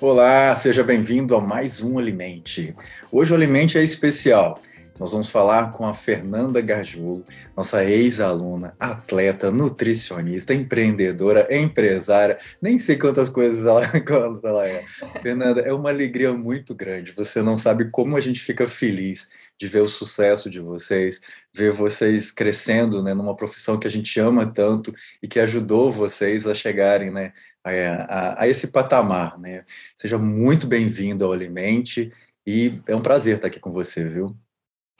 Olá, 0.00 0.54
seja 0.56 0.82
bem-vindo 0.82 1.36
a 1.36 1.40
mais 1.40 1.80
um 1.80 1.98
Alimente. 1.98 2.74
Hoje 3.12 3.32
o 3.32 3.36
Alimente 3.36 3.78
é 3.78 3.82
especial. 3.82 4.60
Nós 4.98 5.12
vamos 5.12 5.28
falar 5.28 5.70
com 5.70 5.86
a 5.86 5.94
Fernanda 5.94 6.60
Gajul, 6.60 7.24
nossa 7.56 7.84
ex-aluna, 7.84 8.74
atleta, 8.78 9.50
nutricionista, 9.50 10.52
empreendedora, 10.52 11.48
empresária, 11.50 12.38
nem 12.60 12.76
sei 12.76 12.96
quantas 12.96 13.28
coisas 13.28 13.66
ela, 13.66 13.82
ela 14.44 14.68
é. 14.68 14.84
Fernanda, 15.22 15.60
é 15.62 15.72
uma 15.72 15.90
alegria 15.90 16.32
muito 16.32 16.74
grande. 16.74 17.12
Você 17.12 17.40
não 17.40 17.56
sabe 17.56 17.88
como 17.90 18.16
a 18.16 18.20
gente 18.20 18.40
fica 18.40 18.66
feliz 18.66 19.30
de 19.58 19.68
ver 19.68 19.80
o 19.80 19.88
sucesso 19.88 20.50
de 20.50 20.60
vocês, 20.60 21.20
ver 21.52 21.72
vocês 21.72 22.30
crescendo 22.30 23.02
né, 23.02 23.14
numa 23.14 23.36
profissão 23.36 23.78
que 23.78 23.86
a 23.86 23.90
gente 23.90 24.18
ama 24.18 24.46
tanto 24.46 24.94
e 25.22 25.28
que 25.28 25.38
ajudou 25.40 25.92
vocês 25.92 26.46
a 26.46 26.54
chegarem 26.54 27.10
né, 27.10 27.32
a, 27.62 27.70
a, 27.70 28.42
a 28.42 28.48
esse 28.48 28.72
patamar. 28.72 29.38
Né? 29.38 29.64
Seja 29.96 30.18
muito 30.18 30.66
bem-vindo 30.66 31.24
ao 31.24 31.32
Alimente 31.32 32.12
e 32.46 32.80
é 32.86 32.94
um 32.94 33.02
prazer 33.02 33.36
estar 33.36 33.48
aqui 33.48 33.60
com 33.60 33.72
você, 33.72 34.04
viu? 34.04 34.36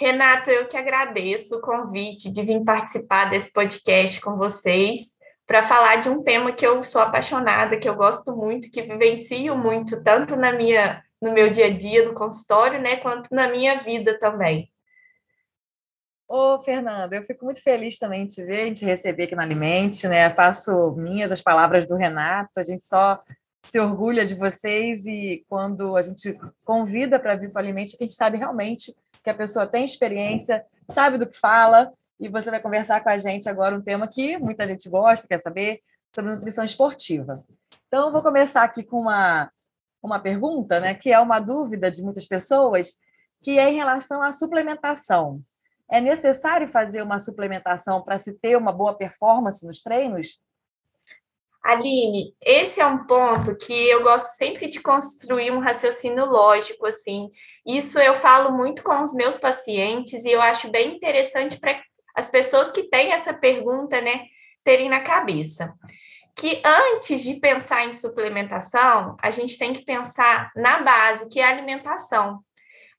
Renato, 0.00 0.50
eu 0.50 0.66
que 0.66 0.76
agradeço 0.76 1.56
o 1.56 1.60
convite 1.60 2.32
de 2.32 2.42
vir 2.42 2.62
participar 2.64 3.26
desse 3.26 3.52
podcast 3.52 4.20
com 4.20 4.36
vocês 4.36 5.14
para 5.46 5.62
falar 5.62 5.96
de 5.96 6.08
um 6.08 6.22
tema 6.22 6.52
que 6.52 6.66
eu 6.66 6.82
sou 6.82 7.00
apaixonada, 7.00 7.76
que 7.76 7.88
eu 7.88 7.94
gosto 7.94 8.34
muito, 8.34 8.70
que 8.70 8.82
vivencio 8.82 9.56
muito, 9.56 10.02
tanto 10.02 10.36
na 10.36 10.52
minha, 10.52 11.02
no 11.24 11.32
meu 11.32 11.50
dia 11.50 11.66
a 11.66 11.70
dia, 11.70 12.06
no 12.06 12.14
consultório, 12.14 12.80
né, 12.80 12.96
quanto 12.96 13.34
na 13.34 13.48
minha 13.48 13.78
vida 13.78 14.18
também. 14.18 14.70
Ô, 16.28 16.60
Fernanda, 16.60 17.16
eu 17.16 17.22
fico 17.22 17.46
muito 17.46 17.62
feliz 17.62 17.98
também 17.98 18.26
de 18.26 18.34
te 18.34 18.44
ver, 18.44 18.70
de 18.70 18.80
te 18.80 18.84
receber 18.84 19.24
aqui 19.24 19.34
no 19.34 19.42
Alimente, 19.42 20.06
né? 20.06 20.34
Faço 20.34 20.92
minhas 20.92 21.30
as 21.30 21.40
palavras 21.40 21.86
do 21.86 21.96
Renato, 21.96 22.58
a 22.58 22.62
gente 22.62 22.84
só 22.84 23.20
se 23.62 23.80
orgulha 23.80 24.24
de 24.24 24.34
vocês 24.34 25.06
e 25.06 25.44
quando 25.48 25.96
a 25.96 26.02
gente 26.02 26.34
convida 26.64 27.18
para 27.18 27.36
vir 27.36 27.50
para 27.50 27.60
o 27.60 27.64
Alimente, 27.64 27.96
a 27.98 28.02
gente 28.02 28.14
sabe 28.14 28.36
realmente 28.36 28.94
que 29.22 29.30
a 29.30 29.34
pessoa 29.34 29.66
tem 29.66 29.84
experiência, 29.84 30.64
sabe 30.90 31.16
do 31.16 31.26
que 31.26 31.38
fala, 31.38 31.90
e 32.20 32.28
você 32.28 32.50
vai 32.50 32.60
conversar 32.60 33.00
com 33.02 33.08
a 33.08 33.16
gente 33.16 33.48
agora 33.48 33.74
um 33.74 33.82
tema 33.82 34.06
que 34.06 34.36
muita 34.36 34.66
gente 34.66 34.88
gosta, 34.90 35.26
quer 35.26 35.40
saber, 35.40 35.80
sobre 36.14 36.34
nutrição 36.34 36.64
esportiva. 36.64 37.42
Então, 37.86 38.06
eu 38.06 38.12
vou 38.12 38.22
começar 38.22 38.62
aqui 38.64 38.82
com 38.82 39.00
uma, 39.00 39.50
uma 40.06 40.20
pergunta, 40.20 40.80
né, 40.80 40.94
que 40.94 41.12
é 41.12 41.18
uma 41.18 41.40
dúvida 41.40 41.90
de 41.90 42.02
muitas 42.02 42.26
pessoas, 42.26 42.94
que 43.42 43.58
é 43.58 43.70
em 43.70 43.76
relação 43.76 44.22
à 44.22 44.32
suplementação. 44.32 45.40
É 45.90 46.00
necessário 46.00 46.66
fazer 46.66 47.02
uma 47.02 47.20
suplementação 47.20 48.02
para 48.02 48.18
se 48.18 48.38
ter 48.38 48.56
uma 48.56 48.72
boa 48.72 48.96
performance 48.96 49.66
nos 49.66 49.82
treinos? 49.82 50.42
Aline, 51.62 52.34
esse 52.42 52.80
é 52.80 52.86
um 52.86 53.06
ponto 53.06 53.56
que 53.56 53.72
eu 53.72 54.02
gosto 54.02 54.36
sempre 54.36 54.68
de 54.68 54.80
construir 54.80 55.50
um 55.50 55.60
raciocínio 55.60 56.26
lógico, 56.26 56.86
assim. 56.86 57.30
Isso 57.66 57.98
eu 57.98 58.14
falo 58.14 58.54
muito 58.54 58.82
com 58.82 59.02
os 59.02 59.14
meus 59.14 59.38
pacientes 59.38 60.24
e 60.24 60.30
eu 60.30 60.42
acho 60.42 60.70
bem 60.70 60.96
interessante 60.96 61.58
para 61.58 61.82
as 62.14 62.28
pessoas 62.28 62.70
que 62.70 62.82
têm 62.82 63.12
essa 63.12 63.32
pergunta, 63.32 63.98
né, 64.00 64.26
terem 64.62 64.90
na 64.90 65.00
cabeça. 65.00 65.72
Que 66.36 66.60
antes 66.64 67.22
de 67.22 67.34
pensar 67.34 67.86
em 67.86 67.92
suplementação, 67.92 69.16
a 69.22 69.30
gente 69.30 69.56
tem 69.56 69.72
que 69.72 69.84
pensar 69.84 70.50
na 70.56 70.82
base, 70.82 71.28
que 71.28 71.40
é 71.40 71.44
a 71.44 71.50
alimentação. 71.50 72.40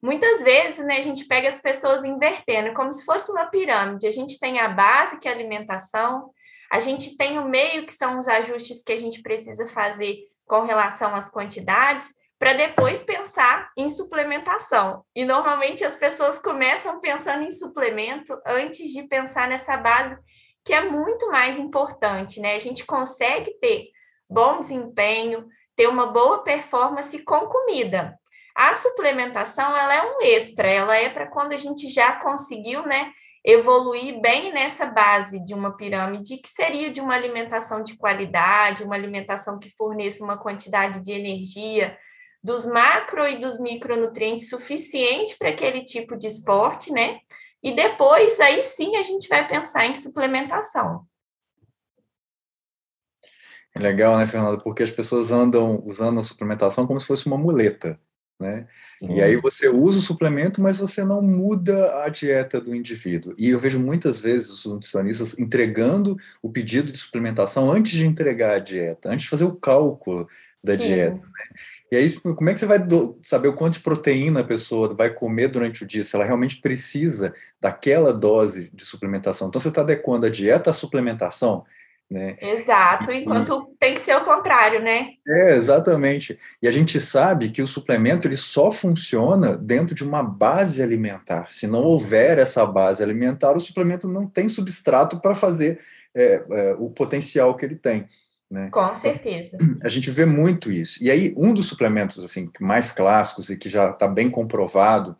Muitas 0.02 0.42
vezes, 0.42 0.84
né, 0.84 0.98
a 0.98 1.02
gente 1.02 1.26
pega 1.26 1.48
as 1.48 1.60
pessoas 1.60 2.04
invertendo, 2.04 2.74
como 2.74 2.92
se 2.92 3.04
fosse 3.04 3.30
uma 3.30 3.46
pirâmide. 3.46 4.06
A 4.06 4.12
gente 4.12 4.38
tem 4.38 4.60
a 4.60 4.68
base, 4.68 5.18
que 5.18 5.28
é 5.28 5.32
a 5.32 5.34
alimentação, 5.34 6.30
a 6.70 6.80
gente 6.80 7.16
tem 7.16 7.38
o 7.38 7.48
meio, 7.48 7.86
que 7.86 7.92
são 7.92 8.18
os 8.18 8.28
ajustes 8.28 8.82
que 8.82 8.92
a 8.92 8.98
gente 8.98 9.22
precisa 9.22 9.66
fazer 9.66 10.16
com 10.46 10.64
relação 10.64 11.14
às 11.14 11.30
quantidades, 11.30 12.06
para 12.38 12.52
depois 12.52 13.02
pensar 13.02 13.70
em 13.76 13.88
suplementação. 13.88 15.02
E 15.14 15.24
normalmente 15.24 15.84
as 15.84 15.96
pessoas 15.96 16.38
começam 16.38 17.00
pensando 17.00 17.42
em 17.44 17.50
suplemento 17.50 18.38
antes 18.46 18.92
de 18.92 19.02
pensar 19.04 19.48
nessa 19.48 19.76
base, 19.76 20.16
que 20.66 20.74
é 20.74 20.80
muito 20.80 21.30
mais 21.30 21.58
importante, 21.58 22.40
né? 22.40 22.56
A 22.56 22.58
gente 22.58 22.84
consegue 22.84 23.52
ter 23.60 23.90
bom 24.28 24.58
desempenho, 24.58 25.46
ter 25.76 25.86
uma 25.86 26.06
boa 26.06 26.42
performance 26.42 27.16
com 27.20 27.46
comida. 27.46 28.18
A 28.52 28.74
suplementação, 28.74 29.76
ela 29.76 29.94
é 29.94 30.02
um 30.02 30.22
extra, 30.22 30.68
ela 30.68 30.96
é 30.96 31.08
para 31.08 31.28
quando 31.28 31.52
a 31.52 31.56
gente 31.56 31.88
já 31.88 32.16
conseguiu, 32.16 32.82
né, 32.82 33.12
evoluir 33.44 34.20
bem 34.20 34.52
nessa 34.52 34.86
base 34.86 35.38
de 35.38 35.54
uma 35.54 35.76
pirâmide, 35.76 36.38
que 36.38 36.48
seria 36.48 36.90
de 36.90 37.00
uma 37.00 37.14
alimentação 37.14 37.80
de 37.80 37.96
qualidade, 37.96 38.82
uma 38.82 38.96
alimentação 38.96 39.60
que 39.60 39.70
forneça 39.76 40.24
uma 40.24 40.36
quantidade 40.36 41.00
de 41.00 41.12
energia, 41.12 41.96
dos 42.42 42.66
macro 42.66 43.24
e 43.28 43.38
dos 43.38 43.60
micronutrientes 43.60 44.48
suficiente 44.48 45.36
para 45.38 45.50
aquele 45.50 45.84
tipo 45.84 46.16
de 46.16 46.26
esporte, 46.26 46.92
né? 46.92 47.20
E 47.66 47.74
depois, 47.74 48.38
aí 48.38 48.62
sim, 48.62 48.94
a 48.94 49.02
gente 49.02 49.26
vai 49.28 49.48
pensar 49.48 49.86
em 49.86 49.94
suplementação. 49.96 51.04
É 53.74 53.80
legal, 53.80 54.16
né, 54.16 54.24
Fernanda? 54.24 54.62
Porque 54.62 54.84
as 54.84 54.90
pessoas 54.92 55.32
andam 55.32 55.82
usando 55.84 56.20
a 56.20 56.22
suplementação 56.22 56.86
como 56.86 57.00
se 57.00 57.08
fosse 57.08 57.26
uma 57.26 57.36
muleta 57.36 58.00
né? 58.38 58.66
Sim. 58.98 59.14
E 59.14 59.22
aí 59.22 59.36
você 59.36 59.68
usa 59.68 59.98
o 59.98 60.02
suplemento, 60.02 60.60
mas 60.60 60.76
você 60.76 61.02
não 61.02 61.22
muda 61.22 62.04
a 62.04 62.08
dieta 62.08 62.60
do 62.60 62.74
indivíduo. 62.74 63.34
E 63.38 63.48
eu 63.48 63.58
vejo 63.58 63.78
muitas 63.78 64.18
vezes 64.18 64.50
os 64.50 64.64
nutricionistas 64.66 65.38
entregando 65.38 66.16
o 66.42 66.50
pedido 66.50 66.92
de 66.92 66.98
suplementação 66.98 67.70
antes 67.70 67.92
de 67.92 68.06
entregar 68.06 68.56
a 68.56 68.58
dieta, 68.58 69.10
antes 69.10 69.24
de 69.24 69.30
fazer 69.30 69.44
o 69.44 69.56
cálculo 69.56 70.28
da 70.66 70.72
Sim. 70.72 70.86
dieta. 70.86 71.14
Né? 71.14 71.22
E 71.92 71.96
aí, 71.96 72.12
como 72.20 72.50
é 72.50 72.52
que 72.52 72.58
você 72.58 72.66
vai 72.66 72.78
saber 73.22 73.48
o 73.48 73.54
quanto 73.54 73.74
de 73.74 73.80
proteína 73.80 74.40
a 74.40 74.44
pessoa 74.44 74.92
vai 74.92 75.08
comer 75.08 75.48
durante 75.48 75.84
o 75.84 75.86
dia, 75.86 76.02
se 76.02 76.14
ela 76.16 76.24
realmente 76.24 76.60
precisa 76.60 77.32
daquela 77.60 78.12
dose 78.12 78.70
de 78.74 78.84
suplementação? 78.84 79.48
Então, 79.48 79.60
você 79.60 79.68
está 79.68 79.82
adequando 79.82 80.26
a 80.26 80.30
dieta 80.30 80.70
à 80.70 80.72
suplementação? 80.72 81.64
Né? 82.08 82.36
Exato, 82.40 83.10
enquanto 83.10 83.68
e, 83.72 83.78
tem 83.80 83.94
que 83.94 84.00
ser 84.00 84.16
o 84.16 84.24
contrário, 84.24 84.80
né? 84.80 85.10
É, 85.26 85.54
exatamente. 85.54 86.38
E 86.62 86.68
a 86.68 86.70
gente 86.70 87.00
sabe 87.00 87.50
que 87.50 87.60
o 87.60 87.66
suplemento 87.66 88.28
ele 88.28 88.36
só 88.36 88.70
funciona 88.70 89.56
dentro 89.56 89.92
de 89.92 90.04
uma 90.04 90.22
base 90.22 90.82
alimentar. 90.82 91.48
Se 91.50 91.66
não 91.66 91.82
houver 91.82 92.38
essa 92.38 92.64
base 92.64 93.02
alimentar, 93.02 93.56
o 93.56 93.60
suplemento 93.60 94.06
não 94.06 94.26
tem 94.26 94.48
substrato 94.48 95.20
para 95.20 95.34
fazer 95.34 95.80
é, 96.14 96.44
é, 96.48 96.76
o 96.78 96.90
potencial 96.90 97.56
que 97.56 97.64
ele 97.64 97.76
tem. 97.76 98.06
Né? 98.50 98.70
Com 98.70 98.94
certeza. 98.94 99.58
A 99.82 99.88
gente 99.88 100.10
vê 100.10 100.24
muito 100.24 100.70
isso. 100.70 101.02
E 101.02 101.10
aí, 101.10 101.34
um 101.36 101.52
dos 101.52 101.66
suplementos 101.66 102.24
assim 102.24 102.50
mais 102.60 102.92
clássicos 102.92 103.50
e 103.50 103.56
que 103.56 103.68
já 103.68 103.90
está 103.90 104.06
bem 104.06 104.30
comprovado 104.30 105.16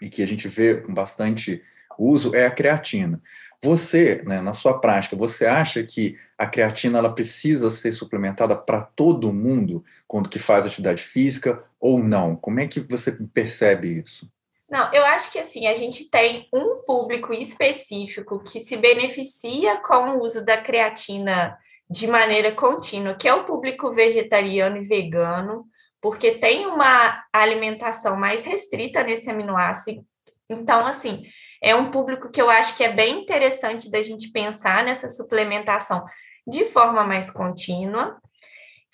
e 0.00 0.08
que 0.08 0.22
a 0.22 0.26
gente 0.26 0.46
vê 0.48 0.76
com 0.76 0.92
bastante 0.94 1.62
uso 1.98 2.34
é 2.34 2.46
a 2.46 2.50
creatina. 2.50 3.20
Você, 3.60 4.22
né, 4.24 4.40
na 4.40 4.52
sua 4.52 4.78
prática, 4.78 5.16
você 5.16 5.44
acha 5.44 5.82
que 5.82 6.16
a 6.36 6.46
creatina 6.46 6.98
ela 6.98 7.12
precisa 7.12 7.70
ser 7.72 7.90
suplementada 7.90 8.54
para 8.54 8.82
todo 8.82 9.32
mundo 9.32 9.84
quando 10.06 10.28
que 10.28 10.38
faz 10.38 10.64
atividade 10.64 11.02
física 11.02 11.60
ou 11.80 11.98
não? 11.98 12.36
Como 12.36 12.60
é 12.60 12.68
que 12.68 12.78
você 12.78 13.10
percebe 13.10 14.02
isso? 14.04 14.30
Não, 14.70 14.92
eu 14.92 15.04
acho 15.04 15.32
que 15.32 15.38
assim, 15.38 15.66
a 15.66 15.74
gente 15.74 16.04
tem 16.04 16.46
um 16.54 16.82
público 16.86 17.32
específico 17.32 18.38
que 18.40 18.60
se 18.60 18.76
beneficia 18.76 19.78
com 19.78 20.10
o 20.10 20.22
uso 20.22 20.44
da 20.44 20.58
creatina 20.58 21.58
de 21.90 22.06
maneira 22.06 22.52
contínua, 22.52 23.14
que 23.14 23.26
é 23.26 23.34
o 23.34 23.44
público 23.44 23.92
vegetariano 23.92 24.76
e 24.76 24.84
vegano, 24.84 25.66
porque 26.00 26.32
tem 26.32 26.66
uma 26.66 27.24
alimentação 27.32 28.16
mais 28.16 28.44
restrita 28.44 29.02
nesse 29.02 29.30
aminoácido. 29.30 30.04
Então, 30.48 30.86
assim, 30.86 31.24
é 31.62 31.74
um 31.74 31.90
público 31.90 32.30
que 32.30 32.40
eu 32.40 32.48
acho 32.48 32.76
que 32.76 32.84
é 32.84 32.92
bem 32.92 33.22
interessante 33.22 33.90
da 33.90 34.02
gente 34.02 34.30
pensar 34.30 34.84
nessa 34.84 35.08
suplementação 35.08 36.04
de 36.46 36.64
forma 36.66 37.04
mais 37.04 37.30
contínua. 37.30 38.16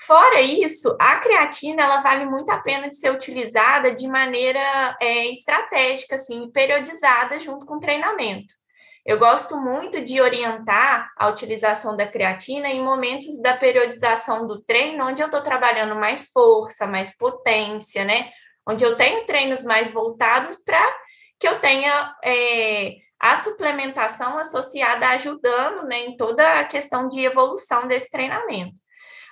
Fora 0.00 0.40
isso, 0.40 0.96
a 1.00 1.18
creatina 1.18 1.82
ela 1.82 2.00
vale 2.00 2.24
muito 2.26 2.50
a 2.50 2.58
pena 2.58 2.88
de 2.88 2.96
ser 2.96 3.10
utilizada 3.10 3.94
de 3.94 4.08
maneira 4.08 4.96
é, 5.00 5.30
estratégica, 5.30 6.16
assim, 6.16 6.50
periodizada 6.50 7.38
junto 7.38 7.64
com 7.64 7.76
o 7.76 7.80
treinamento. 7.80 8.54
Eu 9.04 9.18
gosto 9.18 9.60
muito 9.60 10.00
de 10.02 10.18
orientar 10.18 11.12
a 11.18 11.28
utilização 11.28 11.94
da 11.94 12.06
creatina 12.06 12.68
em 12.68 12.82
momentos 12.82 13.40
da 13.42 13.54
periodização 13.54 14.46
do 14.46 14.62
treino, 14.62 15.06
onde 15.06 15.20
eu 15.20 15.26
estou 15.26 15.42
trabalhando 15.42 15.94
mais 15.94 16.30
força, 16.30 16.86
mais 16.86 17.14
potência, 17.14 18.02
né? 18.02 18.30
Onde 18.66 18.82
eu 18.82 18.96
tenho 18.96 19.26
treinos 19.26 19.62
mais 19.62 19.90
voltados 19.90 20.56
para 20.64 20.82
que 21.38 21.46
eu 21.46 21.60
tenha 21.60 22.14
é, 22.24 22.94
a 23.20 23.36
suplementação 23.36 24.38
associada 24.38 25.08
ajudando 25.08 25.86
né, 25.86 25.98
em 26.06 26.16
toda 26.16 26.60
a 26.60 26.64
questão 26.64 27.06
de 27.06 27.20
evolução 27.20 27.86
desse 27.86 28.10
treinamento. 28.10 28.80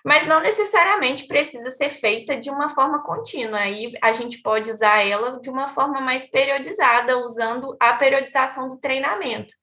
Mas 0.05 0.27
não 0.27 0.41
necessariamente 0.41 1.27
precisa 1.27 1.71
ser 1.71 1.89
feita 1.89 2.37
de 2.37 2.51
uma 2.51 2.69
forma 2.69 3.03
contínua. 3.03 3.61
Aí 3.61 3.93
a 4.03 4.13
gente 4.13 4.43
pode 4.43 4.71
usar 4.71 5.07
ela 5.07 5.41
de 5.41 5.49
uma 5.49 5.69
forma 5.69 6.01
mais 6.01 6.29
periodizada, 6.29 7.25
usando 7.25 7.75
a 7.81 7.95
periodização 7.95 8.69
do 8.69 8.79
treinamento. 8.79 9.62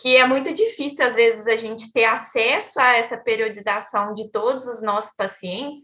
Que 0.00 0.16
é 0.16 0.26
muito 0.26 0.52
difícil, 0.54 1.04
às 1.04 1.14
vezes, 1.14 1.46
a 1.46 1.56
gente 1.56 1.92
ter 1.92 2.04
acesso 2.04 2.80
a 2.80 2.94
essa 2.96 3.18
periodização 3.18 4.14
de 4.14 4.30
todos 4.30 4.66
os 4.66 4.80
nossos 4.80 5.14
pacientes, 5.16 5.80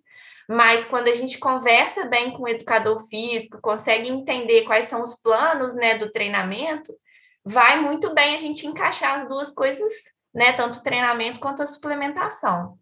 mas 0.49 0.85
quando 0.85 1.09
a 1.09 1.15
gente 1.15 1.39
conversa 1.39 2.07
bem 2.07 2.33
com 2.33 2.43
o 2.43 2.49
educador 2.49 3.03
físico, 3.09 3.61
consegue 3.61 4.09
entender 4.09 4.65
quais 4.65 4.87
são 4.87 5.03
os 5.03 5.15
planos 5.21 5.75
né, 5.75 5.97
do 5.97 6.13
treinamento, 6.13 6.95
vai 7.45 7.81
muito 7.81 8.15
bem 8.15 8.35
a 8.35 8.39
gente 8.39 8.67
encaixar 8.67 9.21
as 9.21 9.29
duas 9.29 9.53
coisas, 9.53 9.93
né? 10.35 10.53
Tanto 10.53 10.79
o 10.79 10.83
treinamento 10.83 11.39
quanto 11.39 11.63
a 11.63 11.67
suplementação. 11.67 12.79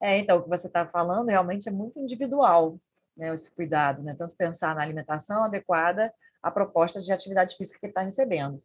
É, 0.00 0.18
então, 0.18 0.38
o 0.38 0.42
que 0.42 0.48
você 0.48 0.66
está 0.66 0.86
falando 0.86 1.28
realmente 1.28 1.68
é 1.68 1.72
muito 1.72 1.98
individual, 1.98 2.78
né? 3.16 3.34
Esse 3.34 3.54
cuidado, 3.54 4.02
né? 4.02 4.14
Tanto 4.16 4.36
pensar 4.36 4.74
na 4.74 4.82
alimentação 4.82 5.44
adequada 5.44 6.12
à 6.42 6.50
proposta 6.50 7.00
de 7.00 7.12
atividade 7.12 7.56
física 7.56 7.78
que 7.78 7.86
ele 7.86 7.90
está 7.90 8.02
recebendo. 8.02 8.62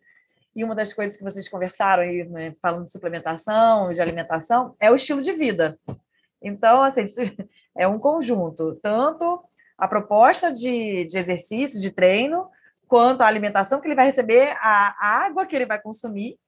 E 0.57 0.63
uma 0.63 0.73
das 0.73 0.91
coisas 0.91 1.15
que 1.15 1.23
vocês 1.23 1.47
conversaram 1.47 2.01
aí, 2.01 2.27
né, 2.27 2.55
falando 2.59 2.85
de 2.85 2.91
suplementação, 2.91 3.91
de 3.91 4.01
alimentação, 4.01 4.75
é 4.79 4.89
o 4.89 4.95
estilo 4.95 5.21
de 5.21 5.31
vida. 5.31 5.79
Então, 6.41 6.81
assim, 6.81 7.05
é 7.77 7.87
um 7.87 7.99
conjunto, 7.99 8.73
tanto 8.81 9.39
a 9.77 9.87
proposta 9.87 10.51
de, 10.51 11.05
de 11.05 11.15
exercício, 11.15 11.79
de 11.79 11.91
treino, 11.91 12.49
quanto 12.87 13.21
a 13.21 13.27
alimentação 13.27 13.79
que 13.79 13.87
ele 13.87 13.93
vai 13.93 14.07
receber, 14.07 14.57
a 14.59 15.25
água 15.25 15.45
que 15.45 15.55
ele 15.55 15.67
vai 15.67 15.79
consumir, 15.79 16.39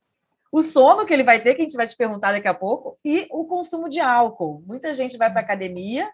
o 0.52 0.64
sono 0.64 1.06
que 1.06 1.14
ele 1.14 1.24
vai 1.24 1.40
ter, 1.40 1.54
que 1.54 1.62
a 1.62 1.66
gente 1.66 1.78
vai 1.78 1.86
te 1.86 1.96
perguntar 1.96 2.32
daqui 2.32 2.48
a 2.48 2.54
pouco, 2.56 2.98
e 3.06 3.28
o 3.30 3.46
consumo 3.46 3.88
de 3.88 4.00
álcool. 4.00 4.64
Muita 4.66 4.92
gente 4.92 5.20
vai 5.20 5.30
para 5.30 5.42
a 5.42 5.44
academia 5.44 6.10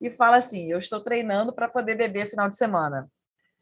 e 0.00 0.10
fala 0.10 0.38
assim: 0.38 0.72
eu 0.72 0.78
estou 0.78 1.00
treinando 1.00 1.52
para 1.52 1.68
poder 1.68 1.94
beber 1.94 2.26
final 2.26 2.48
de 2.48 2.56
semana. 2.56 3.08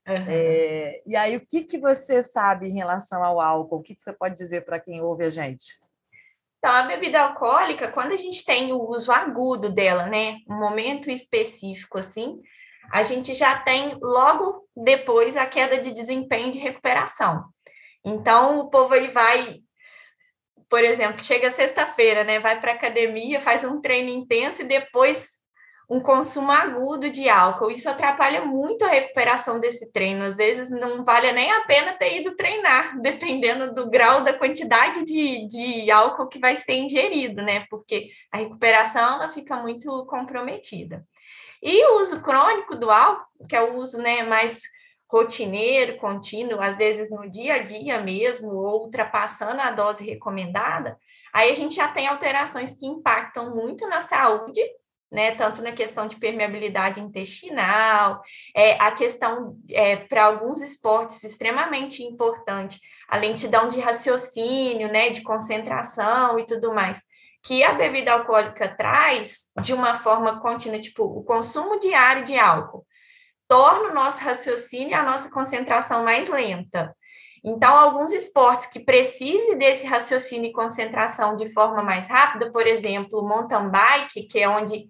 Uhum. 0.06 0.26
É, 0.28 1.02
e 1.06 1.16
aí, 1.16 1.36
o 1.36 1.46
que, 1.46 1.64
que 1.64 1.78
você 1.78 2.22
sabe 2.22 2.68
em 2.68 2.74
relação 2.74 3.24
ao 3.24 3.40
álcool? 3.40 3.76
O 3.76 3.82
que, 3.82 3.94
que 3.94 4.04
você 4.04 4.12
pode 4.12 4.34
dizer 4.34 4.64
para 4.64 4.78
quem 4.78 5.00
ouve 5.00 5.24
a 5.24 5.30
gente? 5.30 5.64
Então, 6.58 6.72
a 6.72 6.82
bebida 6.82 7.20
alcoólica, 7.20 7.92
quando 7.92 8.12
a 8.12 8.16
gente 8.16 8.44
tem 8.44 8.72
o 8.72 8.88
uso 8.88 9.12
agudo 9.12 9.70
dela, 9.70 10.06
né, 10.06 10.38
um 10.48 10.58
momento 10.58 11.10
específico 11.10 11.98
assim, 11.98 12.40
a 12.90 13.02
gente 13.02 13.34
já 13.34 13.58
tem 13.58 13.98
logo 14.00 14.66
depois 14.74 15.36
a 15.36 15.46
queda 15.46 15.78
de 15.78 15.90
desempenho 15.90 16.50
de 16.50 16.58
recuperação. 16.58 17.44
Então, 18.02 18.60
o 18.60 18.70
povo 18.70 18.94
aí 18.94 19.10
vai, 19.10 19.60
por 20.68 20.82
exemplo, 20.82 21.22
chega 21.22 21.50
sexta-feira, 21.50 22.24
né, 22.24 22.38
vai 22.38 22.58
para 22.58 22.72
academia, 22.72 23.40
faz 23.40 23.62
um 23.64 23.80
treino 23.80 24.08
intenso 24.08 24.62
e 24.62 24.66
depois 24.66 25.44
um 25.88 26.00
consumo 26.00 26.50
agudo 26.50 27.10
de 27.10 27.28
álcool. 27.28 27.70
Isso 27.70 27.88
atrapalha 27.88 28.44
muito 28.44 28.84
a 28.84 28.88
recuperação 28.88 29.60
desse 29.60 29.92
treino. 29.92 30.25
Às 30.25 30.36
vezes 30.36 30.70
não 30.70 31.04
vale 31.04 31.31
nem 31.32 31.50
a 31.50 31.60
pena 31.60 31.92
ter 31.92 32.20
ido 32.20 32.36
treinar, 32.36 32.98
dependendo 33.02 33.75
do 33.75 33.90
grau 33.90 34.22
da 34.22 34.32
quantidade 34.32 35.04
de, 35.04 35.46
de 35.46 35.90
álcool 35.90 36.28
que 36.28 36.38
vai 36.38 36.56
ser 36.56 36.75
ingerido, 36.75 37.42
né? 37.42 37.66
Porque 37.69 38.10
a 38.32 38.38
recuperação 38.38 39.14
ela 39.14 39.28
fica 39.28 39.56
muito 39.56 40.06
comprometida. 40.06 41.06
E 41.62 41.86
o 41.86 42.00
uso 42.00 42.20
crônico 42.20 42.76
do 42.76 42.90
álcool, 42.90 43.46
que 43.48 43.56
é 43.56 43.62
o 43.62 43.78
uso 43.78 43.98
né, 43.98 44.22
mais 44.22 44.60
rotineiro, 45.10 45.96
contínuo, 45.96 46.60
às 46.60 46.76
vezes 46.76 47.10
no 47.10 47.31
dia 47.31 47.54
a 47.54 47.58
dia 47.58 48.00
mesmo, 48.00 48.48
ou 48.52 48.82
ultrapassando 48.84 49.60
a 49.60 49.70
dose 49.70 50.04
recomendada, 50.04 50.98
aí 51.32 51.50
a 51.50 51.54
gente 51.54 51.76
já 51.76 51.88
tem 51.88 52.06
alterações 52.06 52.75
que 52.75 52.86
impactam 52.86 53.54
muito 53.54 53.86
na 53.88 54.00
saúde 54.00 54.60
né, 55.10 55.34
tanto 55.34 55.62
na 55.62 55.72
questão 55.72 56.06
de 56.06 56.16
permeabilidade 56.16 57.00
intestinal, 57.00 58.20
é, 58.54 58.72
a 58.80 58.90
questão 58.92 59.56
é, 59.70 59.96
para 59.96 60.24
alguns 60.24 60.60
esportes 60.60 61.22
extremamente 61.22 62.02
importante, 62.02 62.80
a 63.08 63.16
lentidão 63.16 63.68
de 63.68 63.80
raciocínio, 63.80 64.88
né, 64.90 65.10
de 65.10 65.22
concentração 65.22 66.38
e 66.38 66.46
tudo 66.46 66.74
mais, 66.74 67.00
que 67.42 67.62
a 67.62 67.74
bebida 67.74 68.12
alcoólica 68.12 68.68
traz 68.68 69.52
de 69.60 69.72
uma 69.72 69.94
forma 69.94 70.40
contínua, 70.40 70.80
tipo, 70.80 71.04
o 71.04 71.22
consumo 71.22 71.78
diário 71.78 72.24
de 72.24 72.38
álcool 72.38 72.86
torna 73.46 73.90
o 73.90 73.94
nosso 73.94 74.22
raciocínio 74.24 74.90
e 74.90 74.94
a 74.94 75.02
nossa 75.02 75.30
concentração 75.30 76.02
mais 76.02 76.28
lenta. 76.28 76.96
Então, 77.44 77.76
alguns 77.76 78.12
esportes 78.12 78.67
que 78.67 78.81
precisem 78.81 79.58
desse 79.58 79.85
raciocínio 79.87 80.49
e 80.49 80.52
concentração 80.52 81.37
de 81.37 81.46
forma 81.52 81.82
mais 81.82 82.08
rápida, 82.08 82.50
por 82.50 82.67
exemplo, 82.67 83.20
o 83.20 83.29
mountain 83.29 83.69
bike, 83.69 84.26
que 84.26 84.41
é 84.41 84.49
onde 84.49 84.88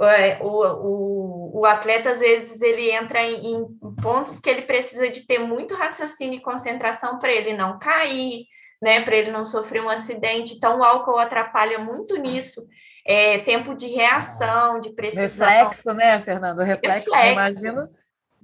é, 0.00 0.38
o, 0.40 0.46
o, 0.46 1.60
o 1.60 1.66
atleta, 1.66 2.10
às 2.10 2.20
vezes, 2.20 2.62
ele 2.62 2.88
entra 2.88 3.20
em, 3.20 3.52
em, 3.52 3.66
pontos 4.00 4.38
que 4.38 4.48
ele 4.48 4.62
precisa 4.62 5.10
de 5.10 5.26
ter 5.26 5.40
muito 5.40 5.74
raciocínio 5.74 6.38
e 6.38 6.42
concentração 6.42 7.18
para 7.18 7.32
ele 7.32 7.56
não 7.56 7.80
cair, 7.80 8.44
né, 8.80 9.00
para 9.00 9.16
ele 9.16 9.32
não 9.32 9.44
sofrer 9.44 9.82
um 9.82 9.88
acidente. 9.88 10.54
Então, 10.54 10.78
o 10.78 10.84
álcool 10.84 11.18
atrapalha 11.18 11.80
muito 11.80 12.16
nisso. 12.16 12.64
É, 13.04 13.38
tempo 13.38 13.74
de 13.74 13.88
reação, 13.88 14.80
de 14.80 14.90
precisão. 14.90 15.48
Reflexo, 15.48 15.92
né, 15.94 16.20
Fernando? 16.20 16.62
Reflexo, 16.62 17.12
Reflexo. 17.12 17.32
imagino 17.32 17.88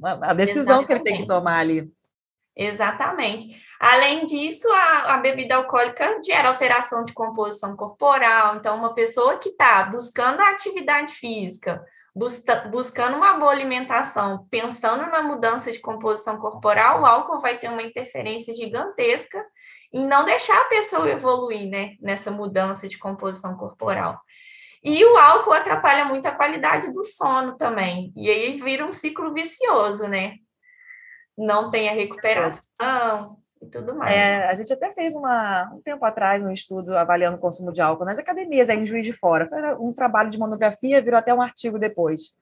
a 0.03 0.35
decisão 0.35 0.81
Exatamente. 0.81 0.87
que 0.87 0.93
ele 0.93 1.03
tem 1.05 1.17
que 1.19 1.27
tomar 1.27 1.59
ali. 1.59 1.89
Exatamente. 2.57 3.63
Além 3.81 4.25
disso, 4.25 4.71
a, 4.73 5.15
a, 5.15 5.19
bebida 5.19 5.57
alcoólica 5.57 6.21
gera 6.25 6.49
alteração 6.49 7.05
de 7.05 7.13
composição 7.13 7.77
corporal. 7.77 8.57
Então, 8.57 8.77
uma 8.77 8.95
pessoa 8.95 9.39
que 9.39 9.51
está 9.51 9.83
buscando 9.85 10.41
a 10.41 10.51
atividade 10.51 11.13
física, 11.15 11.85
busca, 12.15 12.69
buscando 12.71 13.17
uma 13.17 13.35
boa 13.35 13.51
alimentação, 13.51 14.47
pensando 14.51 15.11
na 15.11 15.23
mudança 15.23 15.73
de 15.73 15.81
composição 15.81 16.39
corporal, 16.39 17.03
o 17.03 17.07
álcool 17.07 17.41
vai 17.41 17.59
ter 17.59 17.69
uma 17.69 17.83
interferência 17.83 18.55
gigantesca 18.55 19.45
em 19.93 20.07
não 20.07 20.25
deixar 20.25 20.61
a 20.61 20.69
pessoa 20.69 21.11
evoluir 21.11 21.69
né, 21.69 21.97
nessa 22.01 22.31
mudança 22.31 22.89
de 22.89 22.99
composição 22.99 23.57
corporal. 23.57 24.21
E 24.83 25.05
o 25.05 25.17
álcool 25.17 25.53
atrapalha 25.53 26.05
muito 26.05 26.27
a 26.27 26.33
qualidade 26.33 26.93
do 26.93 27.03
sono 27.03 27.57
também. 27.57 28.13
E 28.15 28.29
aí 28.29 28.61
vira 28.61 28.85
um 28.85 28.93
ciclo 28.93 29.33
vicioso, 29.33 30.07
né? 30.07 30.35
Não 31.37 31.71
tem 31.71 31.89
a 31.89 31.93
recuperação, 31.93 33.37
e 33.65 33.67
tudo 33.67 33.95
mais. 33.95 34.15
É, 34.15 34.47
a 34.47 34.55
gente 34.55 34.73
até 34.73 34.93
fez 34.93 35.15
uma, 35.15 35.73
um 35.73 35.81
tempo 35.81 36.05
atrás 36.05 36.43
um 36.43 36.51
estudo 36.51 36.97
avaliando 36.97 37.37
o 37.37 37.41
consumo 37.41 37.73
de 37.73 37.81
álcool 37.81 38.05
nas 38.05 38.19
academias 38.19 38.69
aí 38.69 38.79
em 38.79 38.87
Juiz 38.87 39.07
de 39.07 39.13
Fora. 39.13 39.49
Foi 39.49 39.75
um 39.77 39.93
trabalho 39.93 40.31
de 40.31 40.39
monografia, 40.39 41.03
virou 41.03 41.19
até 41.19 41.35
um 41.35 41.43
artigo 41.43 41.79
depois. 41.79 42.39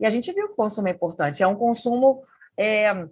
E 0.00 0.06
a 0.06 0.10
gente 0.10 0.32
viu 0.32 0.46
que 0.46 0.54
o 0.54 0.56
consumo 0.56 0.88
é 0.88 0.90
importante. 0.90 1.42
É 1.42 1.46
um 1.46 1.54
consumo 1.54 2.22
é, 2.58 3.06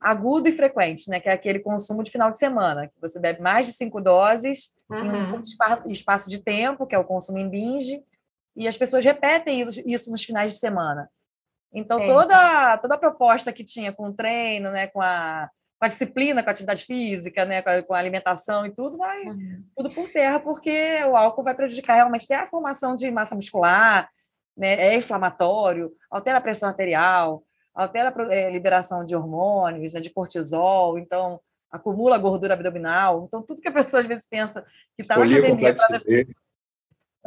agudo 0.00 0.48
e 0.48 0.52
frequente, 0.52 1.08
né? 1.10 1.18
Que 1.18 1.28
é 1.28 1.32
aquele 1.32 1.58
consumo 1.58 2.02
de 2.02 2.10
final 2.10 2.30
de 2.30 2.38
semana, 2.38 2.86
que 2.86 3.00
você 3.00 3.18
bebe 3.18 3.40
mais 3.40 3.66
de 3.66 3.72
cinco 3.72 4.00
doses 4.00 4.76
uhum. 4.88 4.98
em 4.98 5.10
um 5.10 5.24
uhum. 5.24 5.30
curto 5.32 5.90
espaço 5.90 6.30
de 6.30 6.42
tempo, 6.42 6.86
que 6.86 6.94
é 6.94 6.98
o 6.98 7.04
consumo 7.04 7.38
em 7.38 7.48
binge, 7.48 8.04
e 8.54 8.68
as 8.68 8.76
pessoas 8.76 9.04
repetem 9.04 9.62
isso 9.86 10.10
nos 10.10 10.24
finais 10.24 10.52
de 10.52 10.58
semana. 10.58 11.10
Então, 11.76 12.00
é. 12.00 12.06
toda, 12.06 12.78
toda 12.78 12.94
a 12.94 12.98
proposta 12.98 13.52
que 13.52 13.62
tinha 13.62 13.92
com 13.92 14.08
o 14.08 14.12
treino, 14.12 14.70
né, 14.70 14.86
com 14.86 15.02
a 15.02 15.50
com 15.78 15.84
a 15.84 15.88
disciplina, 15.88 16.42
com 16.42 16.48
a 16.48 16.52
atividade 16.52 16.86
física, 16.86 17.44
né, 17.44 17.60
com 17.60 17.68
a, 17.68 17.82
com 17.82 17.92
a 17.92 17.98
alimentação 17.98 18.64
e 18.64 18.72
tudo, 18.72 18.96
vai 18.96 19.24
uhum. 19.24 19.62
tudo 19.76 19.90
por 19.90 20.08
terra, 20.08 20.40
porque 20.40 21.04
o 21.04 21.14
álcool 21.14 21.42
vai 21.42 21.54
prejudicar 21.54 21.96
realmente 21.96 22.24
até 22.24 22.36
a 22.36 22.46
formação 22.46 22.96
de 22.96 23.10
massa 23.10 23.34
muscular, 23.34 24.08
né, 24.56 24.72
é 24.72 24.96
inflamatório, 24.96 25.92
altera 26.10 26.38
a 26.38 26.40
pressão 26.40 26.70
arterial, 26.70 27.44
altera 27.74 28.08
a 28.08 28.34
é, 28.34 28.50
liberação 28.50 29.04
de 29.04 29.14
hormônios, 29.14 29.92
né, 29.92 30.00
de 30.00 30.08
cortisol, 30.08 30.98
então 30.98 31.38
acumula 31.70 32.16
gordura 32.16 32.54
abdominal. 32.54 33.26
Então, 33.26 33.42
tudo 33.42 33.60
que 33.60 33.68
a 33.68 33.72
pessoa 33.72 34.00
às 34.00 34.06
vezes 34.06 34.26
pensa 34.26 34.62
que 34.96 35.02
está 35.02 35.18
na 35.18 35.26
academia... 35.26 35.50
Complexo 35.50 35.86
pra... 35.86 35.98
B. 35.98 36.26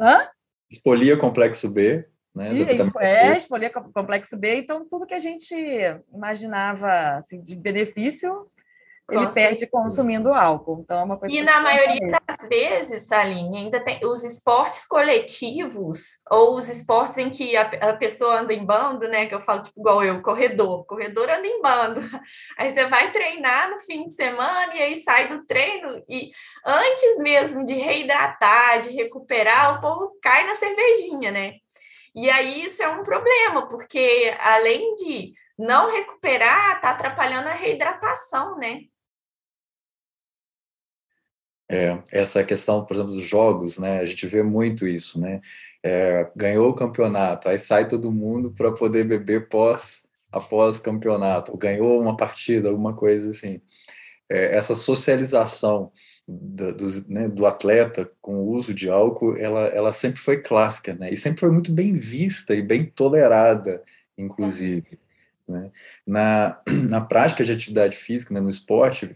Hã? 0.00 0.28
Expolia 0.72 1.16
complexo 1.16 1.70
B. 1.70 2.08
Né, 2.34 2.50
é, 3.00 3.36
escolher 3.36 3.70
complexo 3.70 4.38
B, 4.38 4.56
então 4.56 4.86
tudo 4.88 5.06
que 5.06 5.14
a 5.14 5.18
gente 5.18 5.54
imaginava 6.12 7.16
assim, 7.18 7.42
de 7.42 7.56
benefício, 7.56 8.48
ele 9.10 9.26
perde 9.32 9.66
consumindo 9.66 10.32
álcool. 10.32 10.80
Então 10.82 11.00
é 11.00 11.02
uma 11.02 11.18
coisa 11.18 11.34
E 11.34 11.42
na 11.42 11.60
maioria 11.60 12.20
das 12.26 12.48
vezes, 12.48 13.06
Saline, 13.06 13.58
ainda 13.58 13.80
tem 13.80 14.00
os 14.04 14.22
esportes 14.22 14.86
coletivos, 14.86 16.22
ou 16.30 16.56
os 16.56 16.68
esportes 16.68 17.18
em 17.18 17.30
que 17.30 17.56
a, 17.56 17.62
a, 17.62 17.96
pessoa 17.96 18.40
anda 18.40 18.52
em 18.52 18.64
bando, 18.64 19.08
né? 19.08 19.26
Que 19.26 19.34
eu 19.34 19.40
falo, 19.40 19.62
tipo, 19.62 19.80
igual 19.80 20.04
eu, 20.04 20.22
corredor, 20.22 20.84
corredor 20.86 21.28
anda 21.28 21.46
em 21.46 21.60
bando. 21.60 22.00
Aí 22.56 22.70
você 22.70 22.86
vai 22.86 23.12
treinar 23.12 23.70
no 23.70 23.80
fim 23.80 24.06
de 24.06 24.14
semana 24.14 24.74
e 24.74 24.82
aí 24.82 24.96
sai 24.96 25.28
do 25.28 25.44
treino, 25.46 26.02
e 26.08 26.30
antes 26.64 27.18
mesmo 27.18 27.64
de 27.64 27.74
reidratar, 27.74 28.80
de 28.80 28.90
recuperar, 28.90 29.78
o 29.78 29.80
povo 29.80 30.12
cai 30.22 30.46
na 30.46 30.54
cervejinha, 30.54 31.30
né? 31.30 31.54
E 32.14 32.28
aí 32.28 32.64
isso 32.64 32.82
é 32.82 32.88
um 32.88 33.02
problema, 33.02 33.68
porque 33.68 34.34
além 34.40 34.94
de 34.96 35.32
não 35.58 35.90
recuperar, 35.90 36.76
está 36.76 36.90
atrapalhando 36.90 37.48
a 37.48 37.54
reidratação, 37.54 38.56
né? 38.56 38.82
É, 41.70 42.02
essa 42.10 42.42
questão, 42.42 42.84
por 42.84 42.94
exemplo, 42.94 43.12
dos 43.12 43.24
jogos, 43.24 43.78
né? 43.78 44.00
A 44.00 44.06
gente 44.06 44.26
vê 44.26 44.42
muito 44.42 44.88
isso, 44.88 45.20
né? 45.20 45.40
É, 45.82 46.30
ganhou 46.34 46.68
o 46.68 46.74
campeonato, 46.74 47.48
aí 47.48 47.58
sai 47.58 47.86
todo 47.86 48.10
mundo 48.10 48.52
para 48.52 48.72
poder 48.72 49.04
beber 49.04 49.48
pós 49.48 50.08
após 50.32 50.78
campeonato, 50.78 51.56
ganhou 51.56 52.00
uma 52.00 52.16
partida, 52.16 52.68
alguma 52.68 52.94
coisa 52.94 53.30
assim. 53.30 53.60
É, 54.30 54.56
essa 54.56 54.76
socialização 54.76 55.90
do, 56.26 56.74
do, 56.74 57.04
né, 57.08 57.28
do, 57.28 57.46
atleta 57.46 58.08
com 58.20 58.36
o 58.36 58.50
uso 58.50 58.72
de 58.72 58.88
álcool, 58.88 59.36
ela, 59.36 59.66
ela 59.68 59.92
sempre 59.92 60.20
foi 60.20 60.38
clássica, 60.38 60.94
né? 60.94 61.10
E 61.10 61.16
sempre 61.16 61.40
foi 61.40 61.50
muito 61.50 61.72
bem 61.72 61.94
vista 61.94 62.54
e 62.54 62.62
bem 62.62 62.84
tolerada, 62.84 63.82
inclusive. 64.16 64.98
Né? 65.48 65.70
Na, 66.06 66.60
na 66.88 67.00
prática 67.00 67.44
de 67.44 67.52
atividade 67.52 67.96
física, 67.96 68.32
né, 68.32 68.40
no 68.40 68.48
esporte, 68.48 69.10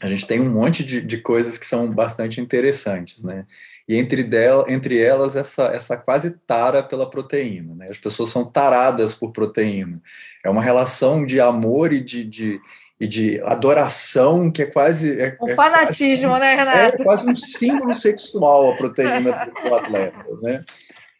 a 0.00 0.08
gente 0.08 0.26
tem 0.26 0.40
um 0.40 0.50
monte 0.50 0.82
de, 0.82 1.00
de 1.00 1.18
coisas 1.18 1.58
que 1.58 1.66
são 1.66 1.92
bastante 1.92 2.40
interessantes, 2.40 3.22
né? 3.22 3.46
E 3.88 3.96
entre, 3.96 4.24
dela, 4.24 4.64
entre 4.68 4.98
elas, 4.98 5.36
essa, 5.36 5.64
essa 5.66 5.96
quase 5.96 6.30
tara 6.46 6.82
pela 6.82 7.08
proteína, 7.08 7.74
né? 7.74 7.88
As 7.88 7.98
pessoas 7.98 8.30
são 8.30 8.44
taradas 8.44 9.14
por 9.14 9.32
proteína. 9.32 10.02
É 10.44 10.50
uma 10.50 10.62
relação 10.62 11.24
de 11.24 11.40
amor 11.40 11.92
e 11.92 12.00
de, 12.00 12.24
de 12.24 12.60
e 13.02 13.06
de 13.08 13.40
adoração 13.42 14.48
que 14.48 14.62
é 14.62 14.66
quase. 14.66 15.20
É, 15.20 15.36
um 15.42 15.48
é 15.48 15.56
fanatismo, 15.56 16.28
quase, 16.28 16.40
né, 16.40 16.54
Renato? 16.54 17.02
É 17.02 17.04
quase 17.04 17.28
um 17.28 17.34
símbolo 17.34 17.92
sexual 17.94 18.70
a 18.70 18.76
proteína 18.76 19.32
para 19.32 19.70
o 19.72 19.74
atleta, 19.74 20.24
né? 20.40 20.64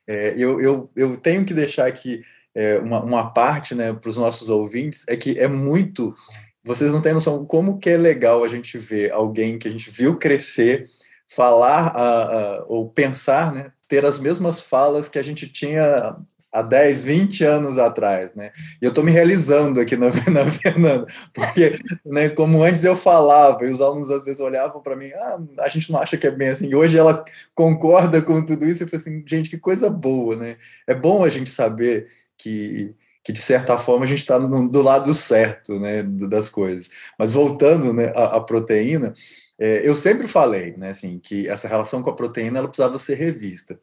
É, 0.06 0.32
eu, 0.36 0.60
eu, 0.60 0.90
eu 0.94 1.16
tenho 1.16 1.44
que 1.44 1.52
deixar 1.52 1.88
aqui 1.88 2.22
é, 2.54 2.78
uma, 2.78 3.02
uma 3.02 3.30
parte 3.32 3.74
né, 3.74 3.92
para 3.92 4.08
os 4.08 4.16
nossos 4.16 4.48
ouvintes, 4.48 5.04
é 5.08 5.16
que 5.16 5.36
é 5.36 5.48
muito. 5.48 6.14
Vocês 6.62 6.92
não 6.92 7.02
têm 7.02 7.14
noção 7.14 7.44
como 7.44 7.80
que 7.80 7.90
é 7.90 7.96
legal 7.96 8.44
a 8.44 8.48
gente 8.48 8.78
ver 8.78 9.10
alguém 9.10 9.58
que 9.58 9.66
a 9.66 9.70
gente 9.70 9.90
viu 9.90 10.16
crescer, 10.16 10.86
falar 11.28 11.88
a, 11.88 12.22
a, 12.22 12.64
ou 12.68 12.88
pensar, 12.88 13.52
né, 13.52 13.72
ter 13.88 14.04
as 14.04 14.20
mesmas 14.20 14.62
falas 14.62 15.08
que 15.08 15.18
a 15.18 15.22
gente 15.22 15.48
tinha 15.48 16.16
há 16.52 16.60
10, 16.60 17.04
20 17.04 17.44
anos 17.44 17.78
atrás, 17.78 18.34
né? 18.34 18.52
E 18.80 18.84
eu 18.84 18.90
estou 18.90 19.02
me 19.02 19.10
realizando 19.10 19.80
aqui 19.80 19.96
na, 19.96 20.08
na 20.30 20.44
Fernanda, 20.44 21.06
porque, 21.32 21.78
né, 22.04 22.28
como 22.28 22.62
antes 22.62 22.84
eu 22.84 22.94
falava, 22.94 23.64
e 23.64 23.70
os 23.70 23.80
alunos 23.80 24.10
às 24.10 24.24
vezes 24.24 24.40
olhavam 24.40 24.82
para 24.82 24.94
mim, 24.94 25.10
ah, 25.14 25.38
a 25.60 25.68
gente 25.68 25.90
não 25.90 25.98
acha 25.98 26.18
que 26.18 26.26
é 26.26 26.30
bem 26.30 26.50
assim, 26.50 26.68
e 26.68 26.74
hoje 26.74 26.98
ela 26.98 27.24
concorda 27.54 28.20
com 28.20 28.44
tudo 28.44 28.66
isso, 28.66 28.84
e 28.84 28.86
falei 28.86 29.00
assim, 29.00 29.24
gente, 29.26 29.48
que 29.48 29.58
coisa 29.58 29.88
boa, 29.88 30.36
né? 30.36 30.56
É 30.86 30.94
bom 30.94 31.24
a 31.24 31.30
gente 31.30 31.48
saber 31.48 32.06
que, 32.36 32.94
que 33.24 33.32
de 33.32 33.40
certa 33.40 33.78
forma 33.78 34.04
a 34.04 34.08
gente 34.08 34.18
está 34.18 34.38
do 34.38 34.82
lado 34.82 35.14
certo, 35.14 35.80
né, 35.80 36.02
das 36.02 36.50
coisas. 36.50 36.90
Mas 37.18 37.32
voltando, 37.32 37.94
né, 37.94 38.12
à, 38.14 38.36
à 38.36 38.40
proteína, 38.40 39.14
é, 39.58 39.88
eu 39.88 39.94
sempre 39.94 40.28
falei, 40.28 40.76
né, 40.76 40.90
assim, 40.90 41.18
que 41.18 41.48
essa 41.48 41.66
relação 41.66 42.02
com 42.02 42.10
a 42.10 42.16
proteína 42.16 42.58
ela 42.58 42.68
precisava 42.68 42.98
ser 42.98 43.14
revista. 43.14 43.80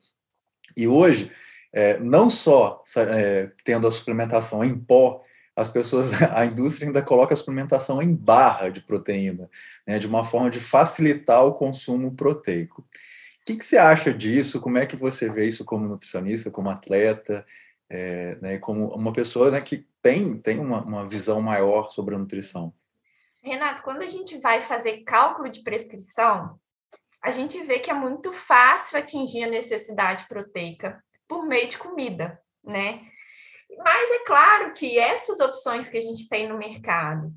E 0.77 0.87
hoje 0.87 1.31
é, 1.71 1.99
não 1.99 2.29
só 2.29 2.81
é, 2.97 3.51
tendo 3.63 3.87
a 3.87 3.91
suplementação 3.91 4.63
em 4.63 4.77
pó, 4.77 5.21
as 5.55 5.67
pessoas, 5.67 6.11
a 6.33 6.45
indústria 6.45 6.87
ainda 6.87 7.01
coloca 7.01 7.33
a 7.33 7.37
suplementação 7.37 8.01
em 8.01 8.13
barra 8.13 8.69
de 8.69 8.81
proteína, 8.81 9.49
né, 9.85 9.99
de 9.99 10.07
uma 10.07 10.23
forma 10.23 10.49
de 10.49 10.59
facilitar 10.59 11.45
o 11.45 11.53
consumo 11.53 12.15
proteico. 12.15 12.81
O 12.81 13.45
que, 13.45 13.57
que, 13.57 13.65
você 13.65 13.77
acha 13.77 14.13
disso? 14.13 14.61
Como 14.61 14.77
é 14.77 14.85
que 14.85 14.95
você 14.95 15.29
vê 15.29 15.47
isso 15.47 15.65
como 15.65 15.87
nutricionista, 15.87 16.51
como 16.51 16.69
atleta, 16.69 17.45
é, 17.89 18.37
né, 18.41 18.57
como 18.57 18.93
uma 18.93 19.11
pessoa 19.11 19.49
né, 19.51 19.59
que 19.59 19.87
tem, 20.01 20.37
tem 20.37 20.59
uma, 20.59 20.81
uma 20.81 21.05
visão 21.05 21.41
maior 21.41 21.89
sobre 21.89 22.15
a 22.15 22.19
nutrição? 22.19 22.73
Renato, 23.43 23.83
quando 23.83 24.01
a 24.01 24.07
gente 24.07 24.37
vai 24.37 24.61
fazer 24.61 25.03
cálculo 25.03 25.49
de 25.49 25.63
prescrição, 25.63 26.59
a 27.23 27.31
gente 27.31 27.61
vê 27.63 27.79
que 27.79 27.89
é 27.89 27.93
muito 27.93 28.31
fácil 28.31 28.97
atingir 28.97 29.43
a 29.43 29.49
necessidade 29.49 30.27
proteica 30.27 31.01
por 31.29 31.45
meio 31.45 31.67
de 31.69 31.77
comida, 31.77 32.41
né? 32.63 33.01
Mas 33.77 34.11
é 34.11 34.25
claro 34.25 34.73
que 34.73 34.97
essas 34.97 35.39
opções 35.39 35.87
que 35.87 35.97
a 35.97 36.01
gente 36.01 36.27
tem 36.27 36.49
no 36.49 36.57
mercado, 36.57 37.31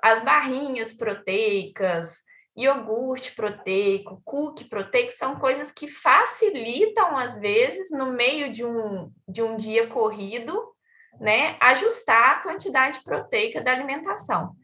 as 0.00 0.22
barrinhas 0.22 0.94
proteicas, 0.94 2.20
iogurte 2.56 3.34
proteico, 3.34 4.22
cookie 4.24 4.64
proteico, 4.64 5.12
são 5.12 5.36
coisas 5.36 5.72
que 5.72 5.88
facilitam, 5.88 7.16
às 7.16 7.38
vezes, 7.38 7.90
no 7.90 8.12
meio 8.12 8.52
de 8.52 8.64
um, 8.64 9.12
de 9.26 9.42
um 9.42 9.56
dia 9.56 9.88
corrido, 9.88 10.72
né, 11.20 11.56
ajustar 11.60 12.30
a 12.30 12.42
quantidade 12.42 13.02
proteica 13.02 13.60
da 13.60 13.72
alimentação. 13.72 14.54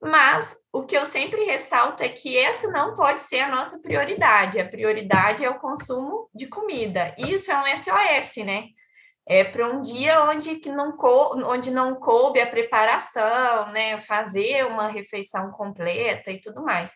Mas 0.00 0.56
o 0.72 0.84
que 0.84 0.96
eu 0.96 1.04
sempre 1.04 1.44
ressalto 1.44 2.04
é 2.04 2.08
que 2.08 2.36
essa 2.36 2.68
não 2.68 2.94
pode 2.94 3.20
ser 3.20 3.40
a 3.40 3.50
nossa 3.50 3.80
prioridade. 3.80 4.60
A 4.60 4.68
prioridade 4.68 5.44
é 5.44 5.50
o 5.50 5.58
consumo 5.58 6.30
de 6.32 6.46
comida. 6.46 7.14
Isso 7.18 7.50
é 7.50 7.58
um 7.58 7.76
SOS, 7.76 8.44
né? 8.44 8.66
É 9.26 9.44
para 9.44 9.66
um 9.66 9.80
dia 9.80 10.24
onde, 10.24 10.56
que 10.56 10.70
não 10.70 10.96
onde 11.46 11.70
não 11.70 11.96
coube 11.96 12.40
a 12.40 12.46
preparação, 12.46 13.72
né? 13.72 13.98
Fazer 13.98 14.64
uma 14.66 14.88
refeição 14.88 15.50
completa 15.50 16.30
e 16.30 16.40
tudo 16.40 16.62
mais. 16.62 16.92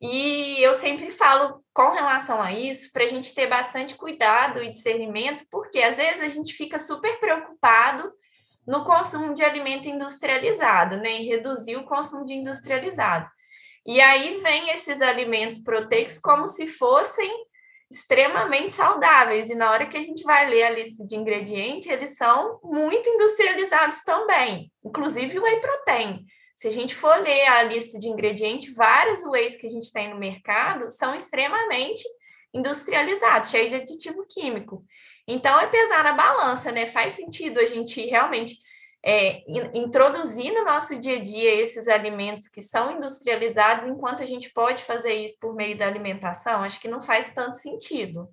E 0.00 0.62
eu 0.62 0.74
sempre 0.74 1.10
falo 1.10 1.64
com 1.72 1.90
relação 1.90 2.42
a 2.42 2.52
isso, 2.52 2.92
para 2.92 3.04
a 3.04 3.06
gente 3.06 3.34
ter 3.34 3.46
bastante 3.46 3.96
cuidado 3.96 4.62
e 4.62 4.68
discernimento, 4.68 5.46
porque 5.50 5.78
às 5.78 5.96
vezes 5.96 6.20
a 6.20 6.28
gente 6.28 6.52
fica 6.52 6.78
super 6.78 7.18
preocupado 7.18 8.12
no 8.66 8.84
consumo 8.84 9.34
de 9.34 9.44
alimento 9.44 9.88
industrializado, 9.88 10.96
né, 10.96 11.10
em 11.10 11.26
reduzir 11.26 11.76
o 11.76 11.84
consumo 11.84 12.24
de 12.24 12.34
industrializado. 12.34 13.28
E 13.86 14.00
aí 14.00 14.40
vem 14.42 14.70
esses 14.70 15.02
alimentos 15.02 15.58
proteicos 15.58 16.18
como 16.18 16.48
se 16.48 16.66
fossem 16.66 17.30
extremamente 17.90 18.72
saudáveis, 18.72 19.50
e 19.50 19.54
na 19.54 19.70
hora 19.70 19.86
que 19.86 19.96
a 19.96 20.00
gente 20.00 20.24
vai 20.24 20.48
ler 20.48 20.64
a 20.64 20.70
lista 20.70 21.06
de 21.06 21.16
ingredientes, 21.16 21.88
eles 21.88 22.16
são 22.16 22.58
muito 22.62 23.08
industrializados 23.08 24.02
também, 24.02 24.72
inclusive 24.84 25.38
o 25.38 25.42
whey 25.42 25.60
protein. 25.60 26.24
Se 26.56 26.68
a 26.68 26.70
gente 26.70 26.94
for 26.94 27.16
ler 27.18 27.46
a 27.46 27.62
lista 27.64 27.98
de 27.98 28.08
ingredientes, 28.08 28.74
vários 28.74 29.24
whey's 29.24 29.56
que 29.56 29.66
a 29.66 29.70
gente 29.70 29.92
tem 29.92 30.08
no 30.08 30.18
mercado 30.18 30.90
são 30.90 31.14
extremamente 31.14 32.04
industrializados, 32.54 33.50
cheios 33.50 33.70
de 33.70 33.76
aditivo 33.76 34.24
químico. 34.28 34.84
Então, 35.26 35.58
é 35.58 35.66
pesar 35.66 36.04
na 36.04 36.12
balança, 36.12 36.70
né? 36.70 36.86
Faz 36.86 37.14
sentido 37.14 37.58
a 37.58 37.66
gente 37.66 38.00
realmente 38.04 38.56
é, 39.04 39.42
introduzir 39.78 40.52
no 40.52 40.64
nosso 40.64 40.98
dia 40.98 41.16
a 41.16 41.22
dia 41.22 41.54
esses 41.60 41.88
alimentos 41.88 42.48
que 42.48 42.62
são 42.62 42.96
industrializados, 42.96 43.86
enquanto 43.86 44.22
a 44.22 44.26
gente 44.26 44.50
pode 44.50 44.82
fazer 44.82 45.12
isso 45.14 45.36
por 45.38 45.54
meio 45.54 45.76
da 45.76 45.86
alimentação? 45.86 46.62
Acho 46.62 46.80
que 46.80 46.88
não 46.88 47.02
faz 47.02 47.30
tanto 47.30 47.58
sentido. 47.58 48.28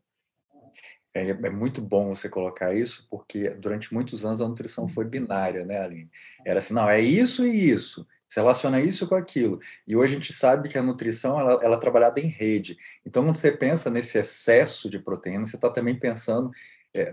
É, 1.13 1.29
é, 1.29 1.49
muito 1.49 1.81
bom 1.81 2.15
você 2.15 2.29
colocar 2.29 2.73
isso, 2.73 3.05
porque 3.09 3.49
durante 3.49 3.93
muitos 3.93 4.23
anos 4.23 4.39
a 4.39 4.47
nutrição 4.47 4.87
foi 4.87 5.03
binária, 5.03 5.65
né, 5.65 5.77
Aline? 5.79 6.09
Era 6.45 6.59
assim, 6.59 6.73
não, 6.73 6.89
é 6.89 7.01
isso 7.01 7.45
e 7.45 7.69
isso. 7.69 8.07
Se 8.25 8.39
relaciona 8.39 8.79
isso 8.79 9.09
com 9.09 9.15
aquilo. 9.15 9.59
E 9.85 9.93
hoje 9.93 10.13
a 10.13 10.15
gente 10.15 10.31
sabe 10.31 10.69
que 10.69 10.77
a 10.77 10.83
nutrição 10.83 11.37
ela, 11.37 11.59
ela 11.61 11.75
é 11.75 11.79
trabalhada 11.79 12.21
em 12.21 12.27
rede. 12.27 12.77
Então, 13.05 13.25
quando 13.25 13.35
você 13.35 13.51
pensa 13.51 13.89
nesse 13.89 14.17
excesso 14.17 14.89
de 14.89 14.99
proteína, 14.99 15.45
você 15.45 15.57
está 15.57 15.69
também 15.69 15.99
pensando 15.99 16.49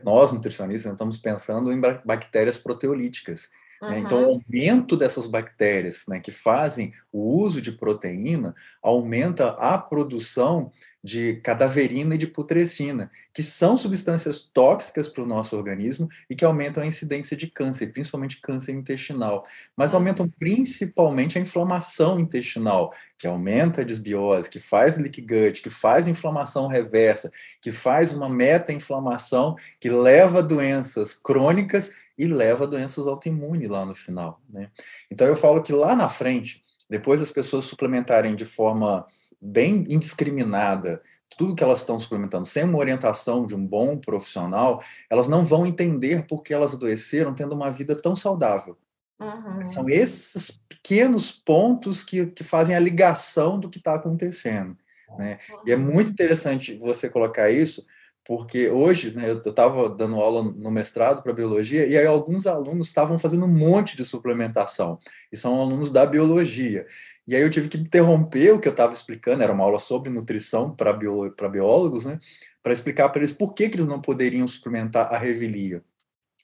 nós 0.04 0.32
nutricionistas 0.32 0.92
estamos 0.92 1.18
pensando 1.18 1.72
em 1.72 1.80
bactérias 1.80 2.58
proteolíticas. 2.58 3.50
Uhum. 3.82 3.90
Né? 3.90 3.98
Então, 4.00 4.24
o 4.24 4.28
aumento 4.34 4.96
dessas 4.96 5.26
bactérias 5.26 6.04
né, 6.08 6.20
que 6.20 6.30
fazem 6.30 6.92
o 7.12 7.40
uso 7.40 7.60
de 7.60 7.72
proteína 7.72 8.54
aumenta 8.82 9.50
a 9.50 9.78
produção 9.78 10.72
de 11.02 11.36
cadaverina 11.42 12.16
e 12.16 12.18
de 12.18 12.26
putrescina, 12.26 13.10
que 13.32 13.42
são 13.42 13.76
substâncias 13.76 14.42
tóxicas 14.42 15.08
para 15.08 15.22
o 15.22 15.26
nosso 15.26 15.56
organismo 15.56 16.08
e 16.28 16.34
que 16.34 16.44
aumentam 16.44 16.82
a 16.82 16.86
incidência 16.86 17.36
de 17.36 17.46
câncer, 17.46 17.92
principalmente 17.92 18.40
câncer 18.40 18.72
intestinal, 18.72 19.46
mas 19.76 19.94
aumentam 19.94 20.28
principalmente 20.28 21.38
a 21.38 21.40
inflamação 21.40 22.18
intestinal, 22.18 22.92
que 23.16 23.26
aumenta 23.26 23.80
a 23.80 23.84
desbiose, 23.84 24.50
que 24.50 24.58
faz 24.58 24.98
leak 24.98 25.20
gut, 25.22 25.62
que 25.62 25.70
faz 25.70 26.08
inflamação 26.08 26.66
reversa, 26.66 27.30
que 27.62 27.70
faz 27.70 28.12
uma 28.12 28.28
meta-inflamação 28.28 29.54
que 29.80 29.88
leva 29.88 30.40
a 30.40 30.42
doenças 30.42 31.14
crônicas 31.14 31.92
e 32.18 32.26
leva 32.26 32.64
a 32.64 32.66
doenças 32.66 33.06
autoimunes 33.06 33.68
lá 33.68 33.86
no 33.86 33.94
final. 33.94 34.40
Né? 34.50 34.70
Então 35.10 35.26
eu 35.26 35.36
falo 35.36 35.62
que 35.62 35.72
lá 35.72 35.94
na 35.94 36.08
frente, 36.08 36.62
depois 36.90 37.22
as 37.22 37.30
pessoas 37.30 37.64
suplementarem 37.64 38.34
de 38.34 38.44
forma 38.44 39.06
bem 39.40 39.86
indiscriminada 39.88 41.00
tudo 41.36 41.54
que 41.54 41.62
elas 41.62 41.78
estão 41.78 42.00
suplementando, 42.00 42.44
sem 42.44 42.64
uma 42.64 42.78
orientação 42.78 43.46
de 43.46 43.54
um 43.54 43.64
bom 43.64 43.96
profissional, 43.96 44.82
elas 45.08 45.28
não 45.28 45.44
vão 45.44 45.64
entender 45.64 46.26
por 46.26 46.42
que 46.42 46.52
elas 46.52 46.74
adoeceram 46.74 47.32
tendo 47.32 47.54
uma 47.54 47.70
vida 47.70 47.94
tão 47.94 48.16
saudável. 48.16 48.76
Uhum. 49.20 49.64
São 49.64 49.88
esses 49.88 50.60
pequenos 50.68 51.30
pontos 51.30 52.02
que, 52.02 52.26
que 52.26 52.42
fazem 52.42 52.74
a 52.74 52.80
ligação 52.80 53.58
do 53.58 53.70
que 53.70 53.78
está 53.78 53.94
acontecendo. 53.94 54.76
Né? 55.16 55.38
Uhum. 55.50 55.62
E 55.66 55.72
é 55.72 55.76
muito 55.76 56.10
interessante 56.10 56.76
você 56.76 57.08
colocar 57.08 57.50
isso, 57.50 57.86
porque 58.28 58.68
hoje 58.68 59.10
né, 59.12 59.30
eu 59.30 59.38
estava 59.38 59.88
dando 59.88 60.16
aula 60.16 60.42
no 60.42 60.70
mestrado 60.70 61.22
para 61.22 61.32
biologia 61.32 61.86
e 61.86 61.96
aí 61.96 62.06
alguns 62.06 62.46
alunos 62.46 62.88
estavam 62.88 63.18
fazendo 63.18 63.46
um 63.46 63.48
monte 63.48 63.96
de 63.96 64.04
suplementação 64.04 64.98
e 65.32 65.36
são 65.36 65.58
alunos 65.58 65.90
da 65.90 66.04
biologia. 66.04 66.86
E 67.26 67.34
aí 67.34 67.40
eu 67.40 67.48
tive 67.48 67.70
que 67.70 67.78
interromper 67.78 68.52
o 68.52 68.60
que 68.60 68.68
eu 68.68 68.72
estava 68.72 68.92
explicando, 68.92 69.42
era 69.42 69.50
uma 69.50 69.64
aula 69.64 69.78
sobre 69.78 70.10
nutrição 70.10 70.76
para 70.76 70.92
bió 70.92 71.30
biólogos, 71.50 72.04
né, 72.04 72.18
para 72.62 72.74
explicar 72.74 73.08
para 73.08 73.22
eles 73.22 73.32
por 73.32 73.54
que, 73.54 73.66
que 73.66 73.76
eles 73.76 73.88
não 73.88 73.98
poderiam 73.98 74.46
suplementar 74.46 75.10
a 75.10 75.16
revelia. 75.16 75.82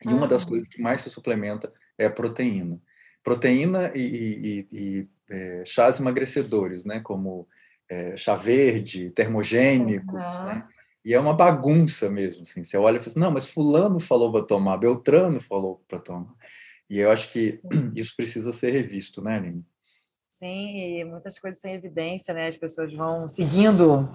E 0.07 0.09
uma 0.09 0.27
das 0.27 0.43
coisas 0.43 0.69
que 0.69 0.81
mais 0.81 1.03
se 1.03 1.11
suplementa 1.11 1.71
é 1.99 2.07
a 2.07 2.11
proteína. 2.11 2.81
Proteína 3.23 3.93
e, 3.95 4.01
e, 4.01 4.69
e 4.73 5.09
é, 5.29 5.63
chás 5.67 6.01
emagrecedores, 6.01 6.83
né, 6.87 7.01
como 7.01 7.47
é, 7.91 8.17
chá 8.17 8.35
verde, 8.35 9.11
termogênicos, 9.11 10.15
uhum. 10.15 10.45
né? 10.45 10.67
E 11.05 11.13
é 11.13 11.21
uma 11.21 11.35
bagunça 11.35 12.09
mesmo, 12.09 12.43
assim. 12.43 12.65
Você 12.65 12.79
olha 12.79 12.97
e 12.97 12.99
fala 12.99 13.11
assim, 13.11 13.21
não, 13.21 13.31
mas 13.31 13.49
fulano 13.49 14.01
falou 14.01 14.33
para 14.33 14.45
tomar, 14.45 14.79
Beltrano 14.79 15.41
falou 15.41 15.85
para 15.87 16.01
tomar. 16.01 16.35
E 16.89 16.99
eu 16.99 17.11
acho 17.11 17.31
que 17.31 17.61
isso 17.95 18.15
precisa 18.17 18.53
ser 18.53 18.71
revisto, 18.71 19.23
né, 19.23 19.37
Aline? 19.37 19.65
Sim, 20.31 20.99
e 20.99 21.05
muitas 21.05 21.39
coisas 21.39 21.61
sem 21.61 21.75
evidência, 21.75 22.33
né? 22.35 22.49
As 22.49 22.57
pessoas 22.57 22.93
vão 22.93 23.29
seguindo 23.29 24.09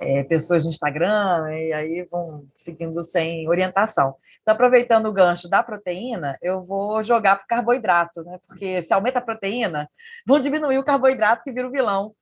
é, 0.00 0.22
pessoas 0.22 0.64
no 0.64 0.70
Instagram 0.70 1.52
e 1.52 1.72
aí 1.72 2.08
vão 2.10 2.46
seguindo 2.56 3.02
sem 3.02 3.48
orientação. 3.48 4.14
Então, 4.40 4.54
aproveitando 4.54 5.06
o 5.06 5.12
gancho 5.12 5.48
da 5.48 5.62
proteína, 5.62 6.38
eu 6.40 6.62
vou 6.62 7.02
jogar 7.02 7.36
para 7.36 7.44
o 7.44 7.48
carboidrato, 7.48 8.22
né? 8.22 8.38
Porque 8.46 8.80
se 8.80 8.94
aumenta 8.94 9.18
a 9.18 9.22
proteína, 9.22 9.90
vão 10.26 10.40
diminuir 10.40 10.78
o 10.78 10.84
carboidrato 10.84 11.42
que 11.42 11.52
vira 11.52 11.68
o 11.68 11.72
vilão 11.72 12.14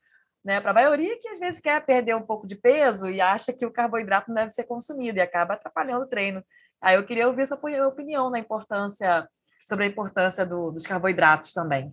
né? 0.47 0.61
Para 0.61 0.71
a 0.71 0.75
maioria 0.75 1.19
que 1.21 1.29
às 1.29 1.41
vezes 1.41 1.61
quer 1.61 1.85
perder 1.85 2.15
um 2.15 2.23
pouco 2.23 2.47
de 2.47 2.55
peso 2.55 3.11
e 3.11 3.21
acha 3.21 3.53
que 3.53 3.67
o 3.67 3.73
carboidrato 3.73 4.29
não 4.29 4.37
deve 4.37 4.51
ser 4.51 4.63
consumido 4.63 5.19
e 5.19 5.21
acaba 5.21 5.55
atrapalhando 5.55 6.05
o 6.05 6.09
treino. 6.09 6.43
Aí 6.81 6.95
eu 6.95 7.05
queria 7.05 7.27
ouvir 7.27 7.49
sua 7.49 7.59
opinião 7.89 8.31
na 8.31 8.39
importância 8.39 9.29
sobre 9.65 9.87
a 9.87 9.89
importância 9.89 10.47
do, 10.47 10.71
dos 10.71 10.87
carboidratos 10.87 11.53
também. 11.53 11.93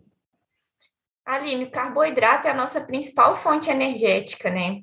Aline, 1.25 1.63
o 1.63 1.71
carboidrato 1.71 2.47
é 2.47 2.51
a 2.51 2.55
nossa 2.55 2.79
principal 2.79 3.35
fonte 3.35 3.71
energética, 3.71 4.51
né? 4.51 4.81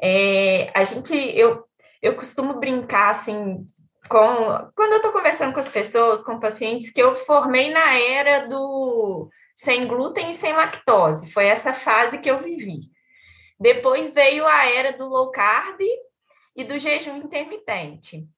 É, 0.00 0.70
a 0.72 0.84
gente, 0.84 1.12
eu, 1.16 1.64
eu 2.00 2.14
costumo 2.14 2.60
brincar 2.60 3.10
assim 3.10 3.66
com 4.08 4.70
quando 4.76 4.92
eu 4.92 4.98
estou 4.98 5.12
conversando 5.12 5.52
com 5.52 5.60
as 5.60 5.66
pessoas, 5.66 6.22
com 6.22 6.38
pacientes, 6.38 6.90
que 6.90 7.02
eu 7.02 7.16
formei 7.16 7.70
na 7.70 7.98
era 7.98 8.46
do 8.46 9.28
sem 9.56 9.88
glúten 9.88 10.30
e 10.30 10.34
sem 10.34 10.52
lactose. 10.52 11.32
Foi 11.32 11.46
essa 11.46 11.74
fase 11.74 12.18
que 12.18 12.30
eu 12.30 12.40
vivi. 12.40 12.96
Depois 13.58 14.14
veio 14.14 14.46
a 14.46 14.66
era 14.66 14.92
do 14.92 15.08
low 15.08 15.30
carb 15.30 15.80
e 16.54 16.64
do 16.64 16.78
jejum 16.78 17.16
intermitente. 17.16 18.28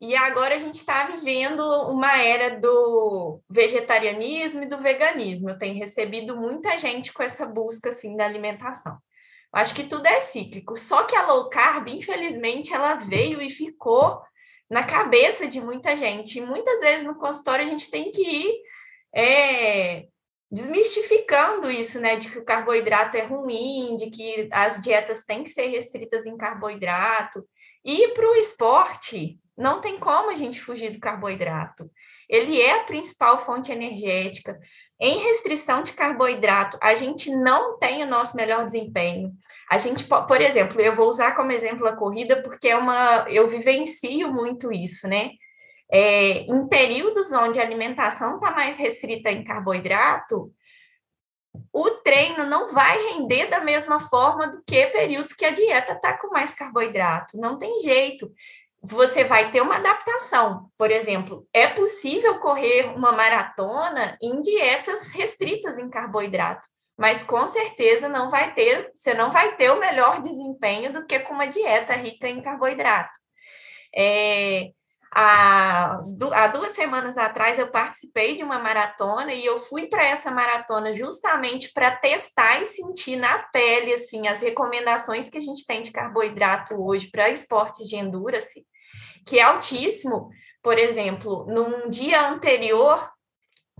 E 0.00 0.14
agora 0.14 0.54
a 0.54 0.58
gente 0.58 0.76
está 0.76 1.04
vivendo 1.04 1.60
uma 1.88 2.16
era 2.22 2.58
do 2.58 3.40
vegetarianismo 3.50 4.62
e 4.62 4.66
do 4.66 4.78
veganismo. 4.78 5.50
Eu 5.50 5.58
tenho 5.58 5.76
recebido 5.76 6.36
muita 6.36 6.78
gente 6.78 7.12
com 7.12 7.22
essa 7.22 7.44
busca 7.44 7.90
assim 7.90 8.16
da 8.16 8.24
alimentação. 8.24 8.92
Eu 9.52 9.60
acho 9.60 9.74
que 9.74 9.84
tudo 9.84 10.06
é 10.06 10.20
cíclico. 10.20 10.76
Só 10.76 11.02
que 11.02 11.16
a 11.16 11.26
low 11.26 11.48
carb, 11.48 11.88
infelizmente, 11.88 12.72
ela 12.72 12.94
veio 12.94 13.42
e 13.42 13.50
ficou 13.50 14.20
na 14.70 14.84
cabeça 14.84 15.48
de 15.48 15.60
muita 15.60 15.96
gente. 15.96 16.38
E 16.38 16.46
muitas 16.46 16.78
vezes 16.78 17.04
no 17.04 17.16
consultório 17.16 17.64
a 17.64 17.68
gente 17.68 17.90
tem 17.90 18.12
que 18.12 18.22
ir 18.22 18.54
é, 19.12 20.06
desmistificando 20.50 21.70
isso, 21.70 22.00
né, 22.00 22.16
de 22.16 22.30
que 22.30 22.38
o 22.38 22.44
carboidrato 22.44 23.16
é 23.16 23.22
ruim, 23.22 23.96
de 23.96 24.10
que 24.10 24.48
as 24.50 24.80
dietas 24.80 25.24
têm 25.24 25.44
que 25.44 25.50
ser 25.50 25.68
restritas 25.68 26.26
em 26.26 26.36
carboidrato. 26.36 27.44
E 27.84 28.08
para 28.08 28.30
o 28.30 28.34
esporte, 28.34 29.38
não 29.56 29.80
tem 29.80 29.98
como 29.98 30.30
a 30.30 30.34
gente 30.34 30.60
fugir 30.60 30.90
do 30.90 31.00
carboidrato. 31.00 31.90
Ele 32.28 32.60
é 32.60 32.80
a 32.80 32.84
principal 32.84 33.38
fonte 33.38 33.72
energética. 33.72 34.58
Em 35.00 35.18
restrição 35.18 35.82
de 35.82 35.92
carboidrato, 35.92 36.78
a 36.80 36.94
gente 36.94 37.30
não 37.30 37.78
tem 37.78 38.02
o 38.02 38.06
nosso 38.06 38.36
melhor 38.36 38.64
desempenho. 38.64 39.32
A 39.70 39.78
gente, 39.78 40.04
por 40.04 40.40
exemplo, 40.40 40.80
eu 40.80 40.94
vou 40.94 41.08
usar 41.08 41.34
como 41.34 41.52
exemplo 41.52 41.86
a 41.86 41.96
corrida 41.96 42.42
porque 42.42 42.68
é 42.68 42.76
uma, 42.76 43.26
eu 43.28 43.48
vivencio 43.48 44.32
muito 44.32 44.72
isso, 44.72 45.08
né? 45.08 45.30
É, 45.90 46.40
em 46.40 46.68
períodos 46.68 47.32
onde 47.32 47.58
a 47.58 47.62
alimentação 47.62 48.36
está 48.36 48.50
mais 48.50 48.76
restrita 48.76 49.30
em 49.30 49.42
carboidrato, 49.42 50.52
o 51.72 51.90
treino 51.90 52.46
não 52.46 52.72
vai 52.72 52.98
render 53.10 53.46
da 53.46 53.60
mesma 53.60 53.98
forma 53.98 54.48
do 54.48 54.62
que 54.66 54.86
períodos 54.86 55.32
que 55.32 55.44
a 55.44 55.50
dieta 55.50 55.92
está 55.92 56.16
com 56.16 56.28
mais 56.28 56.54
carboidrato. 56.54 57.38
Não 57.38 57.58
tem 57.58 57.80
jeito. 57.80 58.30
Você 58.82 59.24
vai 59.24 59.50
ter 59.50 59.60
uma 59.60 59.76
adaptação. 59.76 60.70
Por 60.76 60.90
exemplo, 60.90 61.46
é 61.52 61.66
possível 61.66 62.38
correr 62.38 62.92
uma 62.94 63.12
maratona 63.12 64.16
em 64.22 64.40
dietas 64.40 65.10
restritas 65.10 65.78
em 65.78 65.90
carboidrato, 65.90 66.66
mas 66.96 67.22
com 67.22 67.46
certeza 67.46 68.08
não 68.08 68.30
vai 68.30 68.54
ter, 68.54 68.92
você 68.94 69.14
não 69.14 69.32
vai 69.32 69.56
ter 69.56 69.70
o 69.70 69.80
melhor 69.80 70.20
desempenho 70.20 70.92
do 70.92 71.06
que 71.06 71.18
com 71.20 71.34
uma 71.34 71.46
dieta 71.46 71.94
rica 71.94 72.28
em 72.28 72.40
carboidrato. 72.40 73.18
É, 73.94 74.70
Há, 75.10 76.00
duas 76.52 76.72
semanas 76.72 77.16
atrás 77.16 77.58
eu 77.58 77.68
participei 77.70 78.36
de 78.36 78.42
uma 78.42 78.58
maratona 78.58 79.32
e 79.32 79.44
eu 79.44 79.58
fui 79.58 79.86
para 79.86 80.06
essa 80.06 80.30
maratona 80.30 80.92
justamente 80.92 81.72
para 81.72 81.90
testar 81.90 82.60
e 82.60 82.66
sentir 82.66 83.16
na 83.16 83.38
pele 83.38 83.94
assim 83.94 84.28
as 84.28 84.40
recomendações 84.40 85.30
que 85.30 85.38
a 85.38 85.40
gente 85.40 85.66
tem 85.66 85.82
de 85.82 85.90
carboidrato 85.90 86.74
hoje 86.74 87.10
para 87.10 87.30
esportes 87.30 87.88
de 87.88 87.96
endurance, 87.96 88.66
que 89.26 89.38
é 89.38 89.42
altíssimo. 89.42 90.28
Por 90.62 90.78
exemplo, 90.78 91.46
num 91.48 91.88
dia 91.88 92.28
anterior, 92.28 93.08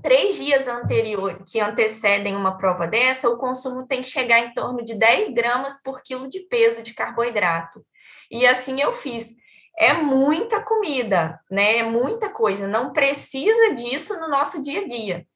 três 0.02 0.36
dias 0.36 0.66
anterior 0.66 1.44
que 1.46 1.60
antecedem 1.60 2.34
uma 2.36 2.56
prova 2.56 2.86
dessa, 2.86 3.28
o 3.28 3.36
consumo 3.36 3.86
tem 3.86 4.00
que 4.00 4.08
chegar 4.08 4.38
em 4.38 4.54
torno 4.54 4.82
de 4.82 4.94
10 4.94 5.34
gramas 5.34 5.82
por 5.82 6.02
quilo 6.02 6.28
de 6.28 6.40
peso 6.40 6.82
de 6.82 6.94
carboidrato. 6.94 7.84
E 8.30 8.46
assim 8.46 8.80
eu 8.80 8.94
fiz 8.94 9.36
é 9.78 9.92
muita 9.92 10.60
comida, 10.60 11.40
né? 11.48 11.78
É 11.78 11.82
muita 11.84 12.28
coisa. 12.28 12.66
Não 12.66 12.92
precisa 12.92 13.74
disso 13.74 14.18
no 14.20 14.28
nosso 14.28 14.62
dia 14.62 14.80
a 14.80 14.86
dia. 14.88 15.26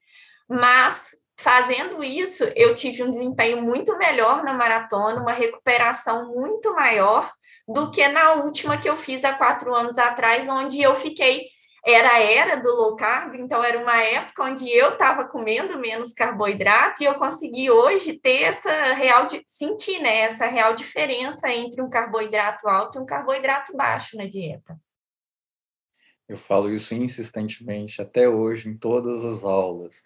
Mas 0.48 1.12
fazendo 1.38 2.02
isso, 2.02 2.44
eu 2.56 2.74
tive 2.74 3.02
um 3.04 3.10
desempenho 3.10 3.62
muito 3.62 3.96
melhor 3.96 4.42
na 4.42 4.52
maratona, 4.52 5.20
uma 5.20 5.32
recuperação 5.32 6.34
muito 6.34 6.74
maior 6.74 7.32
do 7.68 7.90
que 7.90 8.06
na 8.08 8.32
última 8.34 8.76
que 8.76 8.88
eu 8.88 8.98
fiz 8.98 9.24
há 9.24 9.32
quatro 9.32 9.74
anos 9.74 9.96
atrás, 9.96 10.48
onde 10.48 10.82
eu 10.82 10.96
fiquei 10.96 11.46
era 11.84 12.12
a 12.12 12.20
era 12.20 12.56
do 12.56 12.68
low 12.68 12.94
carb, 12.94 13.34
então 13.34 13.62
era 13.62 13.78
uma 13.78 14.00
época 14.00 14.44
onde 14.44 14.70
eu 14.70 14.92
estava 14.92 15.24
comendo 15.24 15.78
menos 15.78 16.12
carboidrato 16.12 17.02
e 17.02 17.06
eu 17.06 17.14
consegui 17.16 17.70
hoje 17.70 18.12
ter 18.12 18.42
essa 18.42 18.94
real, 18.94 19.26
sentir 19.46 19.98
né, 19.98 20.20
essa 20.20 20.46
real 20.46 20.76
diferença 20.76 21.50
entre 21.50 21.82
um 21.82 21.90
carboidrato 21.90 22.68
alto 22.68 22.98
e 22.98 23.02
um 23.02 23.06
carboidrato 23.06 23.76
baixo 23.76 24.16
na 24.16 24.26
dieta. 24.26 24.78
Eu 26.28 26.38
falo 26.38 26.72
isso 26.72 26.94
insistentemente 26.94 28.00
até 28.00 28.28
hoje 28.28 28.68
em 28.68 28.76
todas 28.76 29.24
as 29.24 29.42
aulas. 29.42 30.02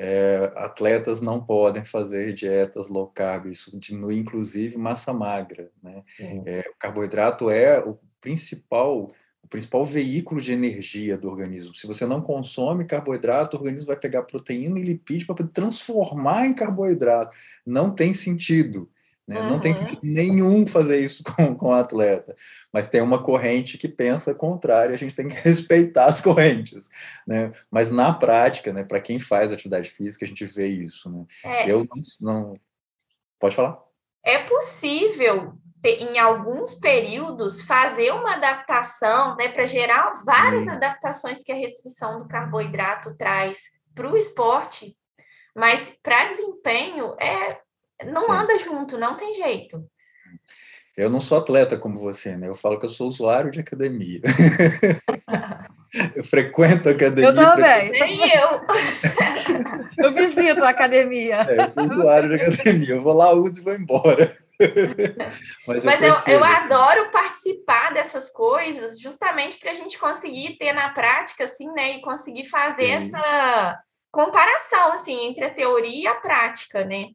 É, 0.00 0.52
atletas 0.56 1.20
não 1.20 1.44
podem 1.44 1.84
fazer 1.84 2.32
dietas 2.32 2.88
low 2.88 3.08
carb, 3.08 3.46
isso 3.46 3.78
diminui 3.78 4.16
inclusive 4.16 4.78
massa 4.78 5.12
magra. 5.12 5.70
Né? 5.82 6.02
É, 6.46 6.70
o 6.70 6.78
carboidrato 6.78 7.50
é 7.50 7.80
o 7.80 7.98
principal 8.20 9.08
o 9.48 9.50
principal 9.50 9.82
veículo 9.82 10.42
de 10.42 10.52
energia 10.52 11.16
do 11.16 11.26
organismo. 11.26 11.74
Se 11.74 11.86
você 11.86 12.04
não 12.04 12.20
consome 12.20 12.84
carboidrato, 12.84 13.56
o 13.56 13.58
organismo 13.58 13.86
vai 13.86 13.96
pegar 13.96 14.22
proteína 14.24 14.78
e 14.78 14.82
lipídio 14.82 15.26
para 15.26 15.36
poder 15.36 15.52
transformar 15.52 16.46
em 16.46 16.52
carboidrato. 16.52 17.34
Não 17.64 17.90
tem 17.90 18.12
sentido. 18.12 18.90
Né? 19.26 19.40
Uhum. 19.40 19.48
Não 19.48 19.58
tem 19.58 19.74
sentido 19.74 20.00
nenhum 20.02 20.66
fazer 20.66 21.00
isso 21.00 21.24
com, 21.32 21.54
com 21.54 21.68
o 21.68 21.72
atleta. 21.72 22.36
Mas 22.70 22.90
tem 22.90 23.00
uma 23.00 23.22
corrente 23.22 23.78
que 23.78 23.88
pensa 23.88 24.34
contrário, 24.34 24.94
a 24.94 24.98
gente 24.98 25.14
tem 25.14 25.26
que 25.26 25.36
respeitar 25.40 26.04
as 26.04 26.20
correntes. 26.20 26.90
Né? 27.26 27.50
Mas 27.70 27.90
na 27.90 28.12
prática, 28.12 28.70
né, 28.70 28.84
para 28.84 29.00
quem 29.00 29.18
faz 29.18 29.50
atividade 29.50 29.88
física, 29.88 30.26
a 30.26 30.28
gente 30.28 30.44
vê 30.44 30.66
isso. 30.66 31.10
Né? 31.10 31.24
É. 31.42 31.70
Eu 31.70 31.86
não, 31.88 32.02
não. 32.20 32.54
Pode 33.40 33.56
falar? 33.56 33.78
É 34.22 34.42
possível 34.42 35.58
em 35.84 36.18
alguns 36.18 36.74
períodos, 36.74 37.62
fazer 37.62 38.12
uma 38.12 38.34
adaptação, 38.34 39.36
né, 39.36 39.48
para 39.48 39.66
gerar 39.66 40.12
várias 40.24 40.66
hum. 40.66 40.72
adaptações 40.72 41.42
que 41.42 41.52
a 41.52 41.56
restrição 41.56 42.20
do 42.20 42.28
carboidrato 42.28 43.16
traz 43.16 43.70
para 43.94 44.10
o 44.10 44.16
esporte, 44.16 44.96
mas 45.54 45.98
para 46.02 46.28
desempenho 46.28 47.16
é 47.20 47.58
não 48.04 48.24
Sim. 48.24 48.32
anda 48.32 48.58
junto, 48.58 48.98
não 48.98 49.16
tem 49.16 49.34
jeito. 49.34 49.84
Eu 50.96 51.08
não 51.08 51.20
sou 51.20 51.38
atleta 51.38 51.76
como 51.76 51.98
você, 51.98 52.36
né? 52.36 52.48
Eu 52.48 52.54
falo 52.54 52.78
que 52.78 52.86
eu 52.86 52.90
sou 52.90 53.06
usuário 53.06 53.50
de 53.50 53.60
academia. 53.60 54.20
eu 56.14 56.24
frequento 56.24 56.88
a 56.88 56.92
academia. 56.92 57.30
Eu 57.30 57.34
também. 57.34 57.90
Nem 57.90 58.20
eu. 58.34 58.60
eu 59.98 60.12
visito 60.12 60.64
a 60.64 60.70
academia. 60.70 61.46
É, 61.48 61.64
eu 61.64 61.68
sou 61.68 61.84
usuário 61.84 62.28
de 62.28 62.34
academia. 62.36 62.94
Eu 62.94 63.02
vou 63.02 63.12
lá, 63.12 63.32
uso 63.32 63.60
e 63.60 63.64
vou 63.64 63.74
embora. 63.74 64.36
Mas, 65.66 65.84
Mas 65.84 66.02
eu, 66.02 66.14
eu, 66.26 66.38
eu, 66.38 66.44
adoro 66.44 67.10
participar 67.10 67.94
dessas 67.94 68.30
coisas 68.30 68.98
justamente 68.98 69.58
para 69.58 69.70
a 69.70 69.74
gente 69.74 69.98
conseguir 69.98 70.56
ter 70.58 70.72
na 70.72 70.90
prática, 70.90 71.44
assim, 71.44 71.70
né? 71.72 71.92
E 71.92 72.00
conseguir 72.00 72.44
fazer 72.46 73.00
Sim. 73.00 73.14
essa 73.14 73.80
comparação, 74.10 74.92
assim, 74.92 75.26
entre 75.26 75.44
a 75.44 75.54
teoria 75.54 76.02
e 76.02 76.06
a 76.06 76.14
prática, 76.14 76.84
né? 76.84 77.10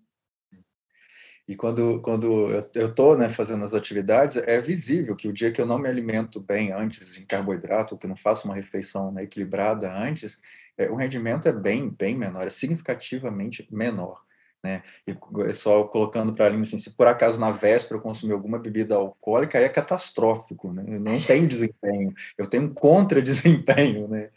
E 1.46 1.56
quando, 1.56 2.02
quando 2.02 2.50
eu 2.74 2.88
estou 2.88 3.18
né, 3.18 3.28
fazendo 3.28 3.66
as 3.66 3.74
atividades, 3.74 4.38
é 4.38 4.62
visível 4.62 5.14
que 5.14 5.28
o 5.28 5.34
dia 5.34 5.52
que 5.52 5.60
eu 5.60 5.66
não 5.66 5.78
me 5.78 5.90
alimento 5.90 6.40
bem 6.40 6.72
antes 6.72 7.18
em 7.18 7.26
carboidrato, 7.26 7.98
que 7.98 8.08
não 8.08 8.16
faço 8.16 8.48
uma 8.48 8.56
refeição 8.56 9.12
né, 9.12 9.24
equilibrada 9.24 9.94
antes, 9.94 10.42
é, 10.78 10.90
o 10.90 10.96
rendimento 10.96 11.48
é 11.48 11.52
bem, 11.52 11.90
bem 11.90 12.16
menor, 12.16 12.48
é 12.48 12.50
significativamente 12.50 13.68
menor. 13.70 14.22
Né? 14.64 14.82
E 15.06 15.54
só 15.54 15.84
colocando 15.84 16.34
para 16.34 16.56
a 16.56 16.62
assim, 16.62 16.78
se 16.80 16.92
por 16.92 17.06
acaso 17.06 17.40
na 17.40 17.52
véspera 17.52 17.98
eu 17.98 18.02
consumir 18.02 18.32
alguma 18.32 18.58
bebida 18.58 18.96
alcoólica, 18.96 19.58
aí 19.58 19.66
é 19.66 19.70
catastrófico, 19.70 20.72
né? 20.72 20.86
Eu 20.88 21.02
não 21.02 21.20
tenho 21.20 21.46
desempenho, 21.46 22.14
eu 22.38 22.48
tenho 22.48 22.64
um 22.64 22.74
contra-desempenho, 22.74 24.08
né? 24.08 24.30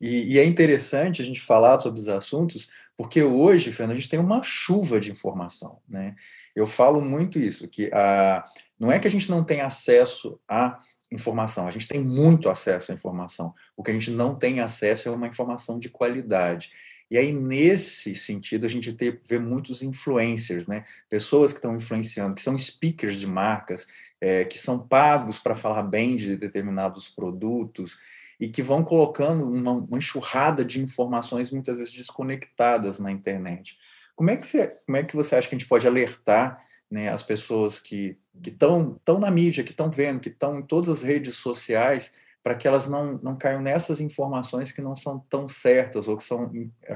E, 0.00 0.34
e, 0.34 0.38
é 0.38 0.44
interessante 0.44 1.22
a 1.22 1.24
gente 1.24 1.40
falar 1.40 1.78
sobre 1.78 2.00
os 2.00 2.08
assuntos, 2.08 2.68
porque 2.96 3.22
hoje, 3.22 3.70
Fernando, 3.70 3.96
a 3.96 4.00
gente 4.00 4.08
tem 4.08 4.18
uma 4.18 4.42
chuva 4.42 4.98
de 4.98 5.12
informação, 5.12 5.78
né? 5.88 6.16
Eu 6.56 6.66
falo 6.66 7.00
muito 7.00 7.38
isso, 7.38 7.68
que 7.68 7.90
a, 7.92 8.42
não 8.78 8.90
é 8.90 8.98
que 8.98 9.06
a 9.06 9.10
gente 9.10 9.30
não 9.30 9.44
tem 9.44 9.60
acesso 9.60 10.40
à 10.48 10.78
informação, 11.12 11.66
a 11.66 11.70
gente 11.70 11.86
tem 11.88 12.00
muito 12.00 12.48
acesso 12.48 12.90
à 12.90 12.94
informação. 12.94 13.54
O 13.76 13.82
que 13.82 13.90
a 13.90 13.94
gente 13.94 14.10
não 14.10 14.34
tem 14.34 14.60
acesso 14.60 15.08
é 15.08 15.12
uma 15.12 15.26
informação 15.26 15.78
de 15.78 15.88
qualidade. 15.88 16.70
E 17.10 17.18
aí, 17.18 17.32
nesse 17.32 18.14
sentido, 18.14 18.64
a 18.64 18.68
gente 18.68 18.96
vê 19.26 19.38
muitos 19.38 19.82
influencers, 19.82 20.68
né? 20.68 20.84
Pessoas 21.08 21.52
que 21.52 21.58
estão 21.58 21.74
influenciando, 21.74 22.36
que 22.36 22.42
são 22.42 22.56
speakers 22.56 23.18
de 23.18 23.26
marcas, 23.26 23.88
é, 24.20 24.44
que 24.44 24.58
são 24.58 24.86
pagos 24.86 25.38
para 25.38 25.54
falar 25.54 25.82
bem 25.82 26.16
de 26.16 26.36
determinados 26.36 27.08
produtos 27.08 27.98
e 28.38 28.48
que 28.48 28.62
vão 28.62 28.84
colocando 28.84 29.44
uma, 29.44 29.72
uma, 29.72 29.98
enxurrada 29.98 30.64
de 30.64 30.80
informações 30.80 31.50
muitas 31.50 31.78
vezes 31.78 31.92
desconectadas 31.92 33.00
na 33.00 33.10
internet. 33.10 33.76
Como 34.14 34.30
é 34.30 34.36
que 34.36 34.46
você, 34.46 34.68
como 34.86 34.96
é 34.96 35.02
que 35.02 35.16
você 35.16 35.34
acha 35.34 35.48
que 35.48 35.54
a 35.54 35.58
gente 35.58 35.68
pode 35.68 35.86
alertar 35.86 36.64
né, 36.90 37.08
as 37.08 37.22
pessoas 37.22 37.80
que 37.80 38.16
estão 38.44 39.00
na 39.18 39.30
mídia, 39.30 39.64
que 39.64 39.70
estão 39.72 39.90
vendo, 39.90 40.20
que 40.20 40.28
estão 40.28 40.58
em 40.58 40.62
todas 40.62 40.88
as 40.88 41.02
redes 41.02 41.36
sociais, 41.36 42.14
para 42.42 42.54
que 42.54 42.66
elas 42.66 42.86
não, 42.86 43.18
não 43.22 43.36
caiam 43.36 43.60
nessas 43.60 44.00
informações 44.00 44.72
que 44.72 44.80
não 44.80 44.96
são 44.96 45.18
tão 45.28 45.46
certas 45.48 46.08
ou 46.08 46.16
que 46.16 46.24
são, 46.24 46.50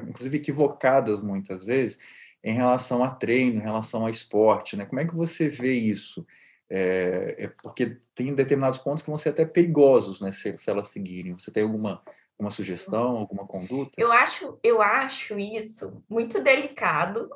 inclusive, 0.09 0.39
equivocadas 0.39 1.21
muitas 1.21 1.65
vezes 1.65 1.99
em 2.43 2.55
relação 2.55 3.03
a 3.03 3.11
treino, 3.11 3.59
em 3.59 3.63
relação 3.63 4.07
a 4.07 4.11
esporte, 4.11 4.77
né? 4.77 4.85
Como 4.85 5.01
é 5.01 5.05
que 5.05 5.15
você 5.15 5.49
vê 5.49 5.73
isso? 5.73 6.27
É, 6.69 7.37
é 7.39 7.49
porque 7.63 7.99
tem 8.15 8.35
determinados 8.35 8.79
pontos 8.79 9.03
que 9.03 9.09
vão 9.09 9.19
ser 9.19 9.31
até 9.31 9.45
perigosos, 9.45 10.21
né? 10.21 10.31
Se, 10.31 10.57
se 10.57 10.71
elas 10.71 10.89
seguirem. 10.89 11.33
Você 11.39 11.51
tem 11.51 11.63
alguma 11.63 12.03
uma 12.39 12.51
sugestão, 12.51 13.17
alguma 13.17 13.47
conduta? 13.47 13.93
Eu 13.97 14.13
acho, 14.13 14.59
eu 14.63 14.83
acho 14.83 15.39
isso 15.39 16.03
muito 16.09 16.43
delicado 16.43 17.31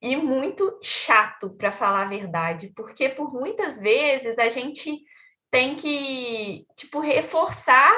e 0.00 0.16
muito 0.16 0.78
chato, 0.82 1.50
para 1.50 1.72
falar 1.72 2.02
a 2.02 2.08
verdade, 2.08 2.72
porque 2.74 3.08
por 3.08 3.32
muitas 3.32 3.80
vezes 3.80 4.38
a 4.38 4.48
gente 4.48 5.04
tem 5.50 5.76
que, 5.76 6.66
tipo, 6.76 7.00
reforçar 7.00 7.92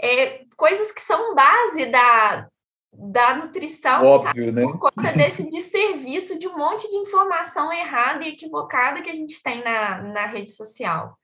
é, 0.00 0.44
coisas 0.56 0.92
que 0.92 1.00
são 1.00 1.34
base 1.34 1.86
da, 1.86 2.48
da 2.92 3.34
nutrição, 3.34 4.04
Óbvio, 4.04 4.22
sabe? 4.22 4.52
Né? 4.52 4.62
Por 4.62 4.78
conta 4.78 5.12
desse 5.12 5.48
desserviço 5.50 6.38
de 6.38 6.48
um 6.48 6.56
monte 6.56 6.88
de 6.88 6.96
informação 6.96 7.72
errada 7.72 8.24
e 8.24 8.30
equivocada 8.30 9.02
que 9.02 9.10
a 9.10 9.14
gente 9.14 9.42
tem 9.42 9.62
na, 9.62 10.02
na 10.02 10.26
rede 10.26 10.52
social. 10.52 11.16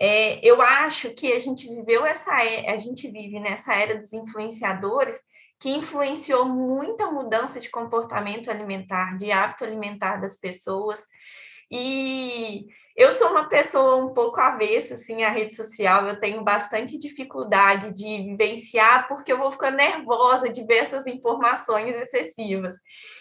É, 0.00 0.44
eu 0.44 0.60
acho 0.60 1.10
que 1.10 1.32
a 1.32 1.38
gente 1.38 1.68
viveu 1.68 2.04
essa 2.04 2.32
a 2.32 2.78
gente 2.78 3.08
vive 3.08 3.38
nessa 3.38 3.74
era 3.74 3.94
dos 3.94 4.12
influenciadores 4.12 5.20
que 5.60 5.70
influenciou 5.70 6.46
muita 6.46 7.10
mudança 7.10 7.60
de 7.60 7.70
comportamento 7.70 8.50
alimentar, 8.50 9.16
de 9.16 9.30
hábito 9.30 9.64
alimentar 9.64 10.16
das 10.16 10.36
pessoas. 10.36 11.06
E 11.70 12.66
eu 12.96 13.10
sou 13.10 13.30
uma 13.30 13.48
pessoa 13.48 13.96
um 13.96 14.14
pouco 14.14 14.40
avessa 14.40 14.94
assim 14.94 15.24
à 15.24 15.30
rede 15.30 15.54
social, 15.54 16.06
eu 16.06 16.20
tenho 16.20 16.44
bastante 16.44 16.96
dificuldade 16.96 17.92
de 17.92 18.22
vivenciar 18.22 19.08
porque 19.08 19.32
eu 19.32 19.38
vou 19.38 19.50
ficando 19.50 19.76
nervosa 19.76 20.48
de 20.48 20.64
ver 20.64 20.76
essas 20.76 21.04
informações 21.06 21.96
excessivas. 21.96 22.76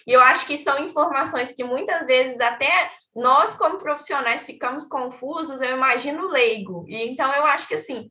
E 0.05 0.13
eu 0.13 0.21
acho 0.21 0.45
que 0.45 0.57
são 0.57 0.85
informações 0.85 1.51
que 1.51 1.63
muitas 1.63 2.05
vezes 2.05 2.39
até 2.39 2.91
nós 3.15 3.55
como 3.55 3.79
profissionais 3.79 4.45
ficamos 4.45 4.85
confusos, 4.85 5.59
eu 5.59 5.71
imagino 5.71 6.27
leigo. 6.27 6.85
E 6.87 7.09
então 7.09 7.33
eu 7.33 7.45
acho 7.45 7.67
que 7.67 7.73
assim, 7.73 8.09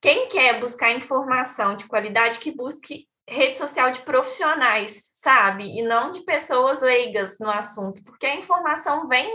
quem 0.00 0.28
quer 0.28 0.60
buscar 0.60 0.92
informação 0.92 1.74
de 1.74 1.86
qualidade 1.86 2.38
que 2.38 2.52
busque 2.52 3.08
rede 3.28 3.58
social 3.58 3.90
de 3.90 4.02
profissionais, 4.02 5.10
sabe? 5.14 5.64
E 5.64 5.82
não 5.82 6.10
de 6.10 6.20
pessoas 6.20 6.80
leigas 6.80 7.36
no 7.38 7.50
assunto, 7.50 8.02
porque 8.04 8.26
a 8.26 8.34
informação 8.34 9.06
vem 9.08 9.28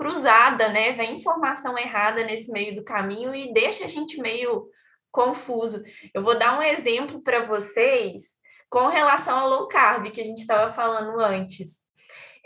cruzada, 0.00 0.70
né? 0.70 0.92
Vem 0.92 1.16
informação 1.16 1.76
errada 1.76 2.24
nesse 2.24 2.50
meio 2.50 2.74
do 2.74 2.82
caminho 2.82 3.34
e 3.34 3.52
deixa 3.52 3.84
a 3.84 3.88
gente 3.88 4.18
meio 4.18 4.66
confuso. 5.12 5.82
Eu 6.14 6.22
vou 6.22 6.38
dar 6.38 6.58
um 6.58 6.62
exemplo 6.62 7.20
para 7.20 7.44
vocês 7.44 8.38
com 8.70 8.86
relação 8.86 9.38
ao 9.38 9.48
low 9.50 9.68
carb 9.68 10.10
que 10.10 10.22
a 10.22 10.24
gente 10.24 10.38
estava 10.38 10.72
falando 10.72 11.20
antes. 11.20 11.80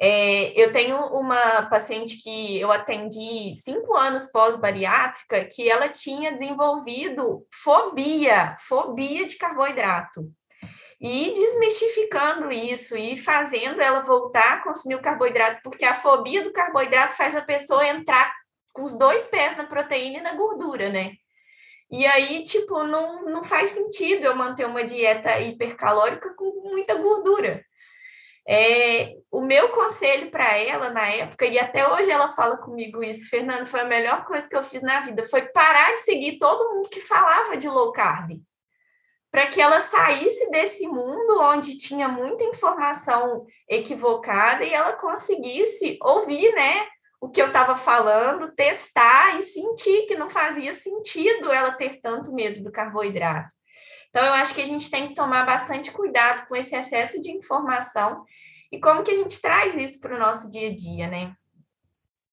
É, 0.00 0.60
eu 0.60 0.72
tenho 0.72 0.96
uma 1.12 1.66
paciente 1.66 2.20
que 2.20 2.58
eu 2.58 2.72
atendi 2.72 3.54
cinco 3.54 3.96
anos 3.96 4.26
pós-bariátrica 4.32 5.44
que 5.44 5.70
ela 5.70 5.88
tinha 5.88 6.32
desenvolvido 6.32 7.46
fobia, 7.62 8.56
fobia 8.58 9.24
de 9.24 9.36
carboidrato 9.36 10.28
e 11.06 11.34
desmistificando 11.34 12.50
isso 12.50 12.96
e 12.96 13.18
fazendo 13.18 13.78
ela 13.82 14.00
voltar 14.00 14.54
a 14.54 14.62
consumir 14.62 14.94
o 14.94 15.02
carboidrato, 15.02 15.60
porque 15.62 15.84
a 15.84 15.92
fobia 15.92 16.42
do 16.42 16.50
carboidrato 16.50 17.14
faz 17.14 17.36
a 17.36 17.42
pessoa 17.42 17.86
entrar 17.86 18.32
com 18.72 18.84
os 18.84 18.96
dois 18.96 19.26
pés 19.26 19.54
na 19.54 19.66
proteína 19.66 20.18
e 20.20 20.22
na 20.22 20.32
gordura, 20.34 20.88
né? 20.88 21.12
E 21.90 22.06
aí, 22.06 22.42
tipo, 22.42 22.84
não, 22.84 23.22
não 23.26 23.44
faz 23.44 23.68
sentido 23.68 24.24
eu 24.24 24.34
manter 24.34 24.64
uma 24.64 24.82
dieta 24.82 25.38
hipercalórica 25.40 26.32
com 26.34 26.70
muita 26.70 26.94
gordura. 26.94 27.62
É, 28.48 29.12
o 29.30 29.42
meu 29.42 29.68
conselho 29.72 30.30
para 30.30 30.56
ela 30.56 30.88
na 30.88 31.06
época, 31.06 31.44
e 31.44 31.58
até 31.58 31.86
hoje 31.86 32.10
ela 32.10 32.30
fala 32.30 32.56
comigo 32.56 33.04
isso, 33.04 33.28
Fernando, 33.28 33.68
foi 33.68 33.80
a 33.80 33.84
melhor 33.84 34.24
coisa 34.24 34.48
que 34.48 34.56
eu 34.56 34.64
fiz 34.64 34.80
na 34.80 35.00
vida, 35.00 35.28
foi 35.28 35.42
parar 35.48 35.92
de 35.92 36.00
seguir 36.00 36.38
todo 36.38 36.74
mundo 36.74 36.88
que 36.88 37.00
falava 37.00 37.58
de 37.58 37.68
low 37.68 37.92
carb 37.92 38.40
para 39.35 39.49
que 39.49 39.61
ela 39.61 39.81
saísse 39.81 40.49
desse 40.49 40.87
mundo 40.87 41.40
onde 41.40 41.77
tinha 41.77 42.07
muita 42.07 42.44
informação 42.44 43.44
equivocada 43.68 44.62
e 44.62 44.73
ela 44.73 44.92
conseguisse 44.92 45.99
ouvir, 46.01 46.55
né, 46.55 46.87
o 47.20 47.29
que 47.29 47.42
eu 47.42 47.49
estava 47.49 47.75
falando, 47.75 48.55
testar 48.55 49.37
e 49.37 49.42
sentir 49.42 50.07
que 50.07 50.14
não 50.14 50.31
fazia 50.31 50.73
sentido 50.73 51.51
ela 51.51 51.73
ter 51.73 52.01
tanto 52.01 52.33
medo 52.33 52.62
do 52.62 52.70
carboidrato. 52.70 53.53
Então, 54.09 54.25
eu 54.25 54.35
acho 54.35 54.55
que 54.55 54.62
a 54.62 54.66
gente 54.66 54.88
tem 54.88 55.09
que 55.09 55.14
tomar 55.14 55.44
bastante 55.44 55.90
cuidado 55.90 56.47
com 56.47 56.55
esse 56.55 56.77
excesso 56.77 57.20
de 57.20 57.33
informação 57.33 58.23
e 58.70 58.79
como 58.79 59.03
que 59.03 59.11
a 59.11 59.16
gente 59.16 59.40
traz 59.40 59.75
isso 59.75 59.99
para 59.99 60.14
o 60.14 60.20
nosso 60.20 60.49
dia 60.49 60.68
a 60.68 60.75
dia, 60.77 61.09
né? 61.09 61.35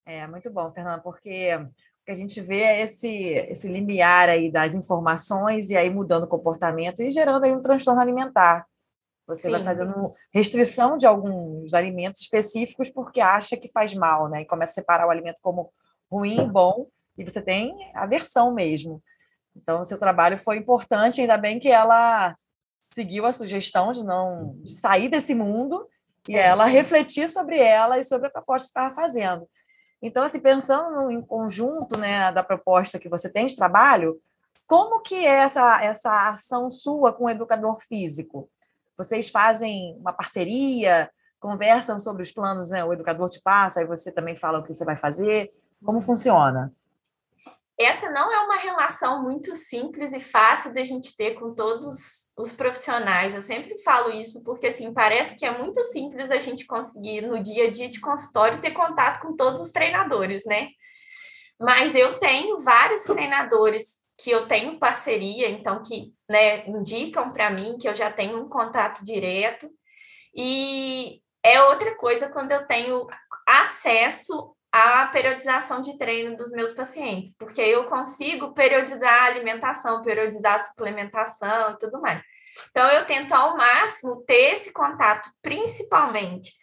É, 0.06 0.28
muito 0.28 0.52
bom, 0.52 0.72
Fernanda, 0.72 1.02
porque 1.02 1.50
que 2.12 2.14
a 2.14 2.18
gente 2.18 2.42
vê 2.42 2.62
é 2.62 2.82
esse, 2.82 3.08
esse 3.08 3.68
limiar 3.68 4.28
aí 4.28 4.52
das 4.52 4.76
informações 4.76 5.70
e 5.70 5.78
aí 5.78 5.90
mudando 5.90 6.24
o 6.24 6.28
comportamento 6.28 7.02
e 7.02 7.10
gerando 7.10 7.46
aí 7.46 7.52
um 7.54 7.62
transtorno 7.62 8.02
alimentar. 8.02 8.66
Você 9.28 9.44
Sim. 9.44 9.52
vai 9.52 9.64
fazendo 9.64 10.14
restrição 10.34 10.98
de 10.98 11.08
alguns 11.08 11.74
alimentos 11.74 12.22
específicos 12.22 12.90
porque 12.90 13.22
acha 13.22 13.56
que 13.56 13.72
faz 13.72 13.94
mal, 13.94 14.28
né? 14.28 14.42
E 14.42 14.46
começa 14.46 14.72
a 14.72 14.76
separar 14.76 15.08
o 15.08 15.10
alimento 15.10 15.40
como 15.42 15.72
ruim 16.12 16.42
e 16.42 16.48
bom, 16.48 16.88
e 17.18 17.24
você 17.24 17.42
tem 17.42 17.74
aversão 17.96 18.54
mesmo. 18.54 19.02
Então, 19.56 19.86
seu 19.86 19.98
trabalho 19.98 20.38
foi 20.38 20.58
importante, 20.58 21.22
ainda 21.22 21.38
bem 21.38 21.60
que 21.60 21.70
ela 21.70 22.36
seguiu 22.92 23.26
a 23.26 23.32
sugestão 23.32 23.92
de 23.92 24.04
não 24.04 24.56
de 24.62 24.72
sair 24.72 25.08
desse 25.08 25.34
mundo 25.34 25.88
e 26.28 26.36
é. 26.36 26.48
ela 26.48 26.66
refletir 26.66 27.30
sobre 27.30 27.58
ela 27.58 27.98
e 27.98 28.04
sobre 28.04 28.28
a 28.28 28.32
proposta 28.32 28.66
que 28.66 28.70
estava 28.70 28.94
fazendo. 28.94 29.48
Então, 30.02 30.24
assim, 30.24 30.40
pensando 30.40 31.12
em 31.12 31.22
conjunto 31.22 31.98
né, 31.98 32.32
da 32.32 32.44
proposta 32.44 32.98
que 32.98 33.10
você 33.10 33.32
tem 33.32 33.46
de 33.46 33.56
trabalho, 33.56 34.20
como 34.66 35.02
que 35.02 35.16
é 35.16 35.44
essa, 35.44 35.84
essa 35.84 36.30
ação 36.30 36.70
sua 36.70 37.14
com 37.14 37.26
o 37.26 37.30
educador 37.30 37.80
físico? 37.80 38.50
Vocês 38.98 39.30
fazem 39.30 39.98
uma 40.00 40.14
parceria, 40.14 41.10
conversam 41.40 42.00
sobre 42.00 42.22
os 42.22 42.32
planos, 42.32 42.72
né? 42.72 42.84
o 42.84 42.94
educador 42.94 43.30
te 43.30 43.42
passa, 43.42 43.82
e 43.82 43.86
você 43.86 44.12
também 44.12 44.36
fala 44.36 44.60
o 44.60 44.64
que 44.64 44.74
você 44.74 44.86
vai 44.86 44.96
fazer? 44.96 45.52
Como 45.84 46.00
funciona? 46.00 46.72
Essa 47.84 48.10
não 48.10 48.32
é 48.32 48.40
uma 48.42 48.58
relação 48.58 49.24
muito 49.24 49.56
simples 49.56 50.14
e 50.14 50.20
fácil 50.20 50.74
da 50.74 50.84
gente 50.84 51.16
ter 51.16 51.36
com 51.36 51.54
todos 51.54 52.32
os 52.38 52.54
profissionais. 52.54 53.36
Eu 53.36 53.42
sempre 53.42 53.78
falo 53.84 54.12
isso 54.12 54.44
porque 54.44 54.68
assim 54.68 54.94
parece 54.94 55.38
que 55.38 55.46
é 55.46 55.58
muito 55.58 55.84
simples 55.86 56.32
a 56.32 56.38
gente 56.38 56.66
conseguir 56.66 57.22
no 57.22 57.42
dia 57.42 57.66
a 57.66 57.72
dia 57.72 57.90
de 57.90 58.00
consultório 58.00 58.62
ter 58.62 58.72
contato 58.72 59.22
com 59.22 59.36
todos 59.36 59.62
os 59.62 59.72
treinadores, 59.72 60.44
né? 60.46 60.70
Mas 61.60 61.94
eu 61.94 62.20
tenho 62.20 62.60
vários 62.60 63.04
treinadores 63.04 64.02
que 64.18 64.32
eu 64.32 64.48
tenho 64.48 64.80
parceria, 64.80 65.50
então 65.50 65.82
que 65.82 66.14
né, 66.30 66.68
indicam 66.68 67.32
para 67.32 67.50
mim 67.50 67.78
que 67.80 67.88
eu 67.88 67.96
já 67.96 68.12
tenho 68.12 68.40
um 68.40 68.50
contato 68.50 69.04
direto. 69.04 69.70
E 70.36 71.22
é 71.44 71.62
outra 71.64 71.96
coisa 71.96 72.30
quando 72.30 72.52
eu 72.52 72.66
tenho 72.66 73.08
acesso 73.48 74.56
a 74.72 75.08
periodização 75.08 75.82
de 75.82 75.98
treino 75.98 76.36
dos 76.38 76.52
meus 76.52 76.72
pacientes, 76.72 77.36
porque 77.38 77.62
eu 77.62 77.86
consigo 77.86 78.54
periodizar 78.54 79.24
a 79.24 79.26
alimentação, 79.26 80.02
periodizar 80.02 80.56
a 80.56 80.64
suplementação 80.64 81.72
e 81.72 81.78
tudo 81.78 82.00
mais. 82.00 82.24
Então, 82.70 82.90
eu 82.90 83.06
tento 83.06 83.34
ao 83.34 83.58
máximo 83.58 84.24
ter 84.26 84.54
esse 84.54 84.72
contato, 84.72 85.30
principalmente 85.42 86.54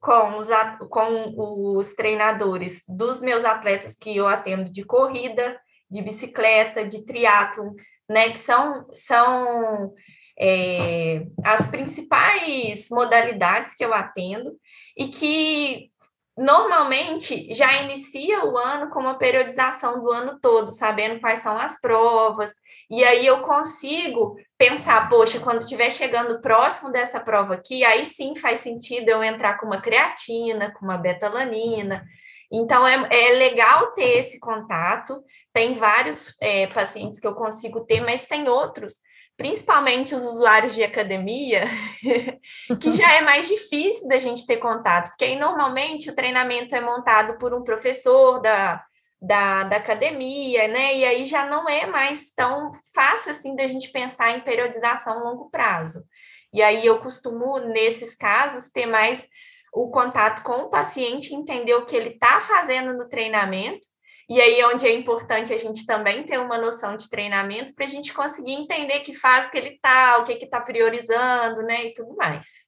com 0.00 0.38
os, 0.38 0.48
com 0.90 1.34
os 1.76 1.94
treinadores 1.94 2.84
dos 2.88 3.20
meus 3.20 3.44
atletas 3.44 3.96
que 3.98 4.16
eu 4.16 4.28
atendo 4.28 4.70
de 4.70 4.84
corrida, 4.84 5.58
de 5.90 6.02
bicicleta, 6.02 6.86
de 6.86 7.04
triatlo, 7.04 7.74
né, 8.08 8.30
que 8.30 8.38
são, 8.38 8.86
são 8.94 9.92
é, 10.38 11.26
as 11.44 11.68
principais 11.68 12.88
modalidades 12.90 13.74
que 13.74 13.84
eu 13.84 13.92
atendo 13.92 14.52
e 14.96 15.08
que 15.08 15.90
normalmente 16.36 17.52
já 17.54 17.82
inicia 17.82 18.44
o 18.44 18.58
ano 18.58 18.90
com 18.90 19.00
uma 19.00 19.16
periodização 19.16 20.02
do 20.02 20.12
ano 20.12 20.38
todo, 20.40 20.70
sabendo 20.70 21.20
quais 21.20 21.38
são 21.38 21.58
as 21.58 21.80
provas, 21.80 22.52
e 22.90 23.02
aí 23.02 23.26
eu 23.26 23.42
consigo 23.42 24.36
pensar, 24.56 25.08
poxa, 25.08 25.40
quando 25.40 25.62
estiver 25.62 25.90
chegando 25.90 26.40
próximo 26.40 26.92
dessa 26.92 27.18
prova 27.18 27.54
aqui, 27.54 27.84
aí 27.84 28.04
sim 28.04 28.36
faz 28.36 28.60
sentido 28.60 29.08
eu 29.08 29.24
entrar 29.24 29.58
com 29.58 29.66
uma 29.66 29.80
creatina, 29.80 30.72
com 30.72 30.84
uma 30.84 30.96
betalanina. 30.96 32.04
Então 32.52 32.86
é, 32.86 33.08
é 33.10 33.32
legal 33.32 33.92
ter 33.92 34.18
esse 34.18 34.38
contato. 34.38 35.20
Tem 35.52 35.74
vários 35.74 36.36
é, 36.40 36.68
pacientes 36.68 37.18
que 37.18 37.26
eu 37.26 37.34
consigo 37.34 37.84
ter, 37.84 38.00
mas 38.00 38.26
tem 38.26 38.48
outros 38.48 38.94
principalmente 39.36 40.14
os 40.14 40.24
usuários 40.24 40.74
de 40.74 40.82
academia, 40.82 41.66
que 42.80 42.92
já 42.92 43.14
é 43.14 43.20
mais 43.20 43.46
difícil 43.46 44.08
da 44.08 44.18
gente 44.18 44.46
ter 44.46 44.56
contato, 44.56 45.10
porque 45.10 45.24
aí 45.24 45.36
normalmente 45.38 46.10
o 46.10 46.14
treinamento 46.14 46.74
é 46.74 46.80
montado 46.80 47.38
por 47.38 47.52
um 47.52 47.62
professor 47.62 48.40
da, 48.40 48.82
da, 49.20 49.64
da 49.64 49.76
academia, 49.76 50.68
né? 50.68 50.94
E 50.96 51.04
aí 51.04 51.24
já 51.26 51.46
não 51.46 51.68
é 51.68 51.86
mais 51.86 52.30
tão 52.30 52.72
fácil 52.94 53.30
assim 53.30 53.54
da 53.54 53.66
gente 53.66 53.90
pensar 53.90 54.30
em 54.30 54.40
periodização 54.40 55.18
a 55.18 55.22
longo 55.22 55.50
prazo. 55.50 56.04
E 56.52 56.62
aí 56.62 56.86
eu 56.86 57.00
costumo, 57.00 57.58
nesses 57.58 58.16
casos, 58.16 58.70
ter 58.70 58.86
mais 58.86 59.28
o 59.72 59.90
contato 59.90 60.42
com 60.42 60.62
o 60.62 60.70
paciente, 60.70 61.34
entender 61.34 61.74
o 61.74 61.84
que 61.84 61.94
ele 61.94 62.10
está 62.10 62.40
fazendo 62.40 62.94
no 62.94 63.06
treinamento 63.08 63.86
e 64.28 64.40
aí, 64.40 64.64
onde 64.64 64.86
é 64.86 64.92
importante 64.92 65.52
a 65.52 65.58
gente 65.58 65.86
também 65.86 66.24
ter 66.24 66.38
uma 66.38 66.58
noção 66.58 66.96
de 66.96 67.08
treinamento 67.08 67.74
para 67.74 67.84
a 67.84 67.88
gente 67.88 68.12
conseguir 68.12 68.52
entender 68.52 69.00
que 69.00 69.14
fase 69.14 69.50
que 69.50 69.56
ele 69.56 69.74
está, 69.76 70.18
o 70.18 70.24
que 70.24 70.32
está 70.32 70.60
priorizando, 70.60 71.62
né, 71.62 71.86
e 71.86 71.94
tudo 71.94 72.16
mais. 72.16 72.66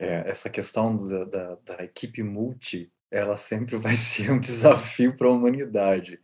É, 0.00 0.28
essa 0.28 0.50
questão 0.50 0.96
da, 0.96 1.24
da, 1.24 1.54
da 1.64 1.84
equipe 1.84 2.22
multi, 2.24 2.90
ela 3.08 3.36
sempre 3.36 3.76
vai 3.76 3.94
ser 3.96 4.32
um 4.32 4.40
desafio 4.40 5.16
para 5.16 5.28
a 5.28 5.32
humanidade. 5.32 6.20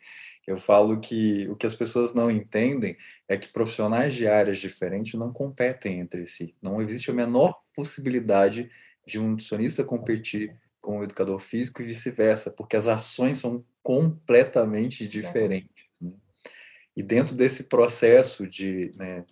Eu 0.47 0.57
falo 0.57 1.01
que 1.01 1.49
o 1.49 1.57
que 1.57 1.67
as 1.67 1.75
pessoas 1.75 2.13
não 2.13 2.31
entendem 2.31 2.97
é 3.29 3.37
que 3.37 3.49
profissionais 3.49 4.15
de 4.15 4.27
áreas 4.27 4.59
diferentes 4.59 5.15
não 5.15 5.33
competem 5.33 6.01
entre 6.01 6.27
si. 6.27 6.55
Não 6.61 6.83
existe 6.83 7.11
a 7.11 7.15
menor 7.15 7.55
possibilidade 7.75 8.69
de 9.07 9.19
um 9.19 9.29
nutricionista 9.29 9.85
competir 9.85 10.55
com 10.85 10.99
o 10.99 11.03
educador 11.03 11.41
físico 11.41 11.81
e 11.81 11.87
vice-versa, 11.87 12.51
porque 12.51 12.77
as 12.77 12.87
ações 12.87 13.39
são 13.39 13.65
completamente 13.83 15.09
diferentes. 15.09 15.71
Né? 15.99 16.13
E 16.95 17.03
dentro 17.03 17.35
desse 17.35 17.65
processo 17.65 18.47
de, 18.47 18.93
né, 18.95 19.25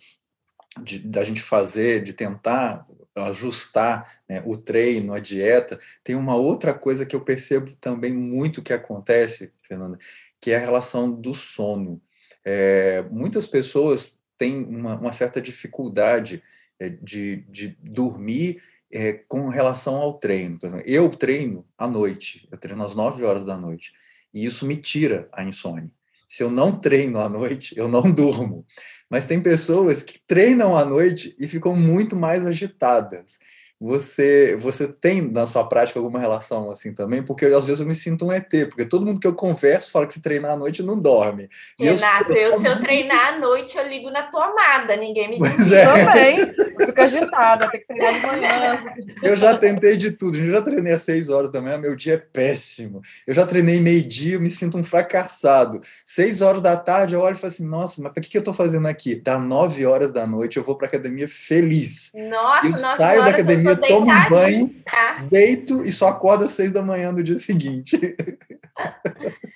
de, 0.81 0.97
da 0.97 1.23
gente 1.23 1.43
fazer, 1.43 2.03
de 2.03 2.11
tentar 2.11 2.83
ajustar 3.15 4.21
né, 4.27 4.41
o 4.43 4.57
treino, 4.57 5.13
a 5.13 5.19
dieta, 5.19 5.79
tem 6.03 6.15
uma 6.15 6.35
outra 6.35 6.73
coisa 6.73 7.05
que 7.05 7.15
eu 7.15 7.21
percebo 7.21 7.71
também 7.79 8.11
muito 8.11 8.63
que 8.63 8.73
acontece, 8.73 9.53
Fernanda, 9.67 9.99
que 10.41 10.49
é 10.49 10.55
a 10.55 10.59
relação 10.59 11.11
do 11.11 11.35
sono. 11.35 12.01
É, 12.43 13.03
muitas 13.11 13.45
pessoas 13.45 14.23
têm 14.39 14.63
uma, 14.63 14.99
uma 14.99 15.11
certa 15.11 15.39
dificuldade 15.39 16.41
é, 16.79 16.89
de, 16.89 17.45
de 17.47 17.77
dormir 17.79 18.59
é, 18.93 19.13
com 19.27 19.49
relação 19.49 19.95
ao 19.95 20.19
treino. 20.19 20.59
Exemplo, 20.61 20.83
eu 20.85 21.09
treino 21.09 21.65
à 21.75 21.87
noite, 21.87 22.47
eu 22.51 22.57
treino 22.59 22.83
às 22.83 22.93
9 22.93 23.23
horas 23.23 23.43
da 23.43 23.57
noite. 23.57 23.91
E 24.31 24.45
isso 24.45 24.67
me 24.67 24.75
tira 24.75 25.27
a 25.33 25.43
insônia. 25.43 25.89
Se 26.27 26.43
eu 26.43 26.49
não 26.49 26.75
treino 26.79 27.19
à 27.19 27.27
noite, 27.27 27.73
eu 27.75 27.87
não 27.87 28.03
durmo. 28.13 28.65
Mas 29.09 29.25
tem 29.25 29.41
pessoas 29.41 30.03
que 30.03 30.19
treinam 30.27 30.77
à 30.77 30.85
noite 30.85 31.35
e 31.39 31.47
ficam 31.47 31.75
muito 31.75 32.15
mais 32.15 32.45
agitadas. 32.45 33.39
Você, 33.79 34.55
você 34.57 34.87
tem 34.87 35.21
na 35.21 35.45
sua 35.45 35.67
prática 35.67 35.99
alguma 35.99 36.17
relação 36.17 36.71
assim 36.71 36.93
também? 36.93 37.21
Porque 37.21 37.45
às 37.47 37.65
vezes 37.65 37.81
eu 37.81 37.85
me 37.85 37.93
sinto 37.93 38.25
um 38.25 38.31
ET, 38.31 38.49
porque 38.69 38.85
todo 38.85 39.05
mundo 39.05 39.19
que 39.19 39.27
eu 39.27 39.33
converso 39.33 39.91
fala 39.91 40.07
que 40.07 40.13
se 40.13 40.21
treinar 40.21 40.51
à 40.51 40.55
noite 40.55 40.81
não 40.81 40.97
dorme. 40.97 41.49
E 41.77 41.83
Renato, 41.83 42.31
eu, 42.31 42.51
eu, 42.51 42.53
se 42.53 42.65
eu 42.65 42.79
treinar 42.79 43.33
à 43.33 43.39
noite, 43.39 43.77
eu 43.77 43.85
ligo 43.85 44.09
na 44.09 44.23
tomada, 44.23 44.95
ninguém 44.95 45.31
me 45.31 45.39
diz. 45.49 45.71
É. 45.73 45.85
Também, 45.85 46.37
fico 46.85 47.01
agitada, 47.01 47.69
tem 47.69 47.81
que 47.81 47.87
treinar 47.87 48.13
de 48.13 48.25
manhã. 48.25 48.83
Eu 49.21 49.35
já 49.35 49.57
tentei 49.57 49.97
de 49.97 50.11
tudo, 50.11 50.37
eu 50.37 50.51
já 50.51 50.61
treinei 50.61 50.93
às 50.93 51.01
seis 51.01 51.29
horas 51.29 51.51
da 51.51 51.61
manhã, 51.61 51.77
meu 51.77 51.93
dia 51.93 52.13
é 52.13 52.17
péssimo. 52.17 53.01
Eu 53.27 53.33
já 53.33 53.45
treinei 53.45 53.81
meio-dia, 53.81 54.35
eu 54.35 54.41
me 54.41 54.49
sinto 54.49 54.77
um 54.77 54.83
fracassado. 54.83 55.81
Seis 56.05 56.41
horas 56.41 56.61
da 56.61 56.77
tarde, 56.77 57.15
eu 57.15 57.21
olho 57.21 57.35
e 57.35 57.39
falo 57.39 57.51
assim, 57.51 57.67
nossa, 57.67 58.01
mas 58.01 58.13
para 58.13 58.23
que, 58.23 58.29
que 58.29 58.37
eu 58.37 58.39
estou 58.39 58.53
fazendo 58.53 58.87
aqui? 58.87 59.15
Dá 59.15 59.37
nove 59.37 59.85
horas 59.85 60.13
da 60.13 60.25
noite, 60.25 60.55
eu 60.55 60.63
vou 60.63 60.77
para 60.77 60.87
academia 60.87 61.27
feliz. 61.27 62.13
Nossa, 62.15 62.67
eu 62.67 62.77
saio 62.97 63.23
da 63.23 63.29
academia 63.29 63.62
eu 63.69 63.79
tomo 63.79 64.11
um 64.11 64.29
banho, 64.29 64.69
tá? 64.83 65.23
deito 65.29 65.83
e 65.83 65.91
só 65.91 66.09
acordo 66.09 66.45
às 66.45 66.51
seis 66.51 66.71
da 66.71 66.81
manhã 66.81 67.11
no 67.11 67.23
dia 67.23 67.35
seguinte. 67.37 67.97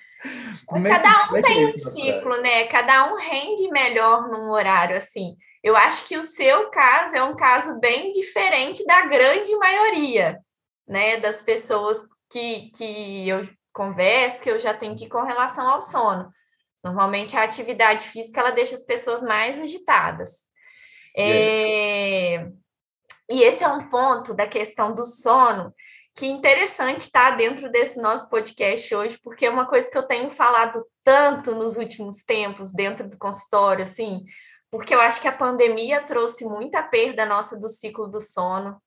É 0.70 0.90
Cada 0.90 1.28
que, 1.28 1.34
um 1.34 1.38
é 1.38 1.42
tem 1.42 1.64
é 1.64 1.68
um 1.68 1.78
ciclo, 1.78 2.42
né? 2.42 2.68
Cada 2.68 3.14
um 3.14 3.18
rende 3.18 3.70
melhor 3.70 4.28
num 4.28 4.50
horário 4.50 4.98
assim. 4.98 5.38
Eu 5.64 5.78
acho 5.78 6.06
que 6.08 6.18
o 6.18 6.24
seu 6.24 6.70
caso 6.70 7.16
é 7.16 7.24
um 7.24 7.36
caso 7.36 7.80
bem 7.80 8.12
diferente 8.12 8.86
da 8.86 9.06
grande 9.06 9.56
maioria, 9.56 10.40
né? 10.88 11.18
Das 11.18 11.42
pessoas 11.42 12.00
que, 12.30 12.70
que 12.72 13.30
eu 13.30 13.48
converso, 13.72 14.42
que 14.42 14.50
eu 14.50 14.60
já 14.60 14.72
atendi 14.72 15.08
com 15.08 15.24
relação 15.24 15.68
ao 15.68 15.82
sono. 15.82 16.30
Normalmente 16.84 17.36
a 17.36 17.44
atividade 17.44 18.06
física 18.08 18.40
ela 18.40 18.52
deixa 18.52 18.76
as 18.76 18.84
pessoas 18.84 19.22
mais 19.22 19.60
agitadas. 19.60 20.46
É... 21.16 22.48
E 23.30 23.42
esse 23.44 23.64
é 23.64 23.68
um 23.68 23.90
ponto 23.90 24.34
da 24.34 24.48
questão 24.48 24.96
do 24.96 25.06
sono 25.06 25.74
que 26.18 26.26
interessante 26.26 27.02
estar 27.02 27.32
tá 27.32 27.38
dentro 27.38 27.72
desse 27.72 28.02
nosso 28.02 28.28
podcast 28.28 28.94
hoje, 28.96 29.20
porque 29.24 29.46
é 29.46 29.50
uma 29.52 29.68
coisa 29.68 29.90
que 29.90 29.98
eu 29.98 30.08
tenho 30.08 30.32
falado 30.32 30.84
tanto 31.04 31.54
nos 31.54 31.78
últimos 31.78 32.24
tempos 32.24 32.74
dentro 32.74 33.08
do 33.08 33.16
consultório, 33.18 33.84
assim, 33.84 34.26
porque 34.72 34.96
eu 34.96 35.00
acho 35.00 35.22
que 35.22 35.28
a 35.28 35.32
pandemia 35.32 36.02
trouxe 36.02 36.44
muita 36.44 36.82
perda 36.82 37.24
nossa 37.24 37.58
do 37.60 37.70
ciclo 37.70 38.08
do 38.08 38.20
sono. 38.20 38.82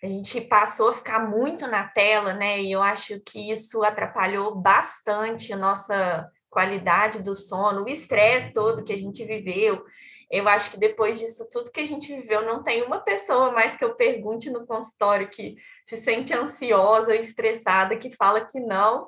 A 0.00 0.06
gente 0.06 0.40
passou 0.42 0.90
a 0.90 0.92
ficar 0.92 1.28
muito 1.28 1.66
na 1.66 1.88
tela, 1.88 2.32
né? 2.32 2.62
E 2.62 2.70
eu 2.70 2.82
acho 2.82 3.20
que 3.20 3.50
isso 3.50 3.82
atrapalhou 3.82 4.54
bastante 4.54 5.52
a 5.52 5.56
nossa 5.56 6.30
qualidade 6.48 7.20
do 7.20 7.34
sono, 7.34 7.82
o 7.82 7.88
estresse 7.88 8.54
todo 8.54 8.84
que 8.84 8.92
a 8.92 8.98
gente 8.98 9.24
viveu. 9.24 9.84
Eu 10.30 10.48
acho 10.48 10.70
que 10.70 10.78
depois 10.78 11.18
disso 11.18 11.48
tudo 11.50 11.70
que 11.70 11.80
a 11.80 11.86
gente 11.86 12.14
viveu, 12.14 12.44
não 12.44 12.62
tem 12.62 12.82
uma 12.82 12.98
pessoa 12.98 13.52
mais 13.52 13.76
que 13.76 13.84
eu 13.84 13.94
pergunte 13.94 14.50
no 14.50 14.66
consultório 14.66 15.28
que 15.28 15.56
se 15.84 15.96
sente 15.96 16.34
ansiosa, 16.34 17.14
estressada, 17.14 17.96
que 17.96 18.10
fala 18.10 18.44
que 18.44 18.58
não. 18.58 19.06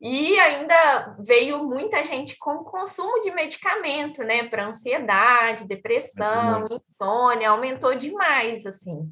E 0.00 0.38
ainda 0.38 1.16
veio 1.20 1.64
muita 1.64 2.04
gente 2.04 2.36
com 2.38 2.64
consumo 2.64 3.20
de 3.22 3.30
medicamento, 3.30 4.22
né, 4.22 4.46
para 4.46 4.66
ansiedade, 4.66 5.66
depressão, 5.66 6.68
insônia, 6.88 7.50
aumentou 7.50 7.94
demais, 7.94 8.66
assim. 8.66 9.10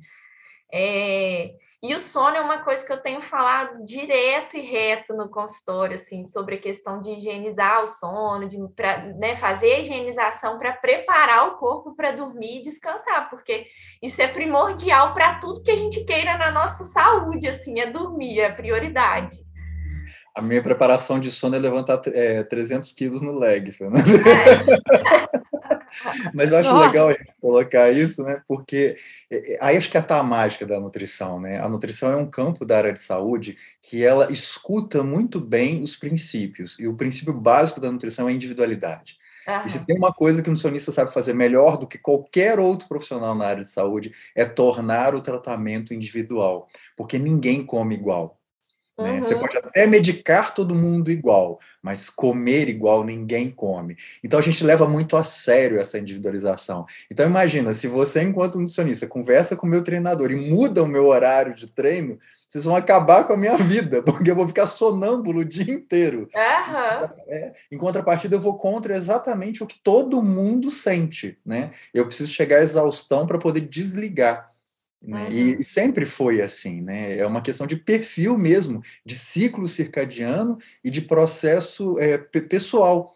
É, 0.72 1.54
e 1.86 1.94
o 1.94 2.00
sono 2.00 2.34
é 2.34 2.40
uma 2.40 2.64
coisa 2.64 2.82
que 2.82 2.90
eu 2.90 2.96
tenho 2.96 3.20
falado 3.20 3.84
direto 3.84 4.56
e 4.56 4.62
reto 4.62 5.12
no 5.12 5.28
consultório, 5.28 5.96
assim, 5.96 6.24
sobre 6.24 6.54
a 6.54 6.58
questão 6.58 6.98
de 6.98 7.10
higienizar 7.10 7.82
o 7.82 7.86
sono, 7.86 8.48
de 8.48 8.56
pra, 8.74 9.04
né, 9.18 9.36
fazer 9.36 9.70
a 9.70 9.80
higienização 9.80 10.58
para 10.58 10.72
preparar 10.72 11.46
o 11.48 11.58
corpo 11.58 11.94
para 11.94 12.12
dormir 12.12 12.60
e 12.60 12.62
descansar, 12.62 13.28
porque 13.28 13.66
isso 14.02 14.22
é 14.22 14.26
primordial 14.26 15.12
para 15.12 15.38
tudo 15.38 15.62
que 15.62 15.70
a 15.70 15.76
gente 15.76 16.02
queira 16.06 16.38
na 16.38 16.50
nossa 16.50 16.84
saúde, 16.84 17.46
assim, 17.46 17.78
é 17.78 17.86
dormir, 17.86 18.40
é 18.40 18.50
prioridade. 18.50 19.44
A 20.34 20.40
minha 20.40 20.62
preparação 20.62 21.20
de 21.20 21.30
sono 21.30 21.54
é 21.54 21.58
levantar 21.58 22.00
é, 22.06 22.42
300 22.44 22.92
quilos 22.92 23.20
no 23.20 23.38
leg, 23.38 23.70
Fernanda. 23.72 24.08
É. 24.08 25.44
Mas 26.35 26.50
eu 26.50 26.59
acho 26.59 26.70
Nossa. 26.70 26.87
legal 26.87 27.16
colocar 27.40 27.90
isso, 27.90 28.22
né? 28.22 28.42
Porque 28.46 28.96
é, 29.30 29.54
é, 29.54 29.59
aí 29.61 29.76
acho 29.76 29.90
que 29.90 29.98
está 29.98 30.18
a 30.18 30.22
mágica 30.22 30.66
da 30.66 30.80
nutrição, 30.80 31.40
né? 31.40 31.61
A 31.61 31.68
nutrição 31.68 32.12
é 32.12 32.16
um 32.16 32.28
campo 32.28 32.64
da 32.64 32.76
área 32.76 32.92
de 32.92 33.00
saúde 33.00 33.57
que 33.80 34.04
ela 34.04 34.33
escuta 34.33 35.02
muito 35.02 35.40
bem 35.40 35.83
os 35.83 35.96
princípios. 35.96 36.78
E 36.78 36.87
o 36.87 36.96
princípio 36.96 37.33
básico 37.33 37.80
da 37.80 37.90
nutrição 37.90 38.28
é 38.28 38.33
a 38.33 38.35
individualidade. 38.35 39.16
Uhum. 39.46 39.64
E 39.64 39.68
se 39.68 39.85
tem 39.87 39.96
uma 39.96 40.12
coisa 40.12 40.42
que 40.42 40.48
o 40.48 40.52
nutricionista 40.52 40.90
sabe 40.90 41.12
fazer 41.12 41.35
melhor 41.35 41.76
do 41.76 41.87
que 41.87 41.98
qualquer 41.98 42.59
outro 42.59 42.88
profissional 42.88 43.35
na 43.35 43.46
área 43.46 43.62
de 43.62 43.70
saúde, 43.70 44.12
é 44.35 44.44
tornar 44.44 45.14
o 45.14 45.20
tratamento 45.20 45.92
individual. 45.92 46.68
Porque 46.96 47.18
ninguém 47.18 47.64
come 47.64 47.94
igual. 47.94 48.38
Né? 48.98 49.12
Uhum. 49.12 49.22
Você 49.22 49.35
pode 49.37 49.57
até 49.57 49.87
medicar 49.87 50.54
todo 50.54 50.74
mundo 50.74 51.11
igual, 51.11 51.59
mas 51.83 52.09
comer 52.09 52.68
igual 52.68 53.02
ninguém 53.02 53.50
come. 53.50 53.96
Então 54.22 54.38
a 54.38 54.42
gente 54.42 54.62
leva 54.62 54.88
muito 54.88 55.16
a 55.16 55.24
sério 55.24 55.80
essa 55.80 55.98
individualização. 55.98 56.87
Então 57.11 57.26
imagina, 57.26 57.74
se 57.74 57.88
você, 57.88 58.22
enquanto 58.22 58.59
nutricionista, 58.59 59.07
conversa 59.07 59.57
com 59.57 59.66
o 59.66 59.70
meu 59.70 59.83
treinador 59.83 60.30
e 60.30 60.37
muda 60.37 60.83
o 60.83 60.87
meu 60.87 61.07
horário 61.07 61.54
de 61.54 61.66
treino, 61.66 62.18
vocês 62.48 62.66
vão 62.66 62.76
acabar 62.76 63.24
com 63.24 63.33
a 63.33 63.37
minha 63.37 63.57
vida, 63.59 64.00
porque 64.00 64.30
eu 64.30 64.37
vou 64.37 64.46
ficar 64.46 64.66
sonâmbulo 64.66 65.40
o 65.40 65.44
dia 65.44 65.68
inteiro. 65.68 66.28
Uhum. 66.33 67.09
É, 67.26 67.52
em 67.72 67.76
contrapartida, 67.76 68.37
eu 68.37 68.40
vou 68.40 68.57
contra 68.57 68.94
exatamente 68.94 69.61
o 69.61 69.66
que 69.66 69.80
todo 69.83 70.22
mundo 70.22 70.70
sente. 70.70 71.37
Né? 71.44 71.72
Eu 71.92 72.07
preciso 72.07 72.33
chegar 72.33 72.59
à 72.59 72.62
exaustão 72.62 73.26
para 73.26 73.38
poder 73.38 73.62
desligar. 73.62 74.53
Né? 75.06 75.24
Uhum. 75.24 75.32
E, 75.32 75.60
e, 75.60 75.64
sempre 75.64 76.06
foi 76.06 76.40
assim, 76.40 76.80
né? 76.80 77.18
É 77.18 77.26
uma 77.26 77.42
questão 77.42 77.66
de 77.66 77.76
perfil 77.76 78.38
mesmo, 78.38 78.82
de 79.04 79.14
ciclo 79.14 79.68
circadiano 79.68 80.56
e 80.82 80.90
de 80.90 81.02
processo 81.02 81.98
é, 81.98 82.16
pessoal, 82.16 83.14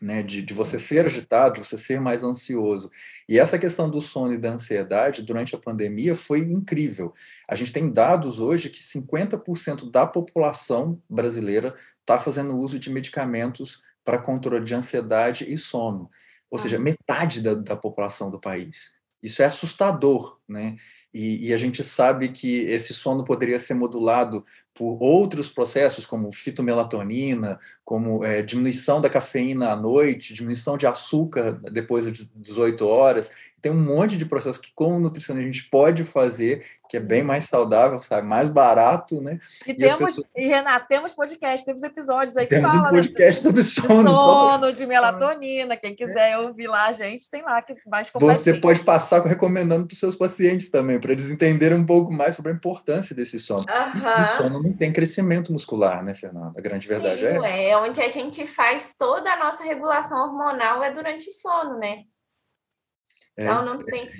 né? 0.00 0.22
De, 0.22 0.40
de 0.40 0.54
você 0.54 0.78
ser 0.78 1.04
agitado, 1.04 1.54
de 1.54 1.66
você 1.66 1.76
ser 1.76 2.00
mais 2.00 2.24
ansioso. 2.24 2.90
E 3.28 3.38
essa 3.38 3.58
questão 3.58 3.90
do 3.90 4.00
sono 4.00 4.32
e 4.32 4.38
da 4.38 4.52
ansiedade 4.52 5.22
durante 5.22 5.54
a 5.54 5.58
pandemia 5.58 6.14
foi 6.14 6.40
incrível. 6.40 7.12
A 7.46 7.54
gente 7.54 7.74
tem 7.74 7.92
dados 7.92 8.40
hoje 8.40 8.70
que 8.70 8.80
50% 8.80 9.90
da 9.90 10.06
população 10.06 10.98
brasileira 11.10 11.74
está 12.00 12.18
fazendo 12.18 12.56
uso 12.56 12.78
de 12.78 12.90
medicamentos 12.90 13.82
para 14.02 14.18
controle 14.18 14.64
de 14.64 14.74
ansiedade 14.74 15.44
e 15.46 15.58
sono. 15.58 16.10
Ou 16.50 16.58
seja, 16.58 16.78
metade 16.78 17.42
da, 17.42 17.52
da 17.52 17.76
população 17.76 18.30
do 18.30 18.40
país. 18.40 18.96
Isso 19.22 19.42
é 19.42 19.46
assustador, 19.46 20.38
né? 20.48 20.76
E, 21.18 21.48
e, 21.48 21.52
a 21.52 21.56
gente 21.56 21.82
sabe 21.82 22.28
que 22.28 22.60
esse 22.66 22.94
sono 22.94 23.24
poderia 23.24 23.58
ser 23.58 23.74
modulado 23.74 24.44
por 24.72 24.96
outros 25.02 25.48
processos, 25.48 26.06
como 26.06 26.30
fitomelatonina, 26.30 27.58
como 27.84 28.24
é, 28.24 28.42
diminuição 28.42 29.00
da 29.00 29.10
cafeína 29.10 29.72
à 29.72 29.76
noite, 29.76 30.32
diminuição 30.32 30.78
de 30.78 30.86
açúcar 30.86 31.58
depois 31.72 32.04
das 32.04 32.30
18 32.36 32.86
horas. 32.86 33.32
Tem 33.60 33.72
um 33.72 33.82
monte 33.82 34.16
de 34.16 34.24
processos 34.24 34.58
que, 34.58 34.70
como 34.72 35.00
nutricionista, 35.00 35.48
a 35.48 35.52
gente 35.52 35.68
pode 35.68 36.04
fazer, 36.04 36.64
que 36.88 36.96
é 36.96 37.00
bem 37.00 37.24
mais 37.24 37.46
saudável, 37.46 38.00
sabe? 38.00 38.24
mais 38.24 38.48
barato, 38.48 39.20
né? 39.20 39.40
E, 39.66 39.72
e 39.72 39.74
temos, 39.74 40.14
pessoas... 40.14 40.26
e 40.36 40.46
Renato, 40.46 40.86
temos 40.86 41.12
podcast, 41.12 41.66
temos 41.66 41.82
episódios 41.82 42.36
aí 42.36 42.46
que 42.46 42.54
temos. 42.54 42.70
Temos 42.70 42.86
um 42.86 42.90
podcast 42.92 43.42
sobre 43.42 43.64
sono. 43.64 44.14
Sono, 44.14 44.72
de 44.72 44.86
melatonina. 44.86 45.76
Quem 45.76 45.92
quiser 45.92 46.38
ouvir 46.38 46.68
lá, 46.68 46.86
a 46.86 46.92
gente 46.92 47.28
tem 47.28 47.42
lá 47.42 47.60
que 47.60 47.74
mais 47.88 48.10
completinho. 48.10 48.44
Você 48.44 48.60
pode 48.60 48.84
passar 48.84 49.20
recomendando 49.22 49.86
para 49.86 49.94
os 49.94 49.98
seus 49.98 50.14
pacientes 50.14 50.70
também, 50.70 51.00
para 51.08 51.14
eles 51.14 51.30
entenderem 51.30 51.78
um 51.78 51.86
pouco 51.86 52.12
mais 52.12 52.36
sobre 52.36 52.52
a 52.52 52.54
importância 52.54 53.16
desse 53.16 53.40
sono. 53.40 53.60
Uhum. 53.60 54.22
E, 54.22 54.24
sono 54.26 54.62
não 54.62 54.72
tem 54.74 54.92
crescimento 54.92 55.50
muscular, 55.50 56.04
né, 56.04 56.12
Fernanda? 56.12 56.52
A 56.58 56.60
grande 56.60 56.86
Sim, 56.86 56.92
verdade 56.94 57.26
é 57.26 57.36
essa. 57.36 57.56
É 57.56 57.76
onde 57.78 58.00
a 58.00 58.08
gente 58.08 58.46
faz 58.46 58.94
toda 58.98 59.32
a 59.32 59.38
nossa 59.38 59.64
regulação 59.64 60.18
hormonal 60.18 60.82
é 60.82 60.92
durante 60.92 61.30
sono, 61.30 61.78
né? 61.78 62.02
É, 63.38 63.44
então 63.44 63.64
não 63.64 63.78
tem, 63.78 64.10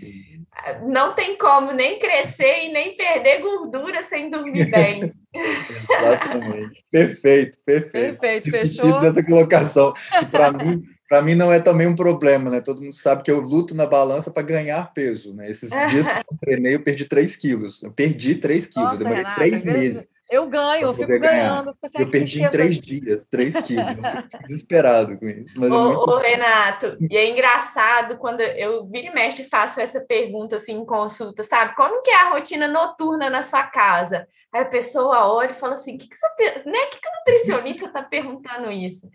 não 0.87 1.13
tem 1.13 1.37
como 1.37 1.73
nem 1.73 1.99
crescer 1.99 2.65
e 2.65 2.73
nem 2.73 2.97
perder 2.97 3.41
gordura 3.41 4.01
sem 4.01 4.31
dormir 4.31 4.71
bem. 4.71 5.13
Exatamente. 5.35 6.85
Perfeito, 6.91 7.59
perfeito. 7.67 8.19
Perfeito, 8.19 8.51
fechou. 8.51 9.01
Dessa 9.01 9.23
colocação, 9.25 9.93
que 9.93 10.27
para 10.27 10.53
mim, 10.53 10.83
para 11.09 11.23
mim 11.23 11.35
não 11.35 11.51
é 11.51 11.59
também 11.59 11.87
um 11.87 11.97
problema, 11.97 12.51
né? 12.51 12.61
Todo 12.61 12.83
mundo 12.83 12.93
sabe 12.93 13.23
que 13.23 13.31
eu 13.31 13.41
luto 13.41 13.75
na 13.75 13.87
balança 13.87 14.31
para 14.31 14.43
ganhar 14.43 14.93
peso, 14.93 15.35
né? 15.35 15.49
Esses 15.49 15.71
dias 15.89 16.07
que 16.07 16.15
eu 16.15 16.39
treinei, 16.41 16.75
eu 16.75 16.83
perdi 16.83 17.07
3 17.07 17.37
quilos. 17.37 17.83
Eu 17.83 17.91
perdi 17.91 18.35
3 18.35 18.67
quilos, 18.67 18.85
Nossa, 18.85 18.99
demorei 18.99 19.23
Renata, 19.23 19.41
3 19.41 19.65
meses. 19.65 20.09
Eu 20.31 20.47
ganho, 20.47 20.89
eu 20.89 20.95
fico 20.95 21.19
ganhando. 21.19 21.75
Eu 21.99 22.11
perdi 22.11 22.43
em 22.43 22.51
três 22.51 22.79
dias, 22.79 23.27
três 23.27 23.59
quilos. 23.63 23.91
Eu 23.91 24.41
desesperado 24.47 25.17
com 25.17 25.27
isso. 25.27 25.59
Mas 25.59 25.73
ô, 25.73 25.75
é 25.75 25.83
muito... 25.85 26.11
ô, 26.11 26.19
Renato, 26.19 26.99
e 27.11 27.17
é 27.17 27.31
engraçado 27.31 28.19
quando 28.19 28.43
eu 28.43 28.87
viro 28.87 29.07
e 29.07 29.15
mexe 29.15 29.43
faço 29.45 29.81
essa 29.81 30.03
pergunta 30.03 30.57
assim 30.57 30.73
em 30.73 30.85
consulta, 30.85 31.43
sabe? 31.43 31.75
Como 31.75 32.03
que 32.03 32.11
é 32.11 32.17
a 32.17 32.31
rotina 32.31 32.69
noturna 32.69 33.31
na 33.31 33.43
sua 33.43 33.63
casa? 33.63 34.29
Aí 34.53 34.61
a 34.61 34.67
pessoa 34.67 35.27
olha 35.33 35.53
e 35.53 35.55
fala 35.55 35.73
assim: 35.73 35.95
o 35.95 35.99
que, 35.99 36.07
que, 36.07 36.17
você, 36.17 36.69
né? 36.69 36.87
que, 36.91 37.01
que 37.01 37.09
o 37.09 37.13
nutricionista 37.21 37.87
está 37.87 38.03
perguntando 38.03 38.71
isso? 38.71 39.09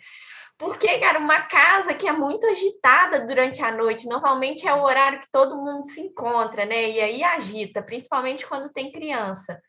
Porque, 0.58 1.00
cara, 1.00 1.20
uma 1.20 1.42
casa 1.42 1.94
que 1.94 2.08
é 2.08 2.12
muito 2.12 2.46
agitada 2.48 3.22
durante 3.22 3.63
a 3.63 3.72
noite, 3.72 4.08
normalmente 4.08 4.68
é 4.68 4.74
o 4.74 4.84
horário 4.84 5.20
que 5.20 5.32
todo 5.32 5.58
mundo 5.58 5.86
se 5.86 6.00
encontra, 6.00 6.66
né? 6.66 6.89
E 6.89 7.02
aí 7.02 7.24
agita, 7.24 7.82
principalmente 7.82 8.48
quando 8.48 8.72
tem 8.72 8.92
criança 8.92 9.60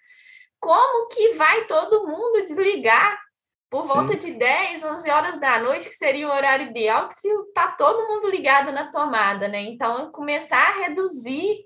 como 0.65 1.09
que 1.09 1.35
vai 1.35 1.67
todo 1.67 2.07
mundo 2.07 2.43
desligar 2.47 3.21
por 3.69 3.85
volta 3.85 4.15
Sim. 4.15 4.19
de 4.19 4.31
10, 4.33 4.83
11 4.83 5.11
horas 5.11 5.39
da 5.39 5.59
noite, 5.59 5.91
que 5.91 5.95
seria 5.95 6.27
o 6.27 6.33
horário 6.33 6.69
ideal, 6.69 7.07
que 7.07 7.15
se 7.17 7.29
tá 7.53 7.69
todo 7.73 8.09
mundo 8.09 8.31
ligado 8.31 8.73
na 8.73 8.91
tomada, 8.91 9.47
né? 9.47 9.61
Então, 9.61 10.11
começar 10.11 10.71
a 10.71 10.79
reduzir 10.87 11.59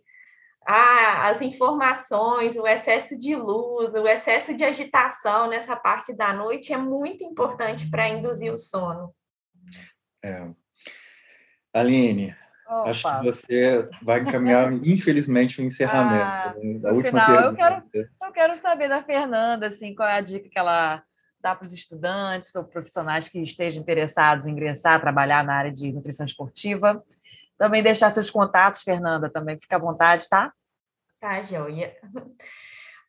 a, 0.70 1.28
as 1.28 1.40
informações, 1.40 2.54
o 2.54 2.66
excesso 2.66 3.18
de 3.18 3.34
luz, 3.34 3.94
o 3.94 4.06
excesso 4.06 4.54
de 4.54 4.62
agitação 4.62 5.48
nessa 5.48 5.74
parte 5.74 6.14
da 6.14 6.34
noite 6.34 6.74
é 6.74 6.76
muito 6.76 7.24
importante 7.24 7.88
para 7.88 8.06
induzir 8.06 8.52
o 8.52 8.58
sono. 8.58 9.14
É. 10.22 10.46
Aline, 11.72 12.36
Opa. 12.66 12.90
Acho 12.90 13.10
que 13.10 13.24
você 13.24 13.86
vai 14.02 14.20
encaminhar, 14.20 14.70
infelizmente, 14.86 15.58
o 15.58 15.64
encerramento. 15.64 16.22
Ah, 16.22 16.54
né? 16.54 16.80
A 16.84 16.92
última 16.92 17.24
final, 17.24 17.54
pergunta. 17.54 17.62
Eu 17.62 17.82
quero, 17.90 18.10
eu 18.24 18.32
quero 18.32 18.56
saber 18.56 18.90
da 18.90 19.02
Fernanda 19.02 19.68
assim, 19.68 19.94
qual 19.94 20.06
é 20.06 20.16
a 20.16 20.20
dica 20.20 20.50
que 20.50 20.58
ela 20.58 21.02
dá 21.40 21.54
para 21.54 21.64
os 21.64 21.72
estudantes 21.72 22.54
ou 22.54 22.64
profissionais 22.64 23.26
que 23.26 23.40
estejam 23.40 23.80
interessados 23.80 24.44
em 24.44 24.50
ingressar, 24.50 25.00
trabalhar 25.00 25.42
na 25.44 25.54
área 25.54 25.72
de 25.72 25.90
nutrição 25.92 26.26
esportiva. 26.26 27.02
Também 27.58 27.82
deixar 27.82 28.10
seus 28.10 28.30
contatos, 28.30 28.82
Fernanda, 28.82 29.28
também 29.30 29.58
fica 29.60 29.76
à 29.76 29.80
vontade, 29.80 30.28
tá? 30.28 30.52
Tá, 31.20 31.42
joia. 31.42 31.96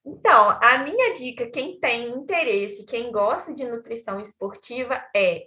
Então, 0.05 0.57
a 0.61 0.79
minha 0.79 1.13
dica, 1.13 1.49
quem 1.51 1.79
tem 1.79 2.09
interesse, 2.09 2.85
quem 2.85 3.11
gosta 3.11 3.53
de 3.53 3.63
nutrição 3.65 4.19
esportiva, 4.19 5.03
é 5.15 5.43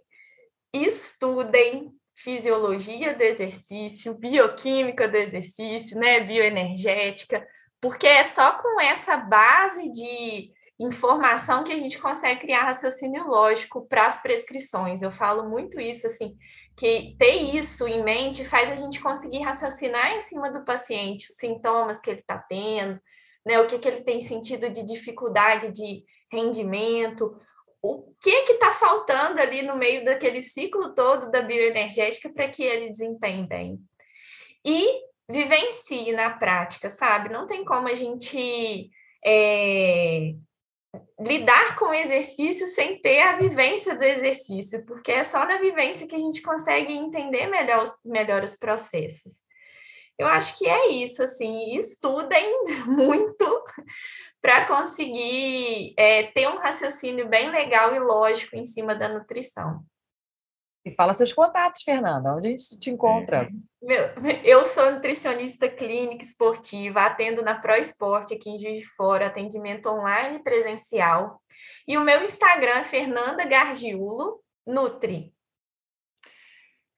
estudem 0.72 1.92
fisiologia 2.14 3.14
do 3.14 3.22
exercício, 3.22 4.14
bioquímica 4.14 5.08
do 5.08 5.16
exercício, 5.16 5.98
né, 5.98 6.20
bioenergética, 6.20 7.44
porque 7.80 8.06
é 8.06 8.22
só 8.22 8.58
com 8.58 8.80
essa 8.80 9.16
base 9.16 9.90
de 9.90 10.52
informação 10.78 11.64
que 11.64 11.72
a 11.72 11.78
gente 11.78 11.98
consegue 11.98 12.40
criar 12.40 12.64
raciocínio 12.64 13.26
lógico 13.26 13.86
para 13.88 14.06
as 14.06 14.22
prescrições. 14.22 15.02
Eu 15.02 15.10
falo 15.10 15.48
muito 15.48 15.80
isso, 15.80 16.06
assim, 16.06 16.36
que 16.76 17.14
ter 17.18 17.36
isso 17.54 17.86
em 17.86 18.02
mente 18.02 18.44
faz 18.44 18.70
a 18.70 18.76
gente 18.76 19.00
conseguir 19.00 19.40
raciocinar 19.40 20.12
em 20.12 20.20
cima 20.20 20.50
do 20.50 20.64
paciente, 20.64 21.28
os 21.30 21.36
sintomas 21.36 22.00
que 22.00 22.10
ele 22.10 22.20
está 22.20 22.38
tendo, 22.38 23.00
né, 23.44 23.60
o 23.60 23.66
que, 23.66 23.78
que 23.78 23.88
ele 23.88 24.02
tem 24.02 24.20
sentido 24.20 24.70
de 24.70 24.82
dificuldade 24.82 25.70
de 25.72 26.04
rendimento, 26.32 27.36
o 27.82 28.14
que 28.20 28.42
que 28.42 28.52
está 28.52 28.72
faltando 28.72 29.40
ali 29.40 29.62
no 29.62 29.76
meio 29.76 30.04
daquele 30.04 30.40
ciclo 30.40 30.94
todo 30.94 31.30
da 31.30 31.42
bioenergética 31.42 32.32
para 32.32 32.48
que 32.48 32.62
ele 32.62 32.90
desempenhe 32.90 33.46
bem. 33.46 33.78
E 34.64 35.02
vivencie 35.28 36.12
na 36.12 36.30
prática, 36.30 36.88
sabe? 36.88 37.28
Não 37.28 37.46
tem 37.46 37.64
como 37.64 37.88
a 37.88 37.94
gente 37.94 38.90
é, 39.24 40.34
lidar 41.20 41.76
com 41.76 41.86
o 41.86 41.94
exercício 41.94 42.66
sem 42.68 43.00
ter 43.00 43.20
a 43.20 43.36
vivência 43.36 43.96
do 43.96 44.04
exercício, 44.04 44.84
porque 44.84 45.12
é 45.12 45.24
só 45.24 45.46
na 45.46 45.58
vivência 45.58 46.06
que 46.06 46.16
a 46.16 46.18
gente 46.18 46.42
consegue 46.42 46.92
entender 46.92 47.46
melhor 47.46 47.82
os, 47.82 47.98
melhor 48.04 48.42
os 48.44 48.56
processos. 48.56 49.40
Eu 50.18 50.26
acho 50.26 50.58
que 50.58 50.68
é 50.68 50.88
isso, 50.90 51.22
assim, 51.22 51.74
estudem 51.76 52.64
muito 52.86 53.64
para 54.40 54.66
conseguir 54.66 55.94
é, 55.96 56.24
ter 56.24 56.48
um 56.48 56.58
raciocínio 56.58 57.28
bem 57.28 57.50
legal 57.50 57.94
e 57.94 57.98
lógico 57.98 58.56
em 58.56 58.64
cima 58.64 58.94
da 58.94 59.08
nutrição. 59.08 59.84
E 60.84 60.92
fala 60.92 61.14
seus 61.14 61.32
contatos, 61.32 61.82
Fernanda, 61.82 62.34
onde 62.34 62.48
a 62.48 62.50
gente 62.50 62.80
te 62.80 62.90
encontra? 62.90 63.48
Meu, 63.80 64.10
eu 64.44 64.66
sou 64.66 64.90
nutricionista 64.90 65.68
clínica 65.68 66.24
esportiva, 66.24 67.02
atendo 67.02 67.40
na 67.40 67.54
Pro 67.54 67.76
Esporte 67.76 68.34
aqui 68.34 68.50
em 68.50 68.58
Juiz 68.58 68.78
de 68.78 68.88
Fora, 68.96 69.26
atendimento 69.26 69.88
online 69.88 70.38
e 70.38 70.42
presencial. 70.42 71.40
E 71.86 71.96
o 71.96 72.00
meu 72.00 72.24
Instagram 72.24 72.78
é 72.78 72.84
Fernanda 72.84 73.44
Gargiulo, 73.44 74.40
Nutri. 74.66 75.32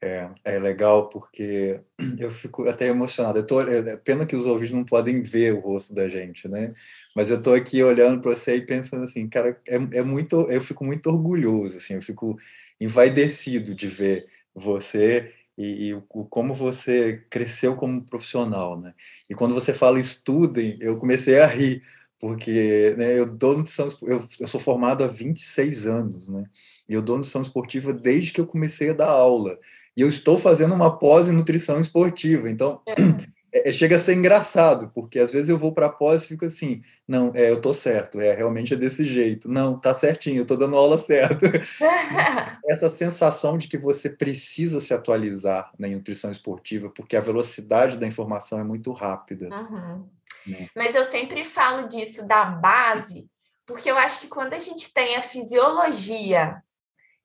É, 0.06 0.28
é 0.44 0.58
legal 0.58 1.08
porque 1.08 1.80
eu 2.18 2.30
fico 2.30 2.68
até 2.68 2.88
emocionado. 2.88 3.38
Eu 3.38 3.46
tô, 3.46 3.60
é 3.62 3.96
pena 3.96 4.26
que 4.26 4.36
os 4.36 4.44
ouvintes 4.44 4.74
não 4.74 4.84
podem 4.84 5.22
ver 5.22 5.54
o 5.54 5.60
rosto 5.60 5.94
da 5.94 6.10
gente, 6.10 6.46
né? 6.46 6.74
Mas 7.16 7.30
eu 7.30 7.42
tô 7.42 7.54
aqui 7.54 7.82
olhando 7.82 8.20
para 8.20 8.32
você 8.36 8.56
e 8.56 8.66
pensando 8.66 9.04
assim, 9.04 9.26
cara, 9.28 9.58
é, 9.66 9.76
é 9.76 10.02
muito, 10.02 10.42
eu 10.50 10.60
fico 10.60 10.84
muito 10.84 11.06
orgulhoso, 11.08 11.78
assim, 11.78 11.94
eu 11.94 12.02
fico 12.02 12.36
envaidecido 12.78 13.74
de 13.74 13.88
ver 13.88 14.26
você 14.54 15.32
e, 15.56 15.86
e 15.88 15.94
o, 15.94 16.02
como 16.02 16.52
você 16.54 17.24
cresceu 17.30 17.74
como 17.74 18.04
profissional, 18.04 18.78
né? 18.78 18.92
E 19.30 19.34
quando 19.34 19.54
você 19.54 19.72
fala 19.72 19.98
estudem, 19.98 20.76
eu 20.82 20.98
comecei 20.98 21.38
a 21.40 21.46
rir, 21.46 21.82
porque 22.18 22.94
né, 22.98 23.18
eu 23.18 23.26
dou 23.26 23.56
nutrição, 23.56 23.88
eu, 24.02 24.22
eu 24.40 24.48
sou 24.48 24.60
formado 24.60 25.02
há 25.02 25.06
26 25.06 25.86
anos, 25.86 26.28
né? 26.28 26.44
E 26.88 26.94
eu 26.94 27.00
dou 27.00 27.16
nutrição 27.16 27.40
esportiva 27.42 27.92
desde 27.92 28.32
que 28.32 28.40
eu 28.40 28.46
comecei 28.46 28.90
a 28.90 28.94
dar 28.94 29.08
aula. 29.08 29.58
E 29.96 30.00
eu 30.00 30.08
estou 30.08 30.38
fazendo 30.38 30.74
uma 30.74 30.98
pós 30.98 31.28
em 31.28 31.32
nutrição 31.32 31.78
esportiva. 31.78 32.50
Então, 32.50 32.80
é. 32.86 32.94
É, 33.54 33.70
chega 33.72 33.94
a 33.94 33.98
ser 34.00 34.14
engraçado, 34.16 34.90
porque 34.92 35.16
às 35.16 35.30
vezes 35.30 35.48
eu 35.48 35.56
vou 35.56 35.70
para 35.70 35.86
a 35.86 35.92
pós 35.92 36.24
e 36.24 36.28
fico 36.28 36.44
assim, 36.44 36.82
não, 37.06 37.30
é, 37.36 37.52
eu 37.52 37.60
tô 37.60 37.72
certo, 37.72 38.20
é 38.20 38.34
realmente 38.34 38.74
é 38.74 38.76
desse 38.76 39.04
jeito. 39.04 39.48
Não, 39.48 39.78
tá 39.78 39.94
certinho, 39.94 40.38
eu 40.38 40.44
tô 40.44 40.56
dando 40.56 40.76
aula 40.76 40.98
certa. 40.98 41.46
Essa 42.66 42.88
sensação 42.88 43.56
de 43.56 43.68
que 43.68 43.78
você 43.78 44.10
precisa 44.10 44.80
se 44.80 44.92
atualizar 44.92 45.70
na 45.78 45.86
nutrição 45.86 46.32
esportiva, 46.32 46.90
porque 46.90 47.16
a 47.16 47.20
velocidade 47.20 47.96
da 47.96 48.08
informação 48.08 48.58
é 48.58 48.64
muito 48.64 48.90
rápida. 48.90 49.48
Uhum. 49.54 50.04
Né? 50.48 50.68
Mas 50.74 50.96
eu 50.96 51.04
sempre 51.04 51.44
falo 51.44 51.86
disso 51.86 52.26
da 52.26 52.44
base, 52.44 53.28
porque 53.64 53.88
eu 53.88 53.96
acho 53.96 54.20
que 54.20 54.26
quando 54.26 54.54
a 54.54 54.58
gente 54.58 54.92
tem 54.92 55.14
a 55.14 55.22
fisiologia 55.22 56.60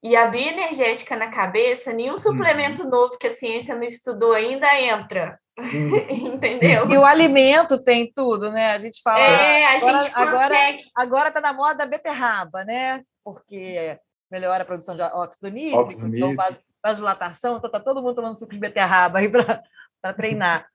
e 0.01 0.15
a 0.15 0.27
bioenergética 0.27 1.15
na 1.15 1.27
cabeça, 1.27 1.91
nenhum 1.91 2.11
uhum. 2.11 2.17
suplemento 2.17 2.83
uhum. 2.83 2.89
novo 2.89 3.17
que 3.17 3.27
a 3.27 3.31
ciência 3.31 3.75
não 3.75 3.83
estudou 3.83 4.33
ainda 4.33 4.79
entra. 4.79 5.39
Entendeu? 6.09 6.89
E 6.89 6.97
o 6.97 7.05
alimento 7.05 7.83
tem 7.83 8.09
tudo, 8.13 8.49
né? 8.49 8.71
A 8.71 8.77
gente 8.77 9.01
fala. 9.01 9.19
É, 9.19 9.65
a 9.65 9.75
agora, 9.75 10.01
gente 10.01 10.13
agora, 10.15 10.77
agora 10.95 11.31
tá 11.31 11.41
na 11.41 11.51
moda 11.51 11.83
a 11.83 11.87
beterraba, 11.87 12.63
né? 12.63 13.03
Porque 13.23 13.97
melhora 14.31 14.63
a 14.63 14.65
produção 14.65 14.95
de 14.95 15.01
óxido 15.01 15.49
nítrico, 15.49 15.81
óxido 15.81 16.15
então 16.15 16.35
vasodilatação, 16.81 17.57
então 17.57 17.69
tá 17.69 17.79
todo 17.79 18.01
mundo 18.01 18.15
tomando 18.15 18.39
suco 18.39 18.53
de 18.53 18.59
beterraba 18.59 19.19
aí 19.19 19.29
para 19.29 20.13
treinar. 20.15 20.65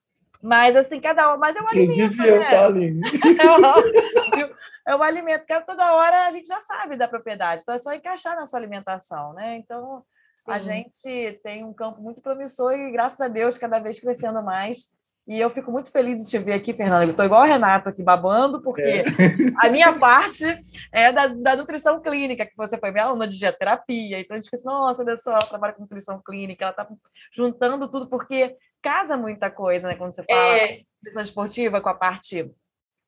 Mas 0.43 0.77
assim, 0.77 1.01
cada 1.01 1.35
um, 1.35 1.39
mas 1.39 1.57
é 1.57 1.63
um 1.63 1.69
alimento. 1.69 1.93
Inclusive 1.93 2.29
eu, 2.29 2.41
né? 2.41 2.51
tá 2.51 2.67
ali. 2.67 3.01
É, 4.87 4.93
é 4.93 4.97
um 4.97 5.03
alimento 5.03 5.47
que 5.47 5.61
toda 5.63 5.95
hora 5.95 6.27
a 6.27 6.31
gente 6.31 6.47
já 6.47 6.61
sabe 6.61 6.97
da 6.97 7.09
propriedade, 7.09 7.63
então 7.63 7.75
é 7.75 7.79
só 7.79 7.93
encaixar 7.93 8.37
na 8.37 8.47
sua 8.47 8.59
alimentação, 8.59 9.33
né? 9.33 9.57
Então, 9.57 10.05
a 10.47 10.59
gente 10.59 11.41
tem 11.43 11.65
um 11.65 11.73
campo 11.73 12.03
muito 12.03 12.21
promissor 12.21 12.75
e, 12.75 12.93
graças 12.93 13.21
a 13.21 13.29
Deus, 13.29 13.57
cada 13.57 13.79
vez 13.79 13.99
crescendo 13.99 14.43
mais. 14.43 14.95
E 15.27 15.41
eu 15.41 15.49
fico 15.49 15.73
muito 15.73 15.91
feliz 15.91 16.23
de 16.23 16.31
te 16.31 16.39
ver 16.39 16.53
aqui, 16.53 16.75
Fernanda. 16.75 17.05
Eu 17.05 17.11
estou 17.13 17.25
igual 17.25 17.43
a 17.43 17.47
Renata 17.47 17.89
aqui 17.89 18.03
babando, 18.03 18.61
porque 18.61 18.83
é. 18.83 19.05
a 19.67 19.71
minha 19.71 19.99
parte 19.99 20.45
é 20.93 21.11
da, 21.11 21.29
da, 21.29 21.57
nutrição 21.57 21.99
clínica, 22.03 22.45
que 22.45 22.55
você 22.55 22.77
foi 22.77 22.91
minha 22.91 23.05
aluna 23.05 23.27
de 23.27 23.39
dietoterapia. 23.39 24.21
Então 24.21 24.37
a 24.37 24.41
gente 24.41 24.51
pensa, 24.51 24.71
nossa, 24.71 25.03
olha 25.03 25.17
só, 25.17 25.31
ela 25.31 25.47
trabalha 25.47 25.73
com 25.73 25.81
nutrição 25.81 26.21
clínica, 26.23 26.65
ela 26.65 26.73
está 26.73 26.87
juntando 27.33 27.89
tudo, 27.89 28.07
porque 28.07 28.55
casa 28.83 29.17
muita 29.17 29.51
coisa, 29.51 29.89
né? 29.89 29.97
Quando 29.97 30.15
você 30.15 30.23
fala 30.25 30.59
é. 30.59 30.83
nutrição 31.03 31.23
esportiva 31.23 31.81
com 31.81 31.89
a 31.89 31.95
parte 31.95 32.55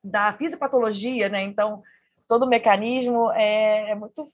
da 0.06 0.32
fisiopatologia, 0.32 1.28
né? 1.28 1.42
Então, 1.42 1.82
todo 2.28 2.44
o 2.44 2.48
mecanismo 2.48 3.30
é, 3.32 3.90
é 3.90 3.94
muito 3.94 4.24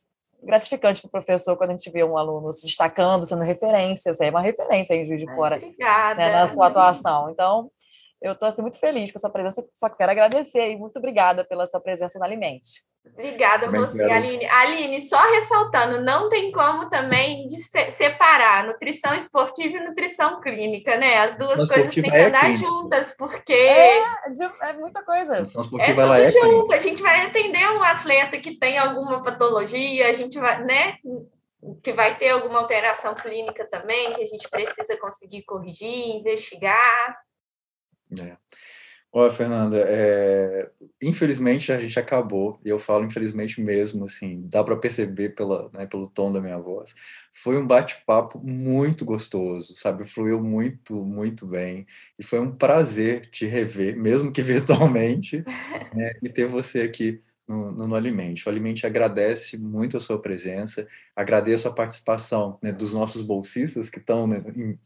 gratificante 0.42 1.00
para 1.00 1.08
o 1.08 1.10
professor 1.10 1.56
quando 1.56 1.70
a 1.70 1.76
gente 1.76 1.90
vê 1.90 2.02
um 2.04 2.18
aluno 2.18 2.52
se 2.52 2.66
destacando, 2.66 3.24
sendo 3.24 3.42
referência, 3.42 4.12
você 4.12 4.26
é 4.26 4.30
uma 4.30 4.40
referência 4.40 4.94
em 4.94 5.04
Juiz 5.04 5.20
de 5.20 5.32
Fora 5.34 5.56
né, 6.16 6.32
na 6.32 6.46
sua 6.46 6.66
atuação. 6.66 7.30
Então, 7.30 7.70
eu 8.20 8.32
estou 8.32 8.48
assim, 8.48 8.62
muito 8.62 8.78
feliz 8.78 9.10
com 9.10 9.18
a 9.18 9.20
sua 9.20 9.30
presença, 9.30 9.66
só 9.72 9.88
quero 9.88 10.10
agradecer 10.10 10.70
e 10.70 10.76
muito 10.76 10.96
obrigada 10.98 11.44
pela 11.44 11.66
sua 11.66 11.80
presença 11.80 12.18
no 12.18 12.24
Alimente. 12.24 12.82
Obrigada 13.04 13.66
a 13.66 13.70
você, 13.70 13.98
quero. 13.98 14.12
Aline. 14.12 14.46
Aline, 14.46 15.00
só 15.00 15.20
ressaltando, 15.32 16.00
não 16.00 16.28
tem 16.28 16.50
como 16.52 16.88
também 16.88 17.46
separar 17.90 18.66
nutrição 18.66 19.14
esportiva 19.14 19.76
e 19.76 19.84
nutrição 19.84 20.40
clínica, 20.40 20.96
né? 20.96 21.18
As 21.18 21.36
duas 21.36 21.68
coisas 21.68 21.92
têm 21.92 22.04
que 22.04 22.10
é 22.10 22.26
andar 22.26 22.52
juntas, 22.52 23.12
porque. 23.18 23.52
É, 23.52 24.02
é 24.62 24.72
muita 24.74 25.02
coisa. 25.02 25.34
A 25.34 25.38
nutrição 25.38 25.62
esportiva 25.62 26.00
é 26.00 26.04
ela 26.04 26.18
é 26.20 26.30
junto. 26.30 26.46
Clínica. 26.46 26.76
A 26.76 26.80
gente 26.80 27.02
vai 27.02 27.26
atender 27.26 27.70
um 27.70 27.82
atleta 27.82 28.38
que 28.38 28.56
tem 28.56 28.78
alguma 28.78 29.22
patologia, 29.22 30.08
a 30.08 30.12
gente 30.12 30.38
vai, 30.38 30.64
né? 30.64 30.96
Que 31.82 31.92
vai 31.92 32.16
ter 32.16 32.30
alguma 32.30 32.60
alteração 32.60 33.14
clínica 33.14 33.66
também, 33.66 34.12
que 34.12 34.22
a 34.22 34.26
gente 34.26 34.48
precisa 34.48 34.96
conseguir 34.96 35.42
corrigir, 35.42 36.16
investigar. 36.16 37.18
É. 38.20 38.36
Olha, 39.14 39.30
Fernanda, 39.30 39.76
é... 39.86 40.70
infelizmente 41.02 41.70
a 41.70 41.78
gente 41.78 41.98
acabou, 41.98 42.58
e 42.64 42.68
eu 42.70 42.78
falo 42.78 43.04
infelizmente 43.04 43.60
mesmo, 43.60 44.06
assim, 44.06 44.40
dá 44.48 44.64
para 44.64 44.74
perceber 44.76 45.30
pela, 45.34 45.68
né, 45.74 45.84
pelo 45.86 46.06
tom 46.06 46.32
da 46.32 46.40
minha 46.40 46.58
voz. 46.58 46.94
Foi 47.34 47.58
um 47.58 47.66
bate-papo 47.66 48.38
muito 48.42 49.04
gostoso, 49.04 49.74
sabe? 49.76 50.04
Fluiu 50.04 50.42
muito, 50.42 51.04
muito 51.04 51.46
bem, 51.46 51.86
e 52.18 52.22
foi 52.24 52.38
um 52.40 52.50
prazer 52.56 53.28
te 53.30 53.44
rever, 53.46 53.96
mesmo 53.98 54.32
que 54.32 54.40
virtualmente, 54.42 55.44
né, 55.92 56.12
e 56.22 56.28
ter 56.30 56.46
você 56.46 56.80
aqui 56.82 57.22
no, 57.52 57.86
no, 57.86 57.94
Alimente. 57.94 58.46
O 58.46 58.50
Alimente 58.50 58.86
agradece 58.86 59.58
muito 59.58 59.96
a 59.96 60.00
sua 60.00 60.20
presença, 60.20 60.86
agradeço 61.14 61.68
a 61.68 61.72
participação 61.72 62.58
né, 62.62 62.72
dos 62.72 62.92
nossos 62.92 63.22
bolsistas 63.22 63.90
que 63.90 63.98
estão 63.98 64.26
né, 64.26 64.42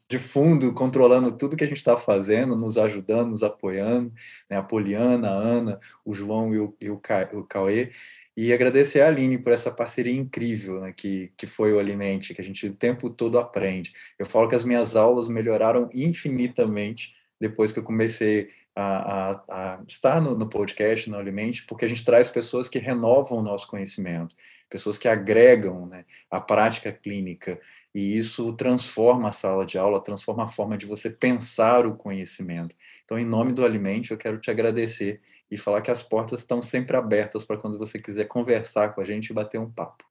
de 0.09 0.19
fundo 0.19 0.73
controlando 0.73 1.31
tudo 1.33 1.57
que 1.57 1.65
a 1.65 1.67
gente 1.67 1.77
está 1.77 1.97
fazendo, 1.97 2.57
nos 2.57 2.77
ajudando, 2.77 3.31
nos 3.31 3.43
apoiando, 3.43 4.13
né, 4.51 4.57
a 4.57 4.63
Poliana, 4.63 5.31
a 5.31 5.35
Ana, 5.35 5.81
o 6.05 6.13
João 6.13 6.53
e 6.53 6.59
o, 6.59 6.77
e 6.81 6.91
o, 6.91 6.99
Ca, 6.99 7.31
o 7.33 7.45
Cauê. 7.45 7.91
E 8.37 8.53
agradecer 8.53 9.01
a 9.01 9.09
Aline 9.09 9.39
por 9.39 9.53
essa 9.53 9.71
parceria 9.71 10.15
incrível 10.15 10.81
né, 10.81 10.93
que, 10.95 11.33
que 11.37 11.47
foi 11.47 11.73
o 11.73 11.79
Alimente, 11.79 12.35
que 12.35 12.41
a 12.41 12.45
gente 12.45 12.67
o 12.67 12.75
tempo 12.75 13.09
todo 13.09 13.39
aprende. 13.39 13.93
Eu 14.19 14.27
falo 14.27 14.49
que 14.49 14.55
as 14.55 14.65
minhas 14.65 14.95
aulas 14.97 15.29
melhoraram 15.29 15.89
infinitamente 15.95 17.15
depois 17.41 17.73
que 17.73 17.79
eu 17.79 17.85
comecei 17.85 18.49
a, 18.77 19.33
a, 19.33 19.45
a 19.49 19.83
estar 19.89 20.21
no, 20.21 20.37
no, 20.37 20.47
podcast, 20.47 21.09
no 21.09 21.17
Alimente, 21.17 21.65
porque 21.65 21.87
a 21.87 21.89
gente 21.89 22.05
traz 22.05 22.29
pessoas 22.29 22.69
que 22.69 22.79
renovam 22.79 23.39
o 23.39 23.43
nosso 23.43 23.67
conhecimento, 23.67 24.37
pessoas 24.69 24.99
que 24.99 25.09
agregam 25.09 25.87
né, 25.87 26.05
a 26.31 26.39
prática 26.39 26.93
clínica, 26.93 27.59
e 27.95 28.19
isso 28.19 28.53
transforma 28.53 29.31
a 29.31 29.33
sala 29.33 29.65
de 29.65 29.79
aula, 29.79 30.05
transforma 30.05 30.45
a 30.45 30.49
forma 30.49 30.77
de 30.77 30.85
você 30.85 31.09
pensar 31.09 31.87
o 31.87 31.97
conhecimento. 31.97 32.77
Então, 33.03 33.19
em 33.19 33.25
nome 33.25 33.55
do 33.55 33.65
Alimente, 33.65 34.11
eu 34.11 34.19
quero 34.19 34.39
te 34.39 34.51
agradecer 34.51 35.23
e 35.51 35.57
falar 35.57 35.81
que 35.81 35.91
as 35.91 36.03
portas 36.03 36.41
estão 36.41 36.61
sempre 36.61 36.97
abertas 36.97 37.45
para 37.45 37.57
quando 37.57 37.79
você 37.79 37.99
quiser 37.99 38.27
conversar 38.27 38.95
com 38.95 39.01
a 39.01 39.05
gente 39.05 39.31
e 39.31 39.35
bater 39.35 39.59
um 39.59 39.71
papo. 39.71 40.05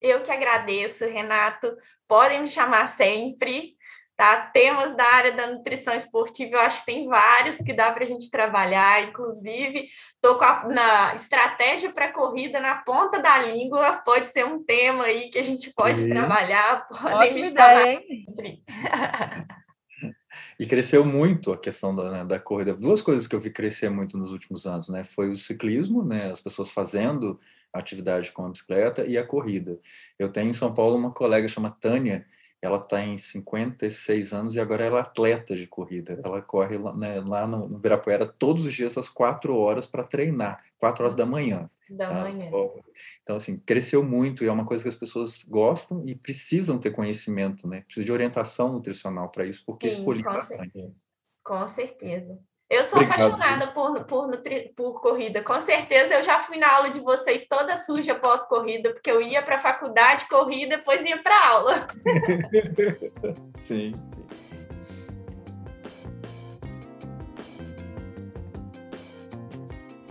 Eu 0.00 0.22
que 0.22 0.30
agradeço, 0.30 1.04
Renato. 1.04 1.76
Podem 2.06 2.42
me 2.42 2.48
chamar 2.48 2.86
sempre. 2.86 3.76
Tá? 4.22 4.36
Temas 4.36 4.96
da 4.96 5.02
área 5.02 5.32
da 5.32 5.48
nutrição 5.48 5.96
esportiva, 5.96 6.52
eu 6.52 6.60
acho 6.60 6.78
que 6.78 6.92
tem 6.92 7.08
vários 7.08 7.56
que 7.56 7.72
dá 7.72 7.90
para 7.90 8.04
a 8.04 8.06
gente 8.06 8.30
trabalhar, 8.30 9.02
inclusive 9.02 9.88
estou 10.14 10.38
com 10.38 10.44
a 10.44 10.68
na 10.68 11.12
estratégia 11.16 11.90
para 11.90 12.12
corrida 12.12 12.60
na 12.60 12.76
ponta 12.76 13.20
da 13.20 13.36
língua, 13.38 13.94
pode 14.04 14.28
ser 14.28 14.46
um 14.46 14.62
tema 14.62 15.06
aí 15.06 15.28
que 15.28 15.40
a 15.40 15.42
gente 15.42 15.72
pode 15.72 16.02
e... 16.02 16.08
trabalhar. 16.08 16.86
Ótima 17.02 17.46
ideia, 17.46 18.00
hein? 18.08 18.62
E 20.58 20.66
cresceu 20.66 21.04
muito 21.04 21.52
a 21.52 21.58
questão 21.58 21.94
da, 21.94 22.10
né, 22.10 22.24
da 22.24 22.38
corrida. 22.38 22.74
Duas 22.74 23.02
coisas 23.02 23.26
que 23.26 23.34
eu 23.34 23.40
vi 23.40 23.50
crescer 23.50 23.90
muito 23.90 24.16
nos 24.16 24.32
últimos 24.32 24.66
anos, 24.66 24.88
né? 24.88 25.04
Foi 25.04 25.28
o 25.28 25.36
ciclismo, 25.36 26.02
né? 26.02 26.30
As 26.32 26.40
pessoas 26.40 26.70
fazendo 26.70 27.38
atividade 27.72 28.32
com 28.32 28.46
a 28.46 28.48
bicicleta 28.48 29.04
e 29.04 29.18
a 29.18 29.26
corrida. 29.26 29.78
Eu 30.18 30.30
tenho 30.30 30.48
em 30.48 30.54
São 30.54 30.72
Paulo 30.74 30.96
uma 30.96 31.12
colega 31.12 31.46
chamada 31.48 31.76
Tânia, 31.78 32.26
ela 32.62 32.78
está 32.78 33.02
em 33.02 33.18
56 33.18 34.32
anos 34.32 34.54
e 34.54 34.60
agora 34.60 34.84
ela 34.84 34.98
é 34.98 35.00
atleta 35.00 35.56
de 35.56 35.66
corrida. 35.66 36.20
Ela 36.22 36.40
corre 36.40 36.78
lá, 36.78 36.96
né, 36.96 37.20
lá 37.20 37.44
no, 37.44 37.68
no 37.68 37.76
Ibirapuera 37.76 38.24
todos 38.24 38.64
os 38.64 38.72
dias 38.72 38.96
às 38.96 39.08
quatro 39.08 39.56
horas 39.56 39.84
para 39.84 40.04
treinar, 40.04 40.62
quatro 40.78 41.02
horas 41.02 41.16
da 41.16 41.26
manhã. 41.26 41.68
Da 41.90 42.06
tá? 42.06 42.14
manhã. 42.22 42.50
Então, 43.22 43.36
assim, 43.36 43.56
cresceu 43.56 44.04
muito 44.04 44.44
e 44.44 44.46
é 44.46 44.52
uma 44.52 44.64
coisa 44.64 44.84
que 44.84 44.88
as 44.88 44.94
pessoas 44.94 45.42
gostam 45.42 46.04
e 46.06 46.14
precisam 46.14 46.78
ter 46.78 46.92
conhecimento, 46.92 47.66
né? 47.66 47.80
Precisa 47.80 48.06
de 48.06 48.12
orientação 48.12 48.72
nutricional 48.72 49.28
para 49.28 49.44
isso, 49.44 49.64
porque 49.66 49.90
Sim, 49.90 50.04
com 50.04 50.40
Certeza. 50.40 51.00
Com 51.42 51.66
certeza. 51.66 52.38
Eu 52.72 52.84
sou 52.84 53.02
Obrigado. 53.02 53.34
apaixonada 53.34 53.66
por, 53.66 54.02
por, 54.04 54.30
por 54.74 55.00
corrida. 55.02 55.42
Com 55.42 55.60
certeza 55.60 56.14
eu 56.14 56.22
já 56.22 56.40
fui 56.40 56.56
na 56.56 56.74
aula 56.74 56.88
de 56.88 57.00
vocês 57.00 57.46
toda 57.46 57.76
suja 57.76 58.14
pós-corrida, 58.14 58.94
porque 58.94 59.10
eu 59.10 59.20
ia 59.20 59.42
para 59.42 59.56
a 59.56 59.58
faculdade, 59.58 60.24
corria, 60.24 60.66
depois 60.66 61.04
ia 61.04 61.22
para 61.22 61.48
aula. 61.48 61.86
sim, 63.60 63.94
sim. 64.08 64.26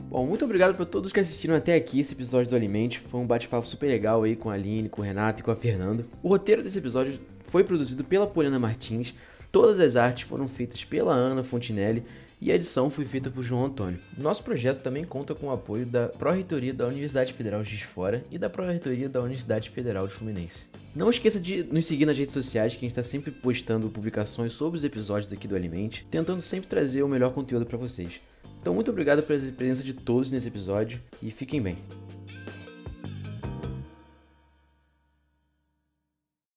Bom, 0.04 0.28
muito 0.28 0.46
obrigado 0.46 0.76
para 0.76 0.86
todos 0.86 1.12
que 1.12 1.20
assistiram 1.20 1.56
até 1.56 1.74
aqui 1.74 2.02
esse 2.02 2.14
episódio 2.14 2.52
do 2.52 2.56
Alimente. 2.56 3.00
Foi 3.00 3.20
um 3.20 3.26
bate-papo 3.26 3.66
super 3.66 3.88
legal 3.88 4.22
aí 4.22 4.36
com 4.36 4.52
a 4.52 4.54
Aline, 4.54 4.88
com 4.88 5.02
o 5.02 5.04
Renato 5.04 5.40
e 5.40 5.44
com 5.44 5.50
a 5.50 5.56
Fernanda. 5.56 6.06
O 6.22 6.30
roteiro 6.30 6.62
desse 6.62 6.78
episódio 6.78 7.20
foi 7.48 7.64
produzido 7.64 8.04
pela 8.04 8.28
Poliana 8.28 8.60
Martins. 8.60 9.16
Todas 9.52 9.80
as 9.80 9.96
artes 9.96 10.28
foram 10.28 10.48
feitas 10.48 10.86
pela 10.86 11.14
Ana 11.14 11.44
Fontinelli 11.44 12.06
e 12.42 12.52
a 12.52 12.56
edição 12.56 12.90
foi 12.90 13.06
feita 13.06 13.30
por 13.30 13.44
João 13.44 13.66
Antônio. 13.66 14.00
Nosso 14.18 14.44
projeto 14.44 14.82
também 14.82 15.06
conta 15.06 15.36
com 15.36 15.48
o 15.48 15.52
apoio 15.52 15.86
da 15.86 16.08
Pró-Reitoria 16.08 16.74
da 16.74 16.88
Universidade 16.88 17.34
Federal 17.34 17.62
de 17.62 17.86
Fora 17.86 18.24
e 18.32 18.40
da 18.40 18.50
Pró-Reitoria 18.50 19.08
da 19.08 19.22
Universidade 19.22 19.70
Federal 19.70 20.08
de 20.08 20.14
Fluminense. 20.14 20.66
Não 20.96 21.10
esqueça 21.10 21.40
de 21.40 21.64
nos 21.64 21.86
seguir 21.86 22.06
nas 22.06 22.18
redes 22.18 22.34
sociais, 22.34 22.74
que 22.74 22.80
a 22.80 22.82
gente 22.82 22.92
está 22.92 23.04
sempre 23.04 23.32
postando 23.32 23.90
publicações 23.90 24.54
sobre 24.54 24.78
os 24.78 24.84
episódios 24.84 25.30
daqui 25.30 25.48
do 25.48 25.56
Alimente, 25.56 26.06
tentando 26.10 26.42
sempre 26.42 26.68
trazer 26.68 27.04
o 27.04 27.08
melhor 27.08 27.32
conteúdo 27.32 27.66
para 27.66 27.78
vocês. 27.78 28.20
Então, 28.60 28.74
muito 28.74 28.92
obrigado 28.92 29.24
pela 29.24 29.40
presença 29.52 29.84
de 29.84 29.94
todos 29.94 30.32
nesse 30.32 30.48
episódio 30.48 31.00
e 31.22 31.32
fiquem 31.32 31.62
bem. 31.62 32.01